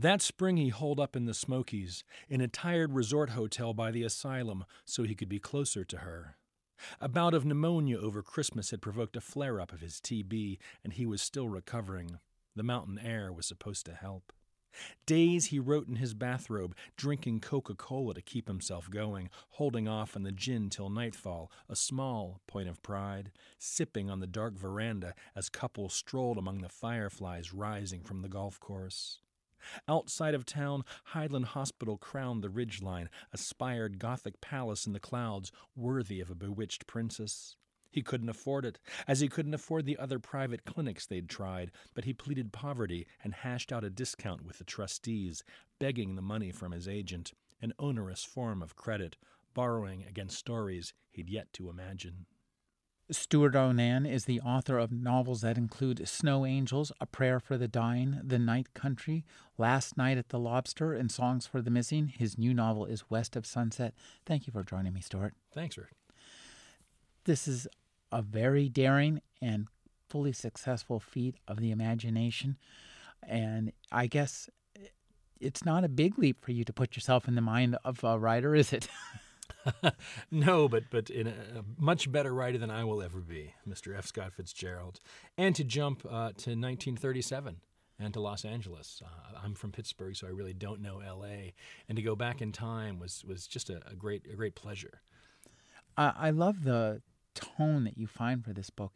That 0.00 0.22
spring 0.22 0.58
he 0.58 0.68
holed 0.68 1.00
up 1.00 1.16
in 1.16 1.24
the 1.24 1.34
Smokies, 1.34 2.04
in 2.28 2.40
a 2.40 2.46
tired 2.46 2.92
resort 2.92 3.30
hotel 3.30 3.74
by 3.74 3.90
the 3.90 4.04
asylum, 4.04 4.64
so 4.84 5.02
he 5.02 5.16
could 5.16 5.28
be 5.28 5.40
closer 5.40 5.84
to 5.84 5.98
her. 5.98 6.36
A 7.00 7.08
bout 7.08 7.34
of 7.34 7.44
pneumonia 7.44 7.98
over 7.98 8.22
Christmas 8.22 8.70
had 8.70 8.80
provoked 8.80 9.16
a 9.16 9.20
flare 9.20 9.60
up 9.60 9.72
of 9.72 9.80
his 9.80 9.94
TB, 9.94 10.58
and 10.84 10.92
he 10.92 11.04
was 11.04 11.20
still 11.20 11.48
recovering. 11.48 12.20
The 12.54 12.62
mountain 12.62 13.00
air 13.00 13.32
was 13.32 13.46
supposed 13.46 13.86
to 13.86 13.92
help. 13.92 14.32
Days 15.04 15.46
he 15.46 15.58
wrote 15.58 15.88
in 15.88 15.96
his 15.96 16.14
bathrobe, 16.14 16.76
drinking 16.96 17.40
Coca 17.40 17.74
Cola 17.74 18.14
to 18.14 18.22
keep 18.22 18.46
himself 18.46 18.88
going, 18.88 19.30
holding 19.48 19.88
off 19.88 20.14
on 20.14 20.22
the 20.22 20.30
gin 20.30 20.70
till 20.70 20.90
nightfall, 20.90 21.50
a 21.68 21.74
small 21.74 22.40
point 22.46 22.68
of 22.68 22.84
pride, 22.84 23.32
sipping 23.58 24.08
on 24.08 24.20
the 24.20 24.28
dark 24.28 24.56
veranda 24.56 25.14
as 25.34 25.48
couples 25.48 25.92
strolled 25.92 26.38
among 26.38 26.58
the 26.58 26.68
fireflies 26.68 27.52
rising 27.52 28.04
from 28.04 28.22
the 28.22 28.28
golf 28.28 28.60
course. 28.60 29.18
Outside 29.88 30.34
of 30.34 30.46
town, 30.46 30.84
Highland 31.04 31.46
Hospital 31.46 31.96
crowned 31.96 32.42
the 32.42 32.48
ridgeline, 32.48 33.08
a 33.32 33.38
spired 33.38 33.98
Gothic 33.98 34.40
palace 34.40 34.86
in 34.86 34.92
the 34.92 35.00
clouds, 35.00 35.50
worthy 35.74 36.20
of 36.20 36.30
a 36.30 36.34
bewitched 36.34 36.86
princess. 36.86 37.56
He 37.90 38.02
couldn't 38.02 38.28
afford 38.28 38.64
it, 38.64 38.78
as 39.06 39.20
he 39.20 39.28
couldn't 39.28 39.54
afford 39.54 39.86
the 39.86 39.98
other 39.98 40.18
private 40.18 40.64
clinics 40.64 41.06
they'd 41.06 41.28
tried, 41.28 41.72
but 41.94 42.04
he 42.04 42.12
pleaded 42.12 42.52
poverty 42.52 43.06
and 43.24 43.34
hashed 43.34 43.72
out 43.72 43.84
a 43.84 43.90
discount 43.90 44.44
with 44.44 44.58
the 44.58 44.64
trustees, 44.64 45.42
begging 45.78 46.14
the 46.14 46.22
money 46.22 46.52
from 46.52 46.72
his 46.72 46.86
agent, 46.86 47.32
an 47.60 47.72
onerous 47.78 48.24
form 48.24 48.62
of 48.62 48.76
credit, 48.76 49.16
borrowing 49.54 50.04
against 50.04 50.38
stories 50.38 50.92
he'd 51.10 51.30
yet 51.30 51.52
to 51.54 51.70
imagine. 51.70 52.26
Stewart 53.10 53.56
O'Nan 53.56 54.04
is 54.04 54.26
the 54.26 54.40
author 54.40 54.76
of 54.78 54.92
novels 54.92 55.40
that 55.40 55.56
include 55.56 56.06
Snow 56.06 56.44
Angels, 56.44 56.92
A 57.00 57.06
Prayer 57.06 57.40
for 57.40 57.56
the 57.56 57.68
Dying, 57.68 58.20
The 58.22 58.38
Night 58.38 58.74
Country, 58.74 59.24
Last 59.56 59.96
Night 59.96 60.18
at 60.18 60.28
the 60.28 60.38
Lobster, 60.38 60.92
and 60.92 61.10
Songs 61.10 61.46
for 61.46 61.62
the 61.62 61.70
Missing. 61.70 62.08
His 62.08 62.36
new 62.36 62.52
novel 62.52 62.84
is 62.84 63.08
West 63.08 63.34
of 63.34 63.46
Sunset. 63.46 63.94
Thank 64.26 64.46
you 64.46 64.52
for 64.52 64.62
joining 64.62 64.92
me, 64.92 65.00
Stewart. 65.00 65.32
Thanks, 65.54 65.78
Rick. 65.78 65.92
This 67.24 67.48
is 67.48 67.66
a 68.12 68.20
very 68.20 68.68
daring 68.68 69.22
and 69.40 69.68
fully 70.08 70.32
successful 70.32 71.00
feat 71.00 71.36
of 71.46 71.60
the 71.60 71.70
imagination. 71.70 72.58
And 73.22 73.72
I 73.90 74.06
guess 74.06 74.50
it's 75.40 75.64
not 75.64 75.82
a 75.82 75.88
big 75.88 76.18
leap 76.18 76.44
for 76.44 76.52
you 76.52 76.62
to 76.64 76.72
put 76.74 76.94
yourself 76.94 77.26
in 77.26 77.36
the 77.36 77.40
mind 77.40 77.78
of 77.84 78.04
a 78.04 78.18
writer, 78.18 78.54
is 78.54 78.72
it? 78.74 78.88
no, 80.30 80.68
but 80.68 80.84
but 80.90 81.10
in 81.10 81.26
a, 81.26 81.30
a, 81.30 81.64
much 81.76 82.10
better 82.10 82.32
writer 82.32 82.58
than 82.58 82.70
I 82.70 82.84
will 82.84 83.02
ever 83.02 83.20
be, 83.20 83.54
Mr. 83.68 83.96
F. 83.96 84.06
Scott 84.06 84.32
Fitzgerald, 84.32 85.00
and 85.36 85.54
to 85.54 85.64
jump 85.64 86.04
uh, 86.04 86.32
to 86.36 86.50
1937 86.54 87.56
and 87.98 88.14
to 88.14 88.20
Los 88.20 88.44
Angeles. 88.44 89.02
Uh, 89.04 89.38
I'm 89.42 89.54
from 89.54 89.72
Pittsburgh, 89.72 90.16
so 90.16 90.26
I 90.26 90.30
really 90.30 90.54
don't 90.54 90.80
know 90.80 91.00
L.A. 91.00 91.54
And 91.88 91.96
to 91.96 92.02
go 92.02 92.14
back 92.14 92.40
in 92.40 92.52
time 92.52 92.98
was 92.98 93.24
was 93.26 93.46
just 93.46 93.70
a, 93.70 93.80
a 93.90 93.94
great 93.94 94.26
a 94.30 94.36
great 94.36 94.54
pleasure. 94.54 95.02
I 96.00 96.30
love 96.30 96.62
the 96.62 97.02
tone 97.34 97.82
that 97.82 97.98
you 97.98 98.06
find 98.06 98.44
for 98.44 98.52
this 98.52 98.70
book. 98.70 98.92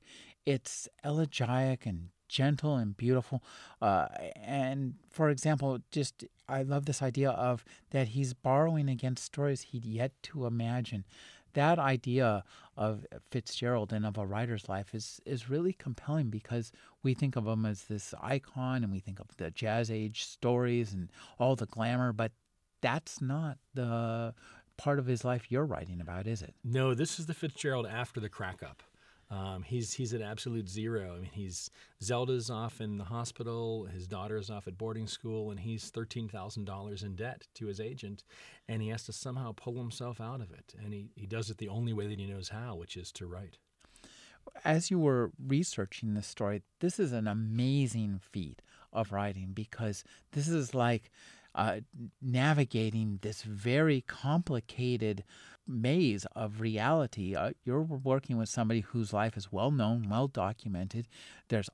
It's 0.46 0.88
elegiac 1.02 1.84
and 1.84 2.10
gentle 2.32 2.76
and 2.76 2.96
beautiful. 2.96 3.42
Uh, 3.80 4.08
and 4.36 4.94
for 5.10 5.28
example, 5.28 5.78
just 5.90 6.24
I 6.48 6.62
love 6.62 6.86
this 6.86 7.02
idea 7.02 7.30
of 7.30 7.64
that 7.90 8.08
he's 8.08 8.32
borrowing 8.32 8.88
against 8.88 9.24
stories 9.24 9.62
he'd 9.62 9.84
yet 9.84 10.12
to 10.24 10.46
imagine. 10.46 11.04
That 11.52 11.78
idea 11.78 12.44
of 12.78 13.06
Fitzgerald 13.30 13.92
and 13.92 14.06
of 14.06 14.16
a 14.16 14.24
writer's 14.24 14.68
life 14.68 14.94
is 14.94 15.20
is 15.26 15.50
really 15.50 15.74
compelling 15.74 16.30
because 16.30 16.72
we 17.02 17.12
think 17.12 17.36
of 17.36 17.46
him 17.46 17.66
as 17.66 17.82
this 17.84 18.14
icon 18.22 18.82
and 18.82 18.90
we 18.90 19.00
think 19.00 19.20
of 19.20 19.36
the 19.36 19.50
jazz 19.50 19.90
age 19.90 20.24
stories 20.24 20.94
and 20.94 21.10
all 21.38 21.54
the 21.54 21.66
glamour, 21.66 22.12
but 22.14 22.32
that's 22.80 23.20
not 23.20 23.58
the 23.74 24.34
part 24.78 24.98
of 24.98 25.06
his 25.06 25.24
life 25.24 25.52
you're 25.52 25.66
writing 25.66 26.00
about, 26.00 26.26
is 26.26 26.42
it? 26.42 26.54
No, 26.64 26.94
this 26.94 27.20
is 27.20 27.26
the 27.26 27.34
Fitzgerald 27.34 27.86
after 27.86 28.18
the 28.18 28.30
crack 28.30 28.62
up. 28.62 28.82
Um, 29.32 29.62
he's 29.62 29.94
he's 29.94 30.12
at 30.12 30.20
absolute 30.20 30.68
zero. 30.68 31.14
I 31.16 31.20
mean, 31.20 31.30
he's 31.32 31.70
Zelda's 32.02 32.50
off 32.50 32.82
in 32.82 32.98
the 32.98 33.04
hospital, 33.04 33.86
his 33.86 34.06
daughter's 34.06 34.50
off 34.50 34.68
at 34.68 34.76
boarding 34.76 35.06
school, 35.06 35.50
and 35.50 35.58
he's 35.58 35.88
thirteen 35.88 36.28
thousand 36.28 36.66
dollars 36.66 37.02
in 37.02 37.16
debt 37.16 37.46
to 37.54 37.66
his 37.66 37.80
agent, 37.80 38.24
and 38.68 38.82
he 38.82 38.88
has 38.88 39.04
to 39.04 39.12
somehow 39.12 39.52
pull 39.56 39.78
himself 39.78 40.20
out 40.20 40.42
of 40.42 40.52
it. 40.52 40.74
And 40.78 40.92
he, 40.92 41.08
he 41.16 41.24
does 41.24 41.48
it 41.48 41.56
the 41.56 41.70
only 41.70 41.94
way 41.94 42.08
that 42.08 42.18
he 42.18 42.26
knows 42.26 42.50
how, 42.50 42.74
which 42.74 42.94
is 42.94 43.10
to 43.12 43.26
write. 43.26 43.56
As 44.64 44.90
you 44.90 44.98
were 44.98 45.30
researching 45.42 46.12
this 46.12 46.26
story, 46.26 46.60
this 46.80 46.98
is 46.98 47.12
an 47.12 47.26
amazing 47.26 48.20
feat 48.20 48.60
of 48.92 49.12
writing 49.12 49.52
because 49.54 50.04
this 50.32 50.46
is 50.46 50.74
like 50.74 51.10
uh, 51.54 51.80
navigating 52.20 53.18
this 53.22 53.42
very 53.42 54.02
complicated 54.02 55.24
maze 55.66 56.26
of 56.34 56.60
reality. 56.60 57.34
Uh, 57.34 57.52
you're 57.64 57.82
working 57.82 58.38
with 58.38 58.48
somebody 58.48 58.80
whose 58.80 59.12
life 59.12 59.36
is 59.36 59.52
well 59.52 59.70
known, 59.70 60.08
well 60.08 60.28
documented. 60.28 61.08
There's 61.48 61.68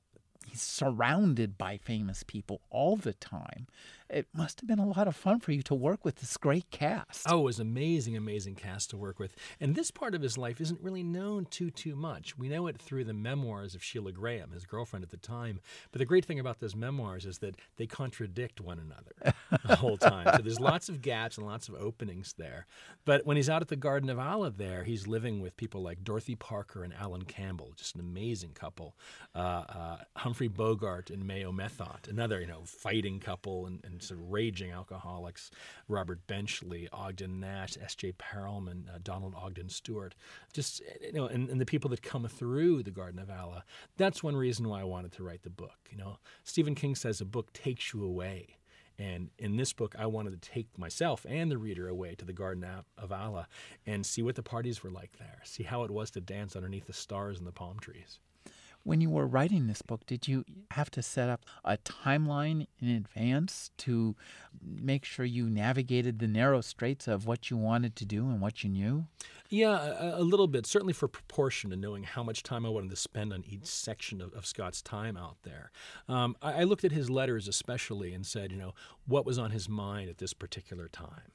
he's 0.47 0.61
surrounded 0.61 1.57
by 1.57 1.77
famous 1.77 2.23
people 2.23 2.61
all 2.69 2.95
the 2.95 3.13
time 3.13 3.67
it 4.09 4.27
must 4.33 4.59
have 4.61 4.67
been 4.67 4.79
a 4.79 4.87
lot 4.87 5.07
of 5.07 5.15
fun 5.15 5.39
for 5.39 5.51
you 5.51 5.61
to 5.63 5.75
work 5.75 6.03
with 6.03 6.15
this 6.17 6.35
great 6.37 6.69
cast. 6.71 7.27
Oh, 7.29 7.41
it 7.41 7.43
was 7.43 7.59
amazing, 7.59 8.17
amazing 8.17 8.55
cast 8.55 8.89
to 8.89 8.97
work 8.97 9.19
with. 9.19 9.35
And 9.59 9.75
this 9.75 9.91
part 9.91 10.15
of 10.15 10.21
his 10.21 10.37
life 10.37 10.59
isn't 10.59 10.81
really 10.81 11.03
known 11.03 11.45
too, 11.45 11.69
too 11.69 11.95
much. 11.95 12.37
We 12.37 12.49
know 12.49 12.67
it 12.67 12.81
through 12.81 13.03
the 13.03 13.13
memoirs 13.13 13.75
of 13.75 13.81
Sheilah 13.81 14.13
Graham, 14.13 14.51
his 14.51 14.65
girlfriend 14.65 15.03
at 15.03 15.11
the 15.11 15.17
time. 15.17 15.59
But 15.91 15.99
the 15.99 16.05
great 16.05 16.25
thing 16.25 16.39
about 16.39 16.59
those 16.59 16.75
memoirs 16.75 17.25
is 17.25 17.37
that 17.39 17.55
they 17.77 17.85
contradict 17.85 18.59
one 18.59 18.79
another 18.79 19.35
the 19.67 19.75
whole 19.75 19.97
time. 19.97 20.27
So 20.35 20.41
there's 20.41 20.59
lots 20.59 20.89
of 20.89 21.01
gaps 21.01 21.37
and 21.37 21.45
lots 21.45 21.69
of 21.69 21.75
openings 21.75 22.33
there. 22.37 22.65
But 23.05 23.25
when 23.25 23.37
he's 23.37 23.49
out 23.49 23.61
at 23.61 23.67
the 23.67 23.75
Garden 23.75 24.09
of 24.09 24.19
Allah 24.19 24.51
there, 24.51 24.83
he's 24.83 25.07
living 25.07 25.39
with 25.39 25.55
people 25.57 25.81
like 25.81 26.03
Dorothy 26.03 26.35
Parker 26.35 26.83
and 26.83 26.93
Alan 26.93 27.23
Campbell, 27.23 27.73
just 27.75 27.95
an 27.95 28.01
amazing 28.01 28.51
couple. 28.53 28.95
Uh, 29.35 29.63
uh, 29.69 29.97
Humphrey 30.17 30.47
Bogart 30.47 31.09
and 31.09 31.25
Mayo 31.25 31.51
Methot, 31.51 32.07
another, 32.07 32.41
you 32.41 32.47
know, 32.47 32.63
fighting 32.65 33.19
couple 33.19 33.65
and, 33.65 33.79
and 33.83 33.98
of 34.11 34.31
raging 34.31 34.71
alcoholics, 34.71 35.51
Robert 35.87 36.25
Benchley, 36.27 36.87
Ogden 36.91 37.39
Nash, 37.39 37.77
S.J. 37.81 38.13
Perelman, 38.13 38.87
uh, 38.87 38.99
Donald 39.03 39.35
Ogden 39.35 39.69
Stewart, 39.69 40.15
just, 40.53 40.81
you 41.01 41.13
know, 41.13 41.25
and, 41.25 41.49
and 41.49 41.59
the 41.59 41.65
people 41.65 41.89
that 41.89 42.01
come 42.01 42.27
through 42.27 42.83
the 42.83 42.91
Garden 42.91 43.19
of 43.19 43.29
Allah. 43.29 43.63
That's 43.97 44.23
one 44.23 44.35
reason 44.35 44.67
why 44.67 44.81
I 44.81 44.85
wanted 44.85 45.11
to 45.13 45.23
write 45.23 45.43
the 45.43 45.49
book. 45.49 45.77
You 45.91 45.97
know, 45.97 46.17
Stephen 46.43 46.75
King 46.75 46.95
says 46.95 47.21
a 47.21 47.25
book 47.25 47.53
takes 47.53 47.93
you 47.93 48.03
away. 48.03 48.55
And 48.97 49.29
in 49.37 49.55
this 49.55 49.71
book, 49.71 49.95
I 49.97 50.07
wanted 50.07 50.41
to 50.41 50.49
take 50.49 50.77
myself 50.77 51.25
and 51.27 51.49
the 51.49 51.57
reader 51.57 51.87
away 51.87 52.15
to 52.15 52.25
the 52.25 52.33
Garden 52.33 52.65
of 52.97 53.11
Allah 53.11 53.47
and 53.85 54.05
see 54.05 54.21
what 54.21 54.35
the 54.35 54.43
parties 54.43 54.83
were 54.83 54.91
like 54.91 55.17
there, 55.17 55.39
see 55.45 55.63
how 55.63 55.83
it 55.83 55.91
was 55.91 56.11
to 56.11 56.21
dance 56.21 56.55
underneath 56.55 56.85
the 56.85 56.93
stars 56.93 57.37
and 57.37 57.47
the 57.47 57.53
palm 57.53 57.79
trees. 57.79 58.19
When 58.83 59.01
you 59.01 59.09
were 59.09 59.27
writing 59.27 59.67
this 59.67 59.81
book, 59.81 60.05
did 60.05 60.27
you 60.27 60.45
have 60.71 60.89
to 60.91 61.01
set 61.01 61.29
up 61.29 61.45
a 61.63 61.77
timeline 61.77 62.67
in 62.81 62.89
advance 62.89 63.71
to 63.79 64.15
make 64.63 65.05
sure 65.05 65.25
you 65.25 65.49
navigated 65.49 66.19
the 66.19 66.27
narrow 66.27 66.61
straits 66.61 67.07
of 67.07 67.25
what 67.25 67.49
you 67.49 67.57
wanted 67.57 67.95
to 67.97 68.05
do 68.05 68.29
and 68.29 68.41
what 68.41 68.63
you 68.63 68.69
knew? 68.69 69.05
Yeah, 69.49 69.77
a, 69.77 70.21
a 70.21 70.23
little 70.23 70.47
bit. 70.47 70.65
Certainly 70.65 70.93
for 70.93 71.07
proportion 71.07 71.71
and 71.73 71.81
knowing 71.81 72.03
how 72.03 72.23
much 72.23 72.41
time 72.41 72.65
I 72.65 72.69
wanted 72.69 72.91
to 72.91 72.95
spend 72.95 73.33
on 73.33 73.43
each 73.47 73.65
section 73.65 74.21
of, 74.21 74.33
of 74.33 74.45
Scott's 74.45 74.81
time 74.81 75.17
out 75.17 75.37
there. 75.43 75.71
Um, 76.07 76.35
I, 76.41 76.61
I 76.61 76.63
looked 76.63 76.85
at 76.85 76.91
his 76.91 77.09
letters 77.09 77.47
especially 77.47 78.13
and 78.13 78.25
said, 78.25 78.51
you 78.51 78.57
know, 78.57 78.73
what 79.05 79.25
was 79.25 79.37
on 79.37 79.51
his 79.51 79.67
mind 79.67 80.09
at 80.09 80.19
this 80.19 80.33
particular 80.33 80.87
time. 80.87 81.33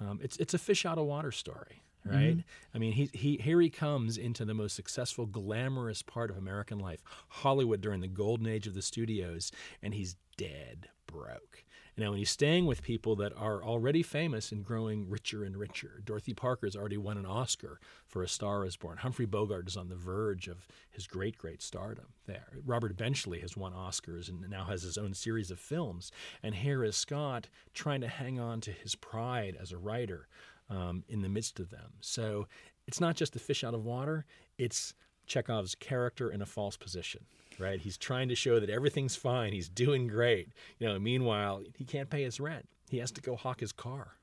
Um, 0.00 0.20
it's 0.22 0.36
it's 0.38 0.54
a 0.54 0.58
fish 0.58 0.84
out 0.84 0.98
of 0.98 1.06
water 1.06 1.30
story 1.30 1.82
right? 2.04 2.36
Mm-hmm. 2.36 2.40
I 2.74 2.78
mean, 2.78 2.92
he, 2.92 3.10
he 3.12 3.36
here 3.36 3.60
he 3.60 3.70
comes 3.70 4.16
into 4.16 4.44
the 4.44 4.54
most 4.54 4.76
successful, 4.76 5.26
glamorous 5.26 6.02
part 6.02 6.30
of 6.30 6.36
American 6.36 6.78
life, 6.78 7.02
Hollywood 7.28 7.80
during 7.80 8.00
the 8.00 8.08
golden 8.08 8.46
age 8.46 8.66
of 8.66 8.74
the 8.74 8.82
studios, 8.82 9.50
and 9.82 9.94
he's 9.94 10.16
dead 10.36 10.88
broke. 11.06 11.64
Now, 11.96 12.10
when 12.10 12.18
he's 12.18 12.30
staying 12.30 12.66
with 12.66 12.82
people 12.82 13.14
that 13.16 13.32
are 13.36 13.62
already 13.62 14.02
famous 14.02 14.50
and 14.50 14.64
growing 14.64 15.08
richer 15.08 15.44
and 15.44 15.56
richer, 15.56 16.02
Dorothy 16.04 16.34
Parker's 16.34 16.74
already 16.74 16.96
won 16.96 17.16
an 17.16 17.26
Oscar 17.26 17.78
for 18.04 18.24
A 18.24 18.28
Star 18.28 18.66
is 18.66 18.76
Born. 18.76 18.98
Humphrey 18.98 19.26
Bogart 19.26 19.68
is 19.68 19.76
on 19.76 19.88
the 19.88 19.94
verge 19.94 20.48
of 20.48 20.66
his 20.90 21.06
great, 21.06 21.38
great 21.38 21.62
stardom 21.62 22.06
there. 22.26 22.58
Robert 22.64 22.96
Benchley 22.96 23.38
has 23.40 23.56
won 23.56 23.72
Oscars 23.72 24.28
and 24.28 24.48
now 24.50 24.64
has 24.64 24.82
his 24.82 24.98
own 24.98 25.14
series 25.14 25.52
of 25.52 25.60
films. 25.60 26.10
And 26.42 26.56
here 26.56 26.82
is 26.82 26.96
Scott 26.96 27.48
trying 27.74 28.00
to 28.00 28.08
hang 28.08 28.40
on 28.40 28.60
to 28.62 28.72
his 28.72 28.96
pride 28.96 29.56
as 29.60 29.70
a 29.70 29.78
writer 29.78 30.26
um, 30.70 31.04
in 31.08 31.22
the 31.22 31.28
midst 31.28 31.60
of 31.60 31.70
them. 31.70 31.94
So 32.00 32.46
it's 32.86 33.00
not 33.00 33.16
just 33.16 33.36
a 33.36 33.38
fish 33.38 33.64
out 33.64 33.74
of 33.74 33.84
water, 33.84 34.24
it's 34.58 34.94
Chekhov's 35.26 35.74
character 35.74 36.30
in 36.30 36.42
a 36.42 36.46
false 36.46 36.76
position, 36.76 37.24
right? 37.58 37.80
He's 37.80 37.96
trying 37.96 38.28
to 38.28 38.34
show 38.34 38.60
that 38.60 38.70
everything's 38.70 39.16
fine, 39.16 39.52
he's 39.52 39.68
doing 39.68 40.06
great. 40.06 40.48
You 40.78 40.88
know, 40.88 40.98
meanwhile, 40.98 41.62
he 41.76 41.84
can't 41.84 42.10
pay 42.10 42.24
his 42.24 42.40
rent. 42.40 42.68
He 42.90 42.98
has 42.98 43.10
to 43.12 43.20
go 43.20 43.36
hawk 43.36 43.60
his 43.60 43.72
car. 43.72 44.18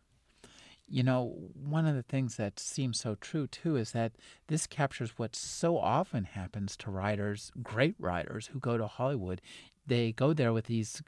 You 0.88 1.04
know, 1.04 1.38
one 1.54 1.86
of 1.86 1.96
the 1.96 2.04
things 2.04 2.36
that 2.36 2.60
seems 2.60 3.00
so 3.00 3.16
true 3.16 3.48
too 3.48 3.78
is 3.78 3.92
that 3.94 4.12
this 4.48 4.68
captures 4.68 5.18
what 5.18 5.36
so 5.36 5.78
often 5.78 6.26
happens 6.26 6.76
to 6.78 6.92
writers, 6.92 7.52
great 7.64 7.96
writers 7.98 8.48
who 8.48 8.60
go 8.60 8.78
to 8.78 8.88
Hollywood. 8.88 9.42
They 9.88 10.12
go 10.12 10.34
there 10.34 10.52
with 10.52 10.66
these 10.66 11.02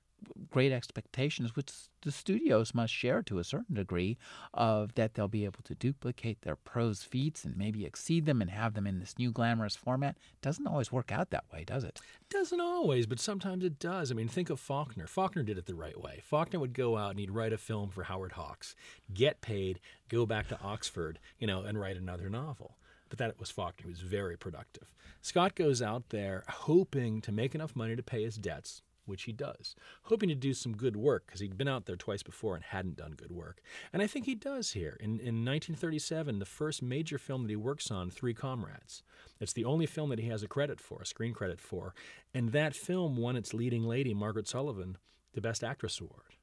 great 0.49 0.71
expectations, 0.71 1.55
which 1.55 1.71
the 2.01 2.11
studios 2.11 2.73
must 2.73 2.93
share 2.93 3.21
to 3.23 3.39
a 3.39 3.43
certain 3.43 3.75
degree, 3.75 4.17
of 4.53 4.95
that 4.95 5.13
they'll 5.13 5.27
be 5.27 5.45
able 5.45 5.61
to 5.63 5.75
duplicate 5.75 6.41
their 6.41 6.55
prose 6.55 7.03
feats 7.03 7.45
and 7.45 7.57
maybe 7.57 7.85
exceed 7.85 8.25
them 8.25 8.41
and 8.41 8.51
have 8.51 8.73
them 8.73 8.87
in 8.87 8.99
this 8.99 9.17
new 9.17 9.31
glamorous 9.31 9.75
format. 9.75 10.17
Doesn't 10.41 10.67
always 10.67 10.91
work 10.91 11.11
out 11.11 11.29
that 11.31 11.45
way, 11.51 11.63
does 11.63 11.83
it? 11.83 11.99
Doesn't 12.29 12.61
always, 12.61 13.05
but 13.05 13.19
sometimes 13.19 13.63
it 13.63 13.79
does. 13.79 14.11
I 14.11 14.15
mean, 14.15 14.27
think 14.27 14.49
of 14.49 14.59
Faulkner. 14.59 15.07
Faulkner 15.07 15.43
did 15.43 15.57
it 15.57 15.65
the 15.65 15.75
right 15.75 15.99
way. 15.99 16.21
Faulkner 16.23 16.59
would 16.59 16.73
go 16.73 16.97
out 16.97 17.11
and 17.11 17.19
he'd 17.19 17.31
write 17.31 17.53
a 17.53 17.57
film 17.57 17.89
for 17.89 18.03
Howard 18.03 18.33
Hawks, 18.33 18.75
get 19.13 19.41
paid, 19.41 19.79
go 20.09 20.25
back 20.25 20.47
to 20.49 20.59
Oxford, 20.61 21.19
you 21.39 21.47
know, 21.47 21.61
and 21.61 21.79
write 21.79 21.97
another 21.97 22.29
novel 22.29 22.77
but 23.13 23.19
that 23.19 23.39
was 23.39 23.51
Faulkner. 23.51 23.83
He 23.83 23.91
was 23.91 24.01
very 24.01 24.35
productive. 24.35 24.91
Scott 25.21 25.53
goes 25.53 25.83
out 25.83 26.09
there 26.09 26.43
hoping 26.49 27.21
to 27.21 27.31
make 27.31 27.53
enough 27.53 27.75
money 27.75 27.95
to 27.95 28.01
pay 28.01 28.23
his 28.23 28.37
debts, 28.37 28.81
which 29.05 29.23
he 29.23 29.31
does, 29.31 29.75
hoping 30.03 30.29
to 30.29 30.35
do 30.35 30.53
some 30.53 30.75
good 30.75 30.95
work 30.95 31.25
because 31.25 31.41
he'd 31.41 31.57
been 31.57 31.67
out 31.67 31.85
there 31.85 31.95
twice 31.95 32.23
before 32.23 32.55
and 32.55 32.63
hadn't 32.63 32.97
done 32.97 33.11
good 33.11 33.31
work. 33.31 33.61
And 33.91 34.01
I 34.01 34.07
think 34.07 34.25
he 34.25 34.35
does 34.35 34.71
here. 34.71 34.97
In, 34.99 35.11
in 35.19 35.43
1937, 35.45 36.39
the 36.39 36.45
first 36.45 36.81
major 36.81 37.17
film 37.17 37.43
that 37.43 37.49
he 37.49 37.55
works 37.55 37.91
on, 37.91 38.09
Three 38.09 38.33
Comrades. 38.33 39.03
It's 39.39 39.53
the 39.53 39.65
only 39.65 39.85
film 39.85 40.09
that 40.09 40.19
he 40.19 40.29
has 40.29 40.43
a 40.43 40.47
credit 40.47 40.79
for, 40.79 41.01
a 41.01 41.05
screen 41.05 41.33
credit 41.33 41.59
for. 41.59 41.93
And 42.33 42.51
that 42.51 42.75
film 42.75 43.17
won 43.17 43.35
its 43.35 43.53
leading 43.53 43.83
lady, 43.83 44.13
Margaret 44.13 44.45
Sullavan, 44.45 44.95
the 45.33 45.41
Best 45.41 45.63
Actress 45.63 45.99
Award. 45.99 46.35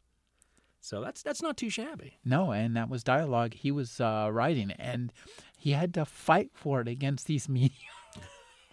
So 0.82 1.02
that's 1.02 1.22
that's 1.22 1.42
not 1.42 1.58
too 1.58 1.68
shabby. 1.68 2.18
No, 2.24 2.52
and 2.52 2.74
that 2.74 2.88
was 2.88 3.04
dialogue 3.04 3.52
he 3.52 3.70
was 3.70 4.00
uh, 4.00 4.30
writing, 4.32 4.70
and 4.72 5.12
he 5.58 5.72
had 5.72 5.92
to 5.94 6.06
fight 6.06 6.50
for 6.54 6.80
it 6.80 6.88
against 6.88 7.26
these 7.26 7.48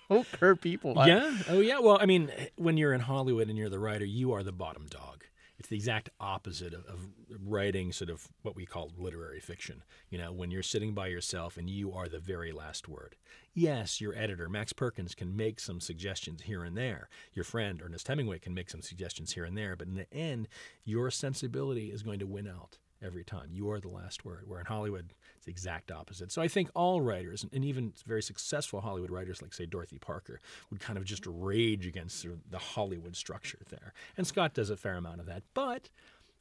mediocre 0.38 0.56
people. 0.56 0.94
Yeah. 1.06 1.36
Oh, 1.50 1.60
yeah. 1.60 1.80
Well, 1.80 1.98
I 2.00 2.06
mean, 2.06 2.32
when 2.56 2.78
you're 2.78 2.94
in 2.94 3.02
Hollywood 3.02 3.50
and 3.50 3.58
you're 3.58 3.70
the 3.70 3.80
writer, 3.80 4.06
you 4.06 4.34
are 4.34 4.44
the 4.44 4.52
bottom 4.52 4.88
dog. 4.90 5.24
It's 5.60 5.70
the 5.70 5.76
exact 5.76 6.12
opposite 6.20 6.74
of, 6.74 6.86
of 6.86 7.10
writing 7.44 7.92
sort 7.92 8.12
of 8.12 8.28
what 8.44 8.56
we 8.56 8.66
call 8.68 8.92
literary 8.96 9.40
fiction. 9.40 9.84
You 10.10 10.20
know, 10.20 10.32
when 10.32 10.52
you're 10.52 10.62
sitting 10.62 10.94
by 10.94 11.08
yourself 11.08 11.58
and 11.58 11.68
you 11.68 11.92
are 11.94 12.08
the 12.08 12.20
very 12.20 12.52
last 12.52 12.88
word. 12.88 13.16
Yes, 13.56 14.00
your 14.00 14.16
editor, 14.16 14.50
Max 14.50 14.72
Perkins, 14.72 15.16
can 15.16 15.36
make 15.36 15.60
some 15.60 15.80
suggestions 15.80 16.44
here 16.44 16.64
and 16.64 16.78
there. 16.78 17.10
Your 17.34 17.44
friend, 17.44 17.82
Ernest 17.84 18.08
Hemingway, 18.08 18.38
can 18.38 18.54
make 18.54 18.70
some 18.70 18.84
suggestions 18.84 19.34
here 19.34 19.46
and 19.46 19.58
there. 19.58 19.76
But 19.76 19.88
in 19.88 19.96
the 19.96 20.14
end, 20.14 20.48
your 20.86 21.10
sensibility 21.10 21.88
is 21.92 22.04
going 22.04 22.20
to 22.20 22.28
win 22.28 22.48
out 22.48 22.78
every 23.02 23.24
time. 23.24 23.50
You 23.52 23.72
are 23.72 23.80
the 23.80 23.88
last 23.88 24.26
word. 24.26 24.44
Where 24.46 24.60
in 24.60 24.68
Hollywood, 24.68 25.14
the 25.48 25.52
exact 25.52 25.92
opposite. 25.92 26.32
So 26.32 26.42
I 26.42 26.48
think 26.48 26.70
all 26.76 27.02
writers, 27.02 27.46
and 27.52 27.66
even 27.66 27.94
very 28.06 28.22
successful 28.22 28.82
Hollywood 28.82 29.10
writers 29.10 29.42
like, 29.42 29.54
say, 29.54 29.66
Dorothy 29.66 29.98
Parker, 29.98 30.40
would 30.70 30.80
kind 30.80 30.98
of 30.98 31.06
just 31.06 31.24
rage 31.26 31.88
against 31.88 32.22
sort 32.22 32.34
of 32.36 32.40
the 32.52 32.60
Hollywood 32.60 33.16
structure 33.16 33.60
there. 33.70 33.94
And 34.18 34.28
Scott 34.28 34.54
does 34.54 34.70
a 34.70 34.78
fair 34.78 34.96
amount 34.96 35.22
of 35.22 35.26
that. 35.26 35.44
But 35.54 35.90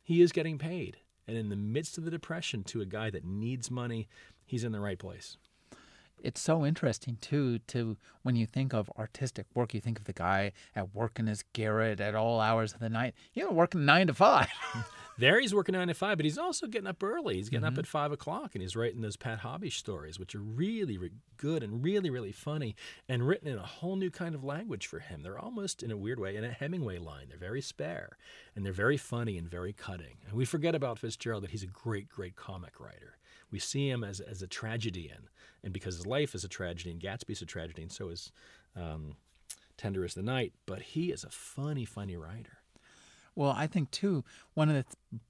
he 0.03 0.21
is 0.21 0.33
getting 0.33 0.59
paid. 0.59 0.99
And 1.27 1.37
in 1.37 1.49
the 1.49 1.57
midst 1.57 1.99
of 1.99 2.05
the 2.05 2.11
depression, 2.11 2.63
to 2.65 2.81
a 2.81 2.87
guy 2.87 3.11
that 3.11 3.25
needs 3.25 3.71
money, 3.71 4.09
he's 4.45 4.65
in 4.65 4.73
the 4.73 4.81
right 4.81 4.99
place 4.99 5.39
it's 6.23 6.41
so 6.41 6.65
interesting 6.65 7.19
too 7.21 7.59
to 7.69 7.97
when 8.23 8.37
you 8.37 8.47
think 8.47 8.73
of 8.73 8.91
artistic 8.99 9.47
work 9.55 9.75
you 9.75 9.81
think 9.81 9.99
of 9.99 10.05
the 10.05 10.13
guy 10.13 10.53
at 10.75 10.95
work 10.95 11.19
in 11.19 11.27
his 11.27 11.45
garret 11.53 12.01
at 12.01 12.15
all 12.15 12.41
hours 12.41 12.73
of 12.73 12.81
the 12.81 12.89
night. 12.89 13.15
You 13.35 13.45
know 13.45 13.53
working 13.53 13.85
nine 13.85 14.07
to 14.09 14.15
five. 14.15 14.49
There 15.19 15.41
he's 15.41 15.55
working 15.55 15.73
nine 15.73 15.89
to 15.89 15.95
five 15.95 16.19
but 16.19 16.25
he's 16.25 16.37
also 16.37 16.67
getting 16.67 16.87
up 16.87 17.03
early. 17.03 17.37
He's 17.37 17.49
getting 17.49 17.65
mm-hmm. 17.65 17.75
up 17.75 17.79
at 17.79 17.87
five 17.87 18.13
o'clock 18.13 18.51
and 18.55 18.61
he's 18.61 18.77
writing 18.77 19.01
those 19.01 19.17
Pat 19.17 19.39
Hobby 19.39 19.71
stories 19.71 20.19
which 20.19 20.35
are 20.35 20.43
really, 20.43 20.99
really 20.99 21.15
good 21.39 21.63
and 21.63 21.83
really 21.83 22.11
really 22.11 22.33
funny 22.33 22.77
and 23.09 23.27
written 23.27 23.49
in 23.49 23.57
a 23.57 23.65
whole 23.65 23.97
new 23.97 24.11
kind 24.11 24.35
of 24.35 24.45
language 24.45 24.87
for 24.87 24.99
him. 24.99 25.23
They're 25.23 25.39
almost 25.39 25.83
in 25.83 25.91
a 25.91 25.97
weird 25.97 26.21
way 26.21 26.37
in 26.37 26.45
a 26.45 26.51
hemingway 26.51 26.99
line. 26.99 27.29
They're 27.31 27.39
very 27.39 27.63
spare 27.63 28.19
and 28.55 28.63
they're 28.63 28.75
very 28.75 28.99
funny 28.99 29.39
and 29.39 29.49
very 29.49 29.73
cutting. 29.73 30.19
And 30.29 30.37
we 30.37 30.45
forget 30.45 30.75
about 30.75 30.99
fitzgerald 30.99 31.45
that 31.45 31.51
he's 31.51 31.63
a 31.63 31.67
great 31.67 32.11
great 32.11 32.37
comic 32.37 32.79
writer 32.79 33.17
we 33.51 33.59
see 33.59 33.89
him 33.89 34.05
as, 34.05 34.21
as 34.21 34.43
a 34.43 34.47
tragedian 34.47 35.29
and 35.67 35.73
because 35.73 35.97
his 35.97 36.07
life 36.07 36.35
is 36.35 36.45
a 36.45 36.49
tragedy 36.49 36.91
and 36.91 37.01
Gatsby's 37.01 37.43
a 37.43 37.47
tragedy, 37.47 37.83
and 37.83 37.91
so 37.93 38.09
is 38.09 38.31
um, 38.77 39.17
Tender 39.77 40.05
is 40.05 40.15
the 40.15 40.23
Night. 40.23 40.53
But 40.65 40.81
he 40.81 41.11
is 41.11 41.25
a 41.25 41.31
funny, 41.31 41.85
funny 41.85 42.17
writer. 42.17 42.59
Well, 43.35 43.51
I 43.51 43.67
think 43.67 43.91
too, 43.91 44.25
one 44.55 44.71
of 44.71 44.77
the 44.77 44.85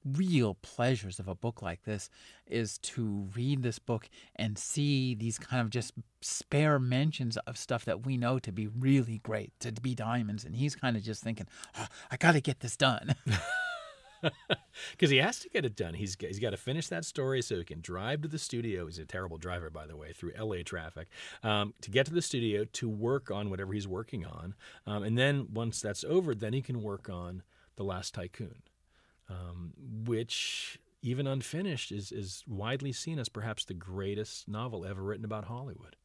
real 0.04 0.54
pleasures 0.62 1.18
of 1.18 1.26
a 1.26 1.34
book 1.34 1.60
like 1.60 1.84
this 1.84 2.08
is 2.46 2.78
to 2.78 3.28
read 3.34 3.62
this 3.64 3.80
book 3.80 4.08
and 4.36 4.56
see 4.56 5.14
these 5.14 5.38
kind 5.38 5.60
of 5.60 5.70
just 5.70 5.92
spare 6.20 6.78
mentions 6.78 7.36
of 7.38 7.58
stuff 7.58 7.84
that 7.86 8.06
we 8.06 8.16
know 8.16 8.38
to 8.38 8.52
be 8.52 8.68
really 8.68 9.18
great, 9.24 9.58
to 9.60 9.72
be 9.72 9.94
diamonds. 9.94 10.44
And 10.44 10.54
he's 10.54 10.76
kind 10.76 10.96
of 10.96 11.02
just 11.02 11.24
thinking, 11.24 11.48
oh, 11.76 11.86
I 12.10 12.16
got 12.16 12.32
to 12.32 12.40
get 12.40 12.60
this 12.60 12.76
done. 12.76 13.16
because 14.92 15.10
he 15.10 15.18
has 15.18 15.38
to 15.40 15.48
get 15.48 15.64
it 15.64 15.76
done. 15.76 15.94
He's 15.94 16.16
he's 16.18 16.38
got 16.38 16.50
to 16.50 16.56
finish 16.56 16.88
that 16.88 17.04
story 17.04 17.42
so 17.42 17.56
he 17.56 17.64
can 17.64 17.80
drive 17.80 18.22
to 18.22 18.28
the 18.28 18.38
studio. 18.38 18.86
He's 18.86 18.98
a 18.98 19.04
terrible 19.04 19.38
driver, 19.38 19.70
by 19.70 19.86
the 19.86 19.96
way, 19.96 20.12
through 20.12 20.32
L.A. 20.36 20.62
traffic 20.62 21.08
um, 21.42 21.74
to 21.82 21.90
get 21.90 22.06
to 22.06 22.14
the 22.14 22.22
studio 22.22 22.64
to 22.64 22.88
work 22.88 23.30
on 23.30 23.50
whatever 23.50 23.72
he's 23.72 23.88
working 23.88 24.24
on, 24.24 24.54
um, 24.86 25.02
and 25.02 25.16
then 25.16 25.48
once 25.52 25.80
that's 25.80 26.04
over, 26.04 26.34
then 26.34 26.52
he 26.52 26.62
can 26.62 26.82
work 26.82 27.08
on 27.08 27.42
the 27.76 27.84
Last 27.84 28.14
Tycoon, 28.14 28.62
um, 29.28 29.72
which 30.04 30.78
even 31.02 31.26
unfinished 31.26 31.92
is 31.92 32.12
is 32.12 32.42
widely 32.46 32.92
seen 32.92 33.18
as 33.18 33.28
perhaps 33.28 33.64
the 33.64 33.74
greatest 33.74 34.48
novel 34.48 34.84
ever 34.84 35.02
written 35.02 35.24
about 35.24 35.44
Hollywood. 35.44 35.96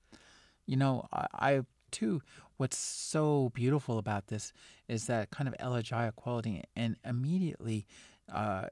You 0.65 0.77
know, 0.77 1.07
I, 1.11 1.27
I 1.33 1.61
too, 1.91 2.21
what's 2.57 2.77
so 2.77 3.51
beautiful 3.53 3.97
about 3.97 4.27
this 4.27 4.53
is 4.87 5.07
that 5.07 5.31
kind 5.31 5.47
of 5.47 5.55
elegiac 5.59 6.15
quality, 6.15 6.63
and 6.75 6.95
immediately 7.05 7.85
uh, 8.31 8.65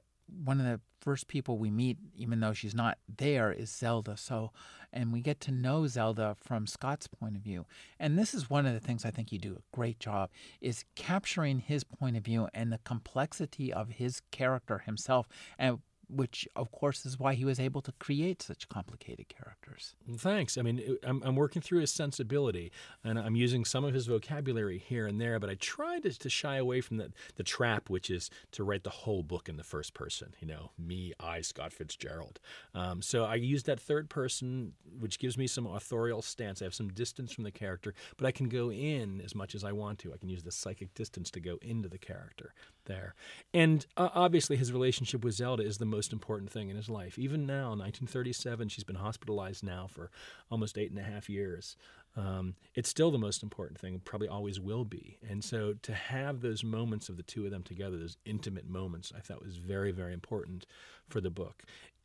one 0.44 0.60
of 0.60 0.66
the 0.66 0.80
first 1.00 1.28
people 1.28 1.58
we 1.58 1.70
meet, 1.70 1.98
even 2.14 2.40
though 2.40 2.52
she's 2.52 2.74
not 2.74 2.98
there, 3.18 3.50
is 3.50 3.70
Zelda. 3.70 4.16
So, 4.16 4.52
and 4.92 5.12
we 5.12 5.22
get 5.22 5.40
to 5.40 5.50
know 5.50 5.86
Zelda 5.86 6.36
from 6.40 6.66
Scott's 6.66 7.06
point 7.06 7.36
of 7.36 7.42
view. 7.42 7.66
And 7.98 8.18
this 8.18 8.34
is 8.34 8.50
one 8.50 8.66
of 8.66 8.74
the 8.74 8.80
things 8.80 9.04
I 9.04 9.10
think 9.10 9.32
you 9.32 9.38
do 9.38 9.54
a 9.54 9.76
great 9.76 9.98
job 9.98 10.30
is 10.60 10.84
capturing 10.94 11.60
his 11.60 11.84
point 11.84 12.16
of 12.16 12.24
view 12.24 12.48
and 12.54 12.72
the 12.72 12.80
complexity 12.84 13.72
of 13.72 13.88
his 13.90 14.20
character 14.30 14.78
himself, 14.80 15.26
and 15.58 15.78
which 16.10 16.48
of 16.56 16.72
course 16.72 17.06
is 17.06 17.18
why 17.18 17.34
he 17.34 17.44
was 17.44 17.60
able 17.60 17.80
to 17.82 17.92
create 17.92 18.42
such 18.42 18.68
complicated 18.68 19.28
characters. 19.28 19.94
Thanks. 20.16 20.58
I 20.58 20.62
mean, 20.62 20.96
I'm, 21.04 21.22
I'm 21.24 21.36
working 21.36 21.62
through 21.62 21.80
his 21.80 21.92
sensibility, 21.92 22.72
and 23.04 23.18
I'm 23.18 23.36
using 23.36 23.64
some 23.64 23.84
of 23.84 23.94
his 23.94 24.06
vocabulary 24.06 24.78
here 24.78 25.06
and 25.06 25.20
there, 25.20 25.38
but 25.38 25.50
I 25.50 25.54
try 25.54 26.00
to, 26.00 26.10
to 26.10 26.28
shy 26.28 26.56
away 26.56 26.80
from 26.80 26.96
the, 26.96 27.12
the 27.36 27.42
trap, 27.42 27.88
which 27.88 28.10
is 28.10 28.30
to 28.52 28.64
write 28.64 28.84
the 28.84 28.90
whole 28.90 29.22
book 29.22 29.48
in 29.48 29.56
the 29.56 29.64
first 29.64 29.94
person. 29.94 30.34
You 30.40 30.48
know, 30.48 30.70
me, 30.78 31.12
I, 31.20 31.40
Scott 31.40 31.72
Fitzgerald. 31.72 32.40
Um, 32.74 33.02
so 33.02 33.24
I 33.24 33.36
use 33.36 33.64
that 33.64 33.80
third 33.80 34.10
person, 34.10 34.72
which 34.98 35.18
gives 35.18 35.38
me 35.38 35.46
some 35.46 35.66
authorial 35.66 36.22
stance. 36.22 36.60
I 36.60 36.64
have 36.64 36.74
some 36.74 36.88
distance 36.88 37.32
from 37.32 37.44
the 37.44 37.50
character, 37.50 37.94
but 38.16 38.26
I 38.26 38.32
can 38.32 38.48
go 38.48 38.70
in 38.70 39.20
as 39.20 39.34
much 39.34 39.54
as 39.54 39.64
I 39.64 39.72
want 39.72 39.98
to. 40.00 40.12
I 40.12 40.16
can 40.16 40.28
use 40.28 40.42
the 40.42 40.52
psychic 40.52 40.94
distance 40.94 41.30
to 41.32 41.40
go 41.40 41.58
into 41.62 41.88
the 41.88 41.98
character 41.98 42.54
there. 42.86 43.14
And 43.52 43.86
uh, 43.96 44.08
obviously, 44.14 44.56
his 44.56 44.72
relationship 44.72 45.24
with 45.24 45.34
Zelda 45.34 45.62
is 45.62 45.78
the 45.78 45.84
most 45.84 45.99
important 46.08 46.50
thing 46.50 46.70
in 46.70 46.76
his 46.76 46.88
life. 46.88 47.18
Even 47.18 47.46
now, 47.46 47.70
1937, 47.70 48.68
she's 48.68 48.84
been 48.84 48.96
hospitalized 48.96 49.64
now 49.64 49.86
for 49.86 50.10
almost 50.50 50.78
eight 50.78 50.90
and 50.90 50.98
a 50.98 51.02
half 51.02 51.28
years. 51.28 51.76
Um, 52.16 52.54
it's 52.74 52.88
still 52.88 53.10
the 53.10 53.18
most 53.18 53.42
important 53.42 53.78
thing, 53.78 54.00
probably 54.04 54.28
always 54.28 54.58
will 54.58 54.84
be. 54.84 55.18
And 55.28 55.44
so 55.44 55.74
to 55.82 55.94
have 55.94 56.40
those 56.40 56.64
moments 56.64 57.08
of 57.08 57.16
the 57.16 57.22
two 57.22 57.44
of 57.44 57.50
them 57.50 57.62
together, 57.62 57.96
those 57.96 58.16
intimate 58.24 58.68
moments, 58.68 59.12
I 59.16 59.20
thought 59.20 59.44
was 59.44 59.58
very, 59.58 59.92
very 59.92 60.12
important 60.12 60.66
for 61.08 61.20
the 61.20 61.30
book. 61.30 61.62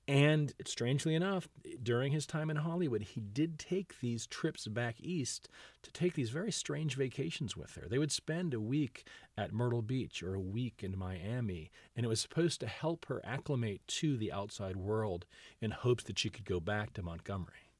And 0.07 0.53
strangely 0.65 1.15
enough, 1.15 1.47
during 1.81 2.11
his 2.11 2.27
time 2.27 2.51
in 2.51 2.57
Hollywood, 2.57 3.01
he 3.01 3.21
did 3.21 3.57
take 3.57 3.99
these 4.01 4.27
trips 4.27 4.67
back 4.67 4.97
east 4.99 5.49
to 5.81 5.91
take 5.91 6.13
these 6.13 6.29
very 6.29 6.51
strange 6.51 6.95
vacations 6.95 7.57
with 7.57 7.73
her. 7.73 7.87
They 7.89 7.97
would 7.97 8.11
spend 8.11 8.53
a 8.53 8.59
week 8.59 9.07
at 9.35 9.51
Myrtle 9.51 9.81
Beach 9.81 10.21
or 10.21 10.35
a 10.35 10.39
week 10.39 10.83
in 10.83 10.95
Miami, 10.95 11.71
and 11.95 12.05
it 12.05 12.09
was 12.09 12.21
supposed 12.21 12.59
to 12.59 12.67
help 12.67 13.05
her 13.05 13.19
acclimate 13.25 13.81
to 13.87 14.15
the 14.15 14.31
outside 14.31 14.77
world 14.77 15.25
in 15.59 15.71
hopes 15.71 16.03
that 16.03 16.19
she 16.19 16.29
could 16.29 16.45
go 16.45 16.59
back 16.59 16.93
to 16.93 17.01
Montgomery. 17.01 17.71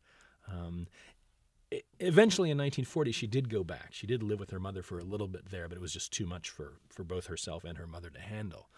Um, 0.52 0.88
eventually 2.00 2.52
in 2.52 2.58
1940 2.58 3.12
she 3.12 3.28
did 3.28 3.50
go 3.50 3.64
back 3.64 3.88
she 3.92 4.06
did 4.06 4.22
live 4.22 4.40
with 4.40 4.52
her 4.52 4.60
mother 4.60 4.84
for 4.84 5.00
a 5.00 5.04
little 5.04 5.28
bit 5.28 5.50
there 5.50 5.68
but 5.68 5.76
it 5.76 5.82
was 5.82 5.92
just 5.92 6.14
too 6.14 6.26
much 6.26 6.50
for, 6.50 6.76
for 6.90 7.04
both 7.04 7.26
herself 7.26 7.64
and 7.64 7.78
her 7.78 7.88
mother 7.88 8.10
to 8.10 8.22
handle 8.22 8.70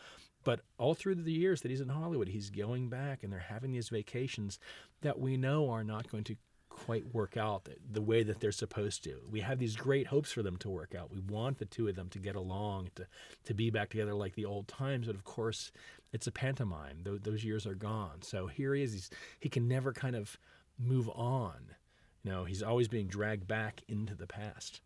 but 0.48 0.62
all 0.78 0.94
through 0.94 1.16
the 1.16 1.30
years 1.30 1.60
that 1.60 1.72
he's 1.72 1.82
in 1.82 1.90
Hollywood, 1.90 2.30
he's 2.30 2.50
going 2.50 2.88
back 2.88 3.22
and 3.22 3.34
they're 3.34 3.40
having 3.50 3.74
these 3.74 3.90
vacations 3.90 4.60
that 5.02 5.20
we 5.20 5.36
know 5.36 5.70
are 5.70 5.84
not 5.84 6.10
going 6.10 6.24
to 6.24 6.38
quite 6.70 7.14
work 7.14 7.36
out 7.36 7.68
the 7.92 8.02
way 8.02 8.24
that 8.24 8.40
they're 8.40 8.54
supposed 8.54 9.04
to. 9.04 9.20
We 9.30 9.42
have 9.42 9.60
these 9.60 9.76
great 9.76 10.08
hopes 10.08 10.32
for 10.32 10.44
them 10.44 10.56
to 10.60 10.70
work 10.70 10.96
out. 10.96 11.12
We 11.12 11.20
want 11.20 11.58
the 11.58 11.66
two 11.66 11.90
of 11.90 11.98
them 11.98 12.08
to 12.12 12.20
get 12.20 12.38
along, 12.38 12.92
to, 12.96 13.08
to 13.44 13.54
be 13.54 13.70
back 13.70 13.90
together 13.90 14.14
like 14.14 14.36
the 14.36 14.46
old 14.46 14.70
times. 14.70 15.08
But 15.08 15.18
of 15.18 15.26
course, 15.26 15.74
it's 16.14 16.28
a 16.28 16.32
pantomime. 16.32 17.00
Those, 17.04 17.20
those 17.24 17.44
years 17.44 17.68
are 17.68 17.76
gone. 17.76 18.22
So 18.22 18.48
here 18.48 18.74
he 18.74 18.84
is. 18.84 18.94
He's, 18.94 19.10
he 19.42 19.50
can 19.50 19.68
never 19.68 19.92
kind 19.92 20.16
of 20.16 20.38
move 20.80 21.10
on. 21.10 21.76
You 22.24 22.32
know, 22.32 22.46
he's 22.46 22.64
always 22.64 22.88
being 22.88 23.08
dragged 23.08 23.50
back 23.50 23.82
into 23.90 24.16
the 24.16 24.28
past. 24.28 24.80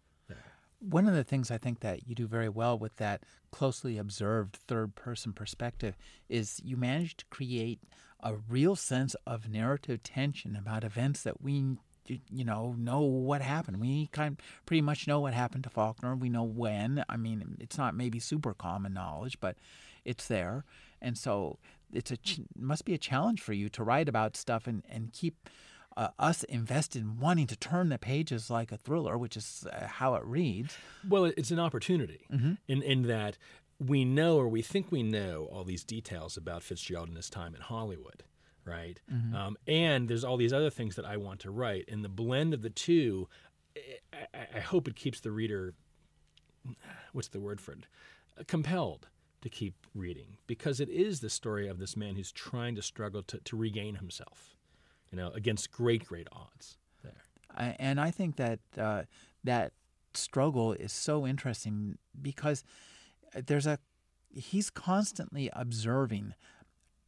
One 0.81 1.07
of 1.07 1.13
the 1.13 1.23
things 1.23 1.51
I 1.51 1.57
think 1.57 1.79
that 1.81 2.07
you 2.07 2.15
do 2.15 2.27
very 2.27 2.49
well 2.49 2.77
with 2.77 2.95
that 2.97 3.23
closely 3.51 3.97
observed 3.97 4.57
third 4.67 4.95
person 4.95 5.31
perspective 5.31 5.95
is 6.27 6.59
you 6.63 6.75
manage 6.75 7.17
to 7.17 7.25
create 7.25 7.79
a 8.21 8.35
real 8.35 8.75
sense 8.75 9.15
of 9.25 9.49
narrative 9.49 10.03
tension 10.03 10.55
about 10.55 10.83
events 10.83 11.23
that 11.23 11.41
we 11.41 11.77
you 12.29 12.43
know 12.43 12.75
know 12.77 13.01
what 13.01 13.41
happened. 13.41 13.79
We 13.79 14.07
kind 14.07 14.37
of 14.37 14.45
pretty 14.65 14.81
much 14.81 15.07
know 15.07 15.19
what 15.19 15.33
happened 15.33 15.63
to 15.65 15.69
Faulkner. 15.69 16.15
We 16.15 16.29
know 16.29 16.43
when. 16.43 17.03
I 17.07 17.15
mean, 17.17 17.57
it's 17.59 17.77
not 17.77 17.95
maybe 17.95 18.19
super 18.19 18.53
common 18.53 18.93
knowledge, 18.93 19.39
but 19.39 19.57
it's 20.03 20.27
there, 20.27 20.65
and 21.01 21.17
so 21.17 21.59
it's 21.93 22.11
a 22.11 22.17
must 22.57 22.85
be 22.85 22.93
a 22.93 22.97
challenge 22.97 23.41
for 23.41 23.53
you 23.53 23.69
to 23.69 23.83
write 23.83 24.09
about 24.09 24.35
stuff 24.35 24.67
and 24.67 24.83
and 24.89 25.13
keep 25.13 25.47
uh, 25.97 26.09
us 26.19 26.43
invested 26.43 27.01
in 27.01 27.19
wanting 27.19 27.47
to 27.47 27.55
turn 27.55 27.89
the 27.89 27.97
pages 27.97 28.49
like 28.49 28.71
a 28.71 28.77
thriller, 28.77 29.17
which 29.17 29.35
is 29.35 29.65
uh, 29.71 29.87
how 29.87 30.15
it 30.15 30.23
reads. 30.25 30.77
Well, 31.07 31.25
it's 31.25 31.51
an 31.51 31.59
opportunity 31.59 32.25
mm-hmm. 32.31 32.53
in 32.67 32.81
in 32.81 33.03
that 33.03 33.37
we 33.79 34.05
know 34.05 34.37
or 34.37 34.47
we 34.47 34.61
think 34.61 34.91
we 34.91 35.03
know 35.03 35.49
all 35.51 35.63
these 35.63 35.83
details 35.83 36.37
about 36.37 36.63
Fitzgerald 36.63 37.07
and 37.07 37.17
his 37.17 37.29
time 37.29 37.55
in 37.55 37.61
Hollywood, 37.61 38.23
right? 38.63 39.01
Mm-hmm. 39.11 39.35
Um, 39.35 39.57
and 39.67 40.07
there's 40.07 40.23
all 40.23 40.37
these 40.37 40.53
other 40.53 40.69
things 40.69 40.95
that 40.95 41.05
I 41.05 41.17
want 41.17 41.39
to 41.41 41.51
write, 41.51 41.85
and 41.87 42.03
the 42.03 42.09
blend 42.09 42.53
of 42.53 42.61
the 42.61 42.69
two, 42.69 43.27
I, 44.13 44.45
I 44.55 44.59
hope 44.59 44.87
it 44.87 44.95
keeps 44.95 45.19
the 45.19 45.31
reader. 45.31 45.73
What's 47.11 47.29
the 47.29 47.39
word 47.39 47.59
for 47.59 47.71
it? 47.71 47.87
Compelled 48.47 49.07
to 49.41 49.49
keep 49.49 49.73
reading 49.95 50.37
because 50.45 50.79
it 50.79 50.89
is 50.89 51.19
the 51.19 51.29
story 51.29 51.67
of 51.67 51.79
this 51.79 51.97
man 51.97 52.15
who's 52.15 52.31
trying 52.31 52.75
to 52.75 52.81
struggle 52.83 53.23
to, 53.23 53.39
to 53.39 53.57
regain 53.57 53.95
himself 53.95 54.55
you 55.11 55.17
know, 55.17 55.29
against 55.31 55.71
great, 55.71 56.05
great 56.05 56.27
odds 56.31 56.77
there. 57.03 57.75
And 57.79 57.99
I 57.99 58.11
think 58.11 58.37
that 58.37 58.59
uh, 58.77 59.03
that 59.43 59.73
struggle 60.13 60.73
is 60.73 60.91
so 60.91 61.25
interesting 61.27 61.97
because 62.21 62.63
there's 63.33 63.67
a 63.67 63.79
he's 64.33 64.69
constantly 64.69 65.49
observing 65.53 66.33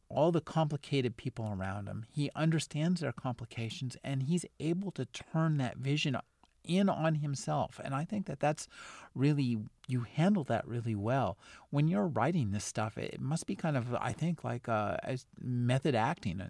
all 0.08 0.30
the 0.30 0.40
complicated 0.40 1.16
people 1.16 1.54
around 1.58 1.88
him. 1.88 2.04
He 2.10 2.30
understands 2.36 3.00
their 3.00 3.12
complications 3.12 3.96
and 4.04 4.24
he's 4.24 4.44
able 4.60 4.90
to 4.92 5.06
turn 5.06 5.56
that 5.58 5.78
vision 5.78 6.16
in 6.62 6.88
on 6.88 7.16
himself. 7.16 7.80
And 7.82 7.94
I 7.94 8.04
think 8.04 8.26
that 8.26 8.40
that's 8.40 8.68
really, 9.14 9.58
you 9.86 10.02
handle 10.02 10.44
that 10.44 10.66
really 10.66 10.94
well. 10.94 11.36
When 11.70 11.88
you're 11.88 12.06
writing 12.06 12.52
this 12.52 12.64
stuff, 12.64 12.96
it 12.96 13.20
must 13.20 13.46
be 13.46 13.56
kind 13.56 13.76
of, 13.76 13.94
I 13.94 14.12
think, 14.12 14.44
like 14.44 14.68
uh, 14.68 14.96
a 15.02 15.18
method 15.40 15.94
acting. 15.94 16.42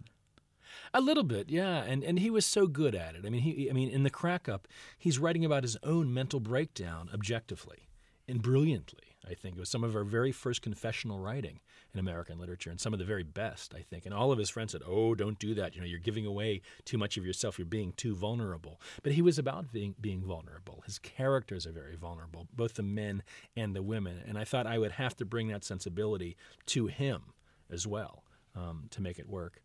A 0.93 1.01
little 1.01 1.25
bit, 1.25 1.51
yeah, 1.51 1.83
and 1.83 2.03
and 2.05 2.19
he 2.19 2.31
was 2.31 2.47
so 2.47 2.67
good 2.67 2.95
at 2.95 3.15
it. 3.15 3.25
I 3.27 3.31
mean, 3.31 3.43
he, 3.43 3.71
I 3.71 3.73
mean, 3.73 3.89
in 3.89 4.03
the 4.03 4.11
crack 4.11 4.49
up, 4.49 4.69
he's 4.99 5.19
writing 5.19 5.45
about 5.45 5.63
his 5.63 5.77
own 5.83 6.13
mental 6.13 6.41
breakdown 6.41 7.11
objectively 7.13 7.89
and 8.29 8.43
brilliantly. 8.43 9.17
I 9.27 9.35
think 9.35 9.57
it 9.57 9.61
was 9.61 9.71
some 9.71 9.85
of 9.85 9.97
our 9.97 10.05
very 10.05 10.33
first 10.33 10.61
confessional 10.61 11.19
writing 11.19 11.61
in 11.93 12.01
American 12.01 12.39
literature, 12.39 12.71
and 12.71 12.81
some 12.81 12.93
of 12.93 12.99
the 12.99 13.05
very 13.05 13.23
best. 13.23 13.75
I 13.75 13.81
think, 13.81 14.05
and 14.05 14.15
all 14.15 14.33
of 14.33 14.39
his 14.39 14.51
friends 14.51 14.73
said, 14.73 14.83
"Oh, 14.87 15.15
don't 15.15 15.39
do 15.39 15.55
that. 15.55 15.75
You 15.75 15.81
know, 15.81 15.87
you're 15.87 15.99
giving 15.99 16.27
away 16.27 16.61
too 16.85 16.99
much 16.99 17.17
of 17.17 17.25
yourself. 17.25 17.59
You're 17.59 17.67
being 17.67 17.93
too 17.93 18.15
vulnerable." 18.15 18.81
But 19.03 19.13
he 19.13 19.23
was 19.23 19.39
about 19.39 19.73
being 19.73 19.95
being 20.01 20.23
vulnerable. 20.23 20.83
His 20.85 20.99
characters 20.99 21.67
are 21.67 21.73
very 21.73 21.97
vulnerable, 21.97 22.49
both 22.53 22.75
the 22.75 22.83
men 22.83 23.23
and 23.57 23.75
the 23.75 23.83
women, 23.83 24.23
and 24.27 24.37
I 24.37 24.45
thought 24.45 24.67
I 24.67 24.79
would 24.79 24.93
have 24.93 25.17
to 25.17 25.25
bring 25.25 25.49
that 25.49 25.65
sensibility 25.65 26.37
to 26.67 26.87
him 26.87 27.33
as 27.71 27.87
well 27.87 28.25
um, 28.55 28.89
to 28.91 29.01
make 29.01 29.19
it 29.19 29.29
work. 29.29 29.61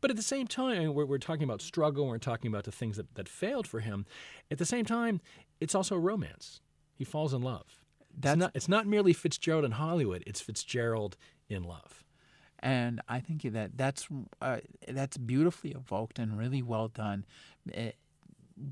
But 0.00 0.10
at 0.10 0.16
the 0.16 0.22
same 0.22 0.46
time, 0.46 0.94
we're, 0.94 1.06
we're 1.06 1.18
talking 1.18 1.44
about 1.44 1.62
struggle, 1.62 2.06
we're 2.06 2.18
talking 2.18 2.48
about 2.48 2.64
the 2.64 2.72
things 2.72 2.96
that, 2.96 3.14
that 3.14 3.28
failed 3.28 3.66
for 3.66 3.80
him. 3.80 4.06
At 4.50 4.58
the 4.58 4.64
same 4.64 4.84
time, 4.84 5.20
it's 5.60 5.74
also 5.74 5.96
a 5.96 5.98
romance. 5.98 6.60
He 6.94 7.04
falls 7.04 7.32
in 7.32 7.42
love. 7.42 7.82
That's, 8.18 8.34
it's, 8.34 8.38
not, 8.38 8.50
it's 8.54 8.68
not 8.68 8.86
merely 8.86 9.12
Fitzgerald 9.12 9.64
in 9.64 9.72
Hollywood, 9.72 10.22
it's 10.26 10.40
Fitzgerald 10.40 11.16
in 11.48 11.62
love. 11.62 12.04
And 12.60 13.00
I 13.08 13.20
think 13.20 13.42
that 13.42 13.76
that's 13.76 14.08
uh, 14.40 14.58
that's 14.88 15.18
beautifully 15.18 15.72
evoked 15.72 16.18
and 16.18 16.38
really 16.38 16.62
well 16.62 16.88
done. 16.88 17.26
It, 17.66 17.78
eh, 17.78 17.90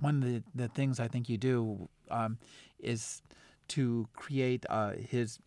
one 0.01 0.23
of 0.23 0.29
the, 0.29 0.43
the 0.55 0.69
things 0.69 0.99
I 0.99 1.09
think 1.09 1.29
you 1.29 1.37
do 1.37 1.89
um, 2.11 2.39
is 2.79 3.21
to 3.69 4.09
create 4.15 4.65
uh, 4.71 4.93
his 4.93 5.39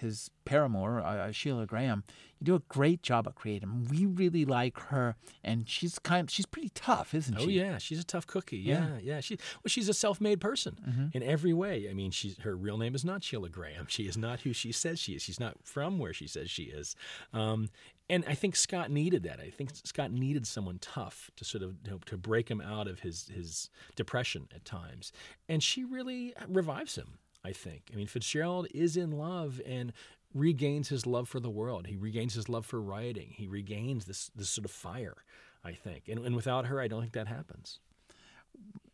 his 0.00 0.30
paramour, 0.44 1.00
uh, 1.00 1.28
Sheilah 1.28 1.66
Graham, 1.66 2.04
you 2.38 2.44
do 2.44 2.54
a 2.54 2.62
great 2.68 3.02
job 3.02 3.26
at 3.26 3.34
creating. 3.34 3.88
We 3.90 4.06
really 4.06 4.44
like 4.44 4.78
her, 4.78 5.16
and 5.42 5.68
she's 5.68 5.98
kind. 5.98 6.30
She's 6.30 6.46
pretty 6.46 6.70
tough, 6.70 7.14
isn't 7.14 7.38
she? 7.40 7.44
Oh 7.44 7.48
yeah, 7.48 7.78
she's 7.78 8.00
a 8.00 8.04
tough 8.04 8.26
cookie. 8.26 8.58
Yeah, 8.58 8.88
yeah. 8.94 8.98
yeah. 9.02 9.20
She 9.20 9.36
well, 9.36 9.68
she's 9.68 9.88
a 9.88 9.94
self-made 9.94 10.40
person 10.40 10.78
mm-hmm. 10.88 11.06
in 11.12 11.22
every 11.22 11.52
way. 11.52 11.88
I 11.90 11.94
mean, 11.94 12.10
she's 12.10 12.38
her 12.40 12.56
real 12.56 12.78
name 12.78 12.94
is 12.94 13.04
not 13.04 13.22
Sheilah 13.22 13.50
Graham. 13.50 13.86
She 13.94 14.08
is 14.08 14.16
not 14.16 14.40
who 14.40 14.52
she 14.52 14.72
says 14.72 14.98
she 14.98 15.12
is. 15.12 15.22
She's 15.22 15.38
not 15.38 15.56
from 15.62 15.98
where 16.00 16.12
she 16.12 16.26
says 16.26 16.50
she 16.50 16.64
is. 16.64 16.96
Um, 17.32 17.68
and 18.10 18.24
I 18.26 18.34
think 18.34 18.56
Scott 18.56 18.90
needed 18.90 19.22
that. 19.22 19.38
I 19.40 19.50
think 19.50 19.70
Scott 19.84 20.10
needed 20.10 20.46
someone 20.46 20.78
tough 20.80 21.30
to 21.36 21.44
sort 21.44 21.62
of 21.62 21.76
you 21.84 21.92
know, 21.92 22.00
to 22.06 22.16
break 22.16 22.50
him 22.50 22.60
out 22.60 22.88
of 22.88 23.00
his 23.00 23.30
his 23.32 23.70
depression 23.94 24.48
at 24.54 24.64
times, 24.64 25.12
and 25.48 25.62
she 25.62 25.84
really 25.84 26.34
revives 26.48 26.96
him. 26.96 27.18
I 27.44 27.52
think. 27.52 27.90
I 27.92 27.96
mean, 27.96 28.06
Fitzgerald 28.06 28.66
is 28.74 28.96
in 28.96 29.10
love 29.10 29.60
and 29.66 29.92
regains 30.32 30.88
his 30.88 31.06
love 31.06 31.28
for 31.28 31.40
the 31.40 31.50
world. 31.50 31.86
He 31.86 31.96
regains 31.96 32.34
his 32.34 32.48
love 32.48 32.66
for 32.66 32.80
writing. 32.80 33.34
He 33.36 33.46
regains 33.46 34.06
this 34.06 34.30
this 34.34 34.50
sort 34.50 34.64
of 34.64 34.70
fire, 34.70 35.16
I 35.64 35.72
think. 35.72 36.08
And, 36.08 36.24
and 36.24 36.34
without 36.34 36.66
her, 36.66 36.80
I 36.80 36.88
don't 36.88 37.00
think 37.00 37.12
that 37.12 37.28
happens. 37.28 37.78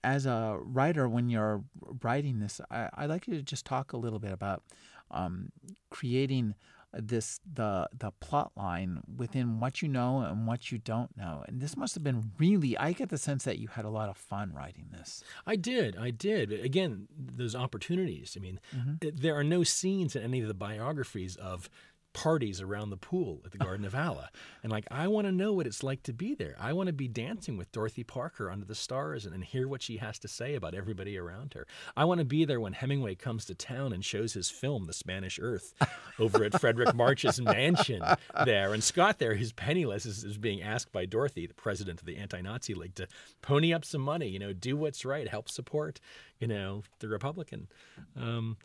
As 0.02 0.26
a 0.26 0.59
writer, 0.61 1.09
when 1.09 1.28
you're 1.28 1.62
writing 2.02 2.40
this, 2.40 2.61
I, 2.71 2.88
would 3.00 3.11
like 3.11 3.28
you 3.28 3.35
to 3.35 3.42
just 3.42 3.66
talk 3.66 3.92
a 3.92 3.99
little 3.99 4.19
bit 4.19 4.33
about 4.33 4.62
um, 5.11 5.52
creating 5.90 6.54
this 6.92 7.40
the 7.50 7.88
the 7.97 8.11
plot 8.20 8.52
line 8.56 9.00
within 9.16 9.61
what 9.61 9.82
you 9.82 9.88
know 9.88 10.20
and 10.20 10.47
what 10.47 10.73
you 10.73 10.78
don't 10.78 11.16
know. 11.16 11.44
And 11.47 11.61
this 11.61 11.76
must 11.76 11.94
have 11.94 12.02
been 12.02 12.32
really 12.38 12.76
I 12.76 12.92
get 12.92 13.09
the 13.09 13.18
sense 13.18 13.44
that 13.44 13.59
you 13.59 13.68
had 13.68 13.85
a 13.85 13.90
lot 13.90 14.09
of 14.09 14.16
fun 14.16 14.52
writing 14.54 14.88
this. 14.92 15.23
I 15.47 15.56
did. 15.56 15.97
I 15.97 16.11
did. 16.11 16.52
Again, 16.52 17.09
those 17.16 17.54
opportunities. 17.54 18.37
I 18.37 18.40
mean, 18.40 18.61
mm-hmm. 18.75 19.09
there 19.14 19.37
are 19.37 19.44
no 19.44 19.62
scenes 19.62 20.16
in 20.16 20.23
any 20.23 20.40
of 20.40 20.49
the 20.49 20.54
biographies 20.54 21.37
of 21.37 21.70
parties 22.12 22.61
around 22.61 22.90
the 22.90 22.97
pool 22.97 23.40
at 23.45 23.52
the 23.52 23.59
Garden 23.59 23.85
of 23.85 23.95
Allah. 23.95 24.31
And 24.62 24.73
like, 24.73 24.87
I 24.90 25.07
want 25.09 25.26
to 25.26 25.33
know 25.33 25.52
what 25.52 25.67
it's 25.67 25.83
like 25.83 26.02
to 26.05 26.12
be 26.12 26.35
there. 26.35 26.57
I 26.59 26.73
want 26.73 26.88
to 26.88 26.93
be 26.93 27.09
dancing 27.09 27.57
with 27.57 27.71
Dorothy 27.73 28.05
Parker 28.05 28.50
under 28.50 28.67
the 28.67 28.75
stars 28.75 29.25
and, 29.25 29.35
and 29.35 29.45
hear 29.45 29.69
what 29.69 29.83
she 29.83 29.99
has 29.99 30.19
to 30.21 30.29
say 30.29 30.55
about 30.55 30.75
everybody 30.75 31.17
around 31.17 31.55
her. 31.55 31.67
I 31.97 32.05
want 32.05 32.19
to 32.19 32.25
be 32.25 32.45
there 32.45 32.61
when 32.61 32.73
Hemingway 32.73 33.14
comes 33.14 33.45
to 33.47 33.55
town 33.55 33.93
and 33.93 34.05
shows 34.05 34.33
his 34.33 34.50
film, 34.50 34.87
The 34.87 34.93
Spanish 34.93 35.38
Earth, 35.40 35.75
over 36.19 36.45
at 36.45 36.52
Fredric 36.52 36.95
March's 36.95 37.40
mansion 37.40 38.02
there. 38.45 38.75
And 38.75 38.83
Scott 38.83 39.19
there, 39.19 39.35
who's 39.35 39.52
penniless, 39.52 40.07
is, 40.07 40.25
is 40.25 40.38
being 40.38 40.62
asked 40.62 40.93
by 40.93 41.07
Dorothy, 41.07 41.47
the 41.47 41.55
president 41.55 42.00
of 42.00 42.07
the 42.07 42.17
Anti-Nazi 42.17 42.75
League, 42.75 42.97
to 42.97 43.07
pony 43.43 43.73
up 43.73 43.85
some 43.85 44.02
money, 44.02 44.29
you 44.29 44.38
know, 44.38 44.52
do 44.52 44.76
what's 44.76 45.05
right, 45.05 45.29
help 45.29 45.49
support, 45.49 46.00
you 46.38 46.49
know, 46.49 46.83
the 46.99 47.09
Republican. 47.09 47.69
Um, 48.17 48.57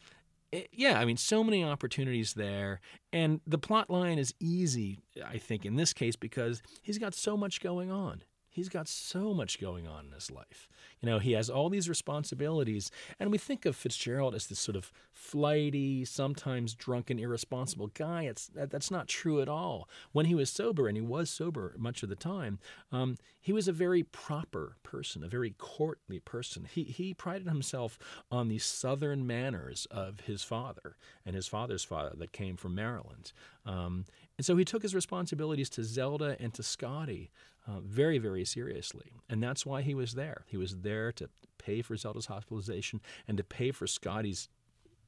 Eh, 0.56 0.64
yeah, 0.72 1.00
I 1.00 1.06
mean, 1.06 1.18
so 1.18 1.44
many 1.44 1.64
opportunities 1.64 2.34
there. 2.34 2.80
And 3.12 3.42
the 3.46 3.58
plot 3.58 3.90
line 3.90 4.18
is 4.18 4.34
easy, 4.40 5.00
I 5.26 5.38
think, 5.38 5.66
in 5.66 5.76
this 5.76 5.92
case, 5.92 6.16
because 6.16 6.62
he's 6.82 6.98
got 6.98 7.14
so 7.14 7.36
much 7.36 7.60
going 7.60 7.92
on. 7.92 8.24
He's 8.56 8.70
got 8.70 8.88
so 8.88 9.34
much 9.34 9.60
going 9.60 9.86
on 9.86 10.06
in 10.06 10.12
his 10.14 10.32
life. 10.32 10.70
You 11.02 11.10
know, 11.10 11.20
he 11.20 11.34
has 11.34 11.50
all 11.50 11.70
these 11.70 11.90
responsibilities, 11.90 12.90
and 13.20 13.30
we 13.30 13.38
think 13.38 13.66
of 13.66 13.76
Fitzgerald 13.76 14.34
as 14.34 14.48
this 14.48 14.60
sort 14.60 14.78
of 14.78 14.94
flighty, 15.12 16.06
sometimes 16.06 16.74
drunken, 16.74 17.20
irresponsible 17.20 17.88
guy. 17.88 18.24
It's 18.24 18.48
that, 18.48 18.72
that's 18.72 18.90
not 18.90 19.10
true 19.10 19.42
at 19.42 19.50
all. 19.50 19.90
When 20.14 20.28
he 20.28 20.36
was 20.36 20.50
sober, 20.50 20.88
and 20.88 20.96
he 20.96 21.02
was 21.02 21.30
sober 21.30 21.76
much 21.78 22.02
of 22.02 22.08
the 22.08 22.16
time, 22.16 22.60
um, 22.94 23.18
he 23.42 23.52
was 23.52 23.68
a 23.68 23.74
very 23.74 24.04
proper 24.04 24.78
person, 24.84 25.22
a 25.22 25.28
very 25.28 25.54
courtly 25.58 26.20
person. 26.20 26.66
He 26.72 26.84
he 26.86 27.14
prided 27.14 27.50
himself 27.50 28.00
on 28.32 28.48
the 28.48 28.60
southern 28.60 29.28
manners 29.28 29.86
of 29.92 30.22
his 30.22 30.44
father 30.44 30.96
and 31.26 31.36
his 31.36 31.48
father's 31.48 31.84
father 31.84 32.16
that 32.18 32.32
came 32.32 32.56
from 32.56 32.74
Maryland. 32.74 33.34
Um, 33.66 34.06
and 34.38 34.46
so 34.46 34.56
he 34.58 34.66
took 34.66 34.82
his 34.82 34.96
responsibilities 34.96 35.70
to 35.72 35.84
Zelda 35.84 36.36
and 36.40 36.54
to 36.54 36.64
Scotty 36.64 37.32
uh, 37.68 37.80
very, 37.80 38.18
very 38.18 38.46
seriously. 38.46 39.14
And 39.30 39.42
that's 39.42 39.66
why 39.66 39.82
he 39.82 39.96
was 39.96 40.14
there. 40.14 40.44
He 40.48 40.58
was 40.58 40.78
there 40.82 41.12
to 41.14 41.30
pay 41.58 41.82
for 41.82 41.96
Zelda's 41.96 42.28
hospitalization 42.28 43.02
and 43.28 43.38
to 43.38 43.44
pay 43.44 43.72
for 43.72 43.88
Scotty's 43.88 44.50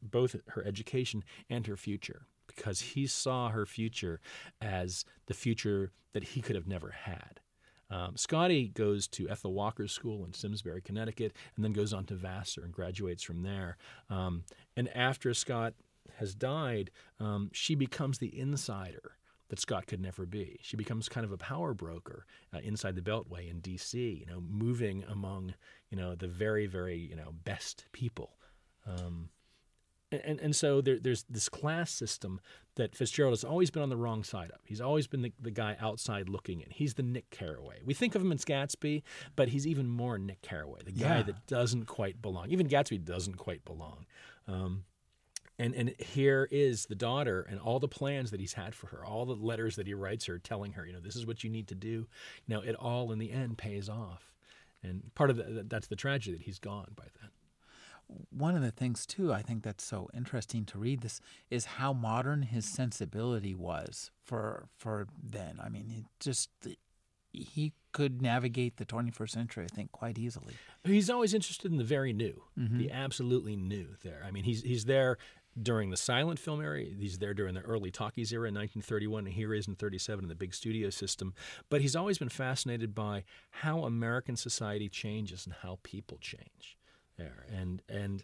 both 0.01 0.36
her 0.50 0.65
education 0.65 1.24
and 1.50 1.67
her 1.67 1.77
future 1.77 2.27
because 2.48 2.79
he 2.79 3.05
saw 3.05 3.50
her 3.50 3.65
future 3.65 4.19
as 4.62 5.03
the 5.25 5.34
future 5.34 5.91
that 6.13 6.24
he 6.24 6.41
could 6.41 6.55
have 6.55 6.67
never 6.67 6.91
had. 6.91 7.41
Um, 7.89 8.17
Scotty 8.17 8.69
goes 8.69 9.07
to 9.10 9.29
Ethel 9.29 9.53
Walker's 9.53 9.91
school 9.91 10.25
in 10.25 10.34
Simsbury, 10.34 10.81
Connecticut, 10.81 11.34
and 11.55 11.63
then 11.63 11.74
goes 11.74 11.93
on 11.93 12.05
to 12.05 12.15
Vassar 12.15 12.63
and 12.63 12.74
graduates 12.74 13.24
from 13.24 13.43
there. 13.43 13.77
Um, 14.10 14.43
and 14.75 14.89
after 14.96 15.34
Scott 15.34 15.74
has 16.17 16.36
died, 16.36 16.91
um, 17.19 17.50
she 17.53 17.75
becomes 17.75 18.17
the 18.17 18.38
insider 18.38 19.16
that 19.50 19.60
Scott 19.60 19.88
could 19.88 20.01
never 20.01 20.25
be. 20.25 20.60
She 20.62 20.75
becomes 20.75 21.08
kind 21.10 21.25
of 21.25 21.32
a 21.32 21.38
power 21.38 21.74
broker 21.74 22.25
uh, 22.54 22.60
inside 22.63 22.96
the 22.96 23.01
Beltway 23.01 23.50
in 23.50 23.60
D.C. 23.60 23.98
You 24.25 24.25
know, 24.25 24.42
moving 24.42 25.04
among 25.08 25.54
you 25.89 25.98
know 25.98 26.16
the 26.16 26.27
very 26.27 26.66
very 26.68 26.98
you 26.98 27.16
know 27.16 27.34
best 27.44 27.86
people. 27.92 28.38
Um, 28.86 29.30
and 30.12 30.39
and 30.39 30.56
so 30.56 30.80
there, 30.80 30.98
there's 31.00 31.24
this 31.30 31.50
class 31.50 31.92
system 31.92 32.39
that 32.75 32.96
Fitzgerald 32.96 33.34
has 33.34 33.44
always 33.44 33.70
been 33.72 33.82
on 33.82 33.89
the 33.89 33.98
wrong 33.98 34.24
side 34.24 34.51
of. 34.51 34.60
He's 34.63 34.80
always 34.80 35.06
been 35.08 35.22
the, 35.22 35.34
the 35.42 35.51
guy 35.51 35.75
outside 35.82 36.30
looking 36.30 36.62
in. 36.62 36.70
He's 36.70 36.94
the 36.94 37.04
Nick 37.04 37.30
Carraway. 37.30 37.80
We 37.84 37.94
think 37.94 38.16
of 38.16 38.22
him 38.22 38.32
as 38.32 38.46
Gatsby, 38.46 39.01
but 39.36 39.50
he's 39.50 39.66
even 39.68 39.89
more 39.89 40.18
Nick 40.18 40.42
Carraway, 40.42 40.82
the 40.86 40.92
guy 40.94 41.18
Yeah. 41.18 41.24
that 41.24 41.48
doesn't 41.48 41.88
quite 41.88 42.22
belong. 42.22 42.51
Even 42.51 42.68
Gatsby 42.70 43.04
doesn't 43.04 43.38
quite 43.38 43.66
belong. 43.66 44.06
Um, 44.48 44.84
and 45.60 45.74
and 45.74 45.90
here 46.00 46.48
is 46.52 46.86
the 46.86 46.96
daughter 46.96 47.46
and 47.50 47.60
all 47.60 47.80
the 47.80 47.88
plans 47.88 48.32
that 48.32 48.40
he's 48.40 48.54
had 48.54 48.76
for 48.76 48.88
her, 48.88 49.04
all 49.06 49.26
the 49.26 49.34
letters 49.34 49.76
that 49.78 49.88
he 49.88 49.94
writes 49.94 50.26
her, 50.26 50.38
telling 50.38 50.74
her, 50.74 50.86
you 50.86 50.94
know, 50.94 51.00
this 51.00 51.16
is 51.16 51.26
what 51.26 51.44
you 51.44 51.50
need 51.50 51.68
to 51.68 51.76
do. 51.76 52.08
You 52.46 52.56
know, 52.56 52.62
it 52.62 52.76
all 52.76 53.12
in 53.12 53.20
the 53.20 53.32
end 53.32 53.58
pays 53.58 53.90
off. 53.90 54.32
And 54.84 55.12
part 55.16 55.30
of 55.32 55.38
the, 55.38 55.64
that's 55.68 55.88
the 55.88 55.96
tragedy 55.96 56.38
that 56.38 56.44
he's 56.44 56.60
gone 56.60 56.92
by 56.96 57.06
then. 57.20 57.32
one 58.30 58.56
of 58.56 58.62
the 58.62 58.72
things 58.72 59.06
too 59.06 59.34
i 59.34 59.42
think 59.42 59.64
that's 59.64 59.84
so 59.84 60.08
interesting 60.14 60.64
to 60.66 60.78
read 60.78 61.02
this 61.02 61.20
is 61.50 61.66
how 61.66 61.92
modern 61.92 62.44
his 62.44 62.64
sensibility 62.66 63.54
was 63.54 64.12
for 64.24 64.68
for 64.78 65.08
then 65.22 65.60
i 65.62 65.68
mean 65.68 65.88
it 65.98 66.06
just 66.20 66.50
he 67.34 67.74
could 67.92 68.22
navigate 68.22 68.78
the 68.78 68.86
21st 68.86 69.30
century 69.30 69.66
i 69.70 69.76
think 69.76 69.92
quite 69.92 70.18
easily 70.18 70.54
He's 70.86 71.10
always 71.10 71.34
interested 71.34 71.70
in 71.72 71.78
the 71.78 71.84
very 71.84 72.14
new, 72.14 72.44
mm-hmm. 72.58 72.78
the 72.78 72.92
absolutely 72.92 73.56
new. 73.58 73.88
There, 74.04 74.24
I 74.26 74.32
mean, 74.32 74.46
he's 74.46 74.62
he's 74.62 74.86
there 74.86 75.18
during 75.62 75.90
the 75.90 75.98
silent 75.98 76.40
film 76.40 76.62
era. 76.62 76.82
He's 76.82 77.20
there 77.20 77.34
during 77.34 77.56
the 77.56 77.62
early 77.62 77.92
talkies 77.92 78.32
era 78.32 78.48
in 78.48 78.56
1931, 78.56 79.26
and 79.26 79.34
here 79.34 79.54
he 79.54 79.60
is 79.60 79.68
in 79.68 79.76
37 79.76 80.26
in 80.26 80.30
the 80.30 80.36
big 80.36 80.54
studio 80.54 80.90
system. 80.90 81.34
But 81.70 81.82
he's 81.82 81.96
always 81.96 82.18
been 82.18 82.30
fascinated 82.30 82.94
by 82.94 83.24
how 83.52 83.84
American 83.84 84.36
society 84.36 84.90
changes 84.90 85.46
and 85.46 85.56
how 85.62 85.80
people 85.84 86.18
change. 86.20 86.78
There, 87.18 87.46
and 87.52 87.82
and 87.90 88.24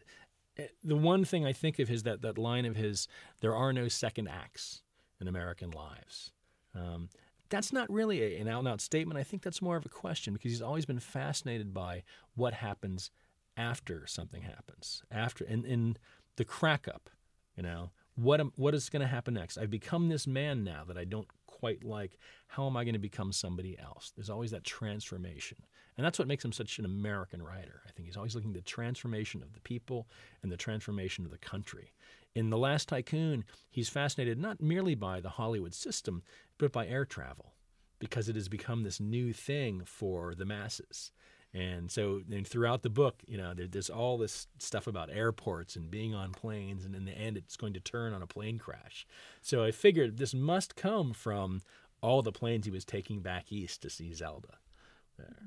eh, 0.57 0.67
the 0.83 0.95
one 0.95 1.25
thing 1.25 1.45
I 1.45 1.53
think 1.53 1.79
of 1.79 1.89
is 1.89 2.03
that 2.03 2.21
that 2.21 2.37
line 2.37 2.65
of 2.65 2.75
his: 2.75 3.07
"There 3.39 3.55
are 3.55 3.73
no 3.73 3.87
second 3.87 4.27
acts 4.27 4.83
in 5.19 5.27
American 5.27 5.71
lives." 5.71 6.31
Um, 6.75 7.09
that's 7.49 7.73
not 7.73 7.91
really 7.91 8.21
a, 8.21 8.39
an 8.39 8.47
out 8.47 8.59
and 8.59 8.67
out 8.67 8.81
statement. 8.81 9.19
I 9.19 9.23
think 9.23 9.41
that's 9.41 9.61
more 9.61 9.77
of 9.77 9.85
a 9.85 9.89
question 9.89 10.33
because 10.33 10.51
he's 10.51 10.61
always 10.61 10.85
been 10.85 10.99
fascinated 10.99 11.73
by 11.73 12.03
what 12.35 12.53
happens 12.53 13.09
after 13.57 14.07
something 14.07 14.41
happens, 14.41 15.03
after 15.11 15.43
in, 15.43 15.65
in 15.65 15.97
the 16.35 16.45
crack 16.45 16.87
up. 16.87 17.09
You 17.55 17.63
know, 17.63 17.91
what 18.15 18.39
am, 18.39 18.51
what 18.55 18.75
is 18.75 18.89
going 18.89 19.01
to 19.01 19.07
happen 19.07 19.33
next? 19.33 19.57
I've 19.57 19.69
become 19.69 20.09
this 20.09 20.27
man 20.27 20.63
now 20.63 20.83
that 20.87 20.97
I 20.97 21.03
don't 21.03 21.27
quite 21.45 21.83
like. 21.83 22.17
How 22.47 22.67
am 22.67 22.77
I 22.77 22.83
going 22.83 22.93
to 22.93 22.99
become 22.99 23.31
somebody 23.31 23.77
else? 23.79 24.11
There's 24.15 24.29
always 24.29 24.51
that 24.51 24.63
transformation. 24.63 25.57
And 25.95 26.05
that's 26.05 26.17
what 26.17 26.27
makes 26.27 26.43
him 26.43 26.51
such 26.51 26.79
an 26.79 26.85
American 26.85 27.41
writer. 27.41 27.81
I 27.87 27.91
think 27.91 28.07
he's 28.07 28.17
always 28.17 28.35
looking 28.35 28.51
at 28.51 28.55
the 28.55 28.61
transformation 28.61 29.43
of 29.43 29.53
the 29.53 29.59
people 29.61 30.07
and 30.41 30.51
the 30.51 30.57
transformation 30.57 31.25
of 31.25 31.31
the 31.31 31.37
country. 31.37 31.93
In 32.35 32.49
The 32.49 32.57
Last 32.57 32.89
Tycoon, 32.89 33.43
he's 33.69 33.89
fascinated 33.89 34.39
not 34.39 34.59
merely 34.59 34.95
by 34.95 35.21
the 35.21 35.29
Hollywood 35.29 35.75
system, 35.75 36.23
but 36.57 36.71
by 36.71 36.87
air 36.87 37.05
travel, 37.05 37.53
because 37.99 38.27
it 38.27 38.35
has 38.35 38.49
become 38.49 38.81
this 38.81 38.99
new 38.99 39.33
thing 39.33 39.83
for 39.85 40.33
the 40.33 40.45
masses. 40.45 41.11
And 41.53 41.91
so 41.91 42.21
and 42.31 42.47
throughout 42.47 42.81
the 42.81 42.89
book, 42.89 43.21
you 43.27 43.37
know, 43.37 43.53
there, 43.53 43.67
there's 43.67 43.89
all 43.89 44.17
this 44.17 44.47
stuff 44.57 44.87
about 44.87 45.11
airports 45.11 45.75
and 45.75 45.91
being 45.91 46.15
on 46.15 46.31
planes, 46.31 46.83
and 46.83 46.95
in 46.95 47.05
the 47.05 47.11
end, 47.11 47.37
it's 47.37 47.55
going 47.55 47.73
to 47.73 47.79
turn 47.79 48.13
on 48.13 48.23
a 48.23 48.27
plane 48.27 48.57
crash. 48.57 49.05
So 49.41 49.63
I 49.63 49.71
figured 49.71 50.17
this 50.17 50.33
must 50.33 50.75
come 50.75 51.13
from 51.13 51.61
all 52.01 52.21
the 52.21 52.31
planes 52.31 52.65
he 52.65 52.71
was 52.71 52.85
taking 52.85 53.21
back 53.21 53.51
east 53.51 53.81
to 53.83 53.89
see 53.89 54.13
Zelda. 54.13 54.57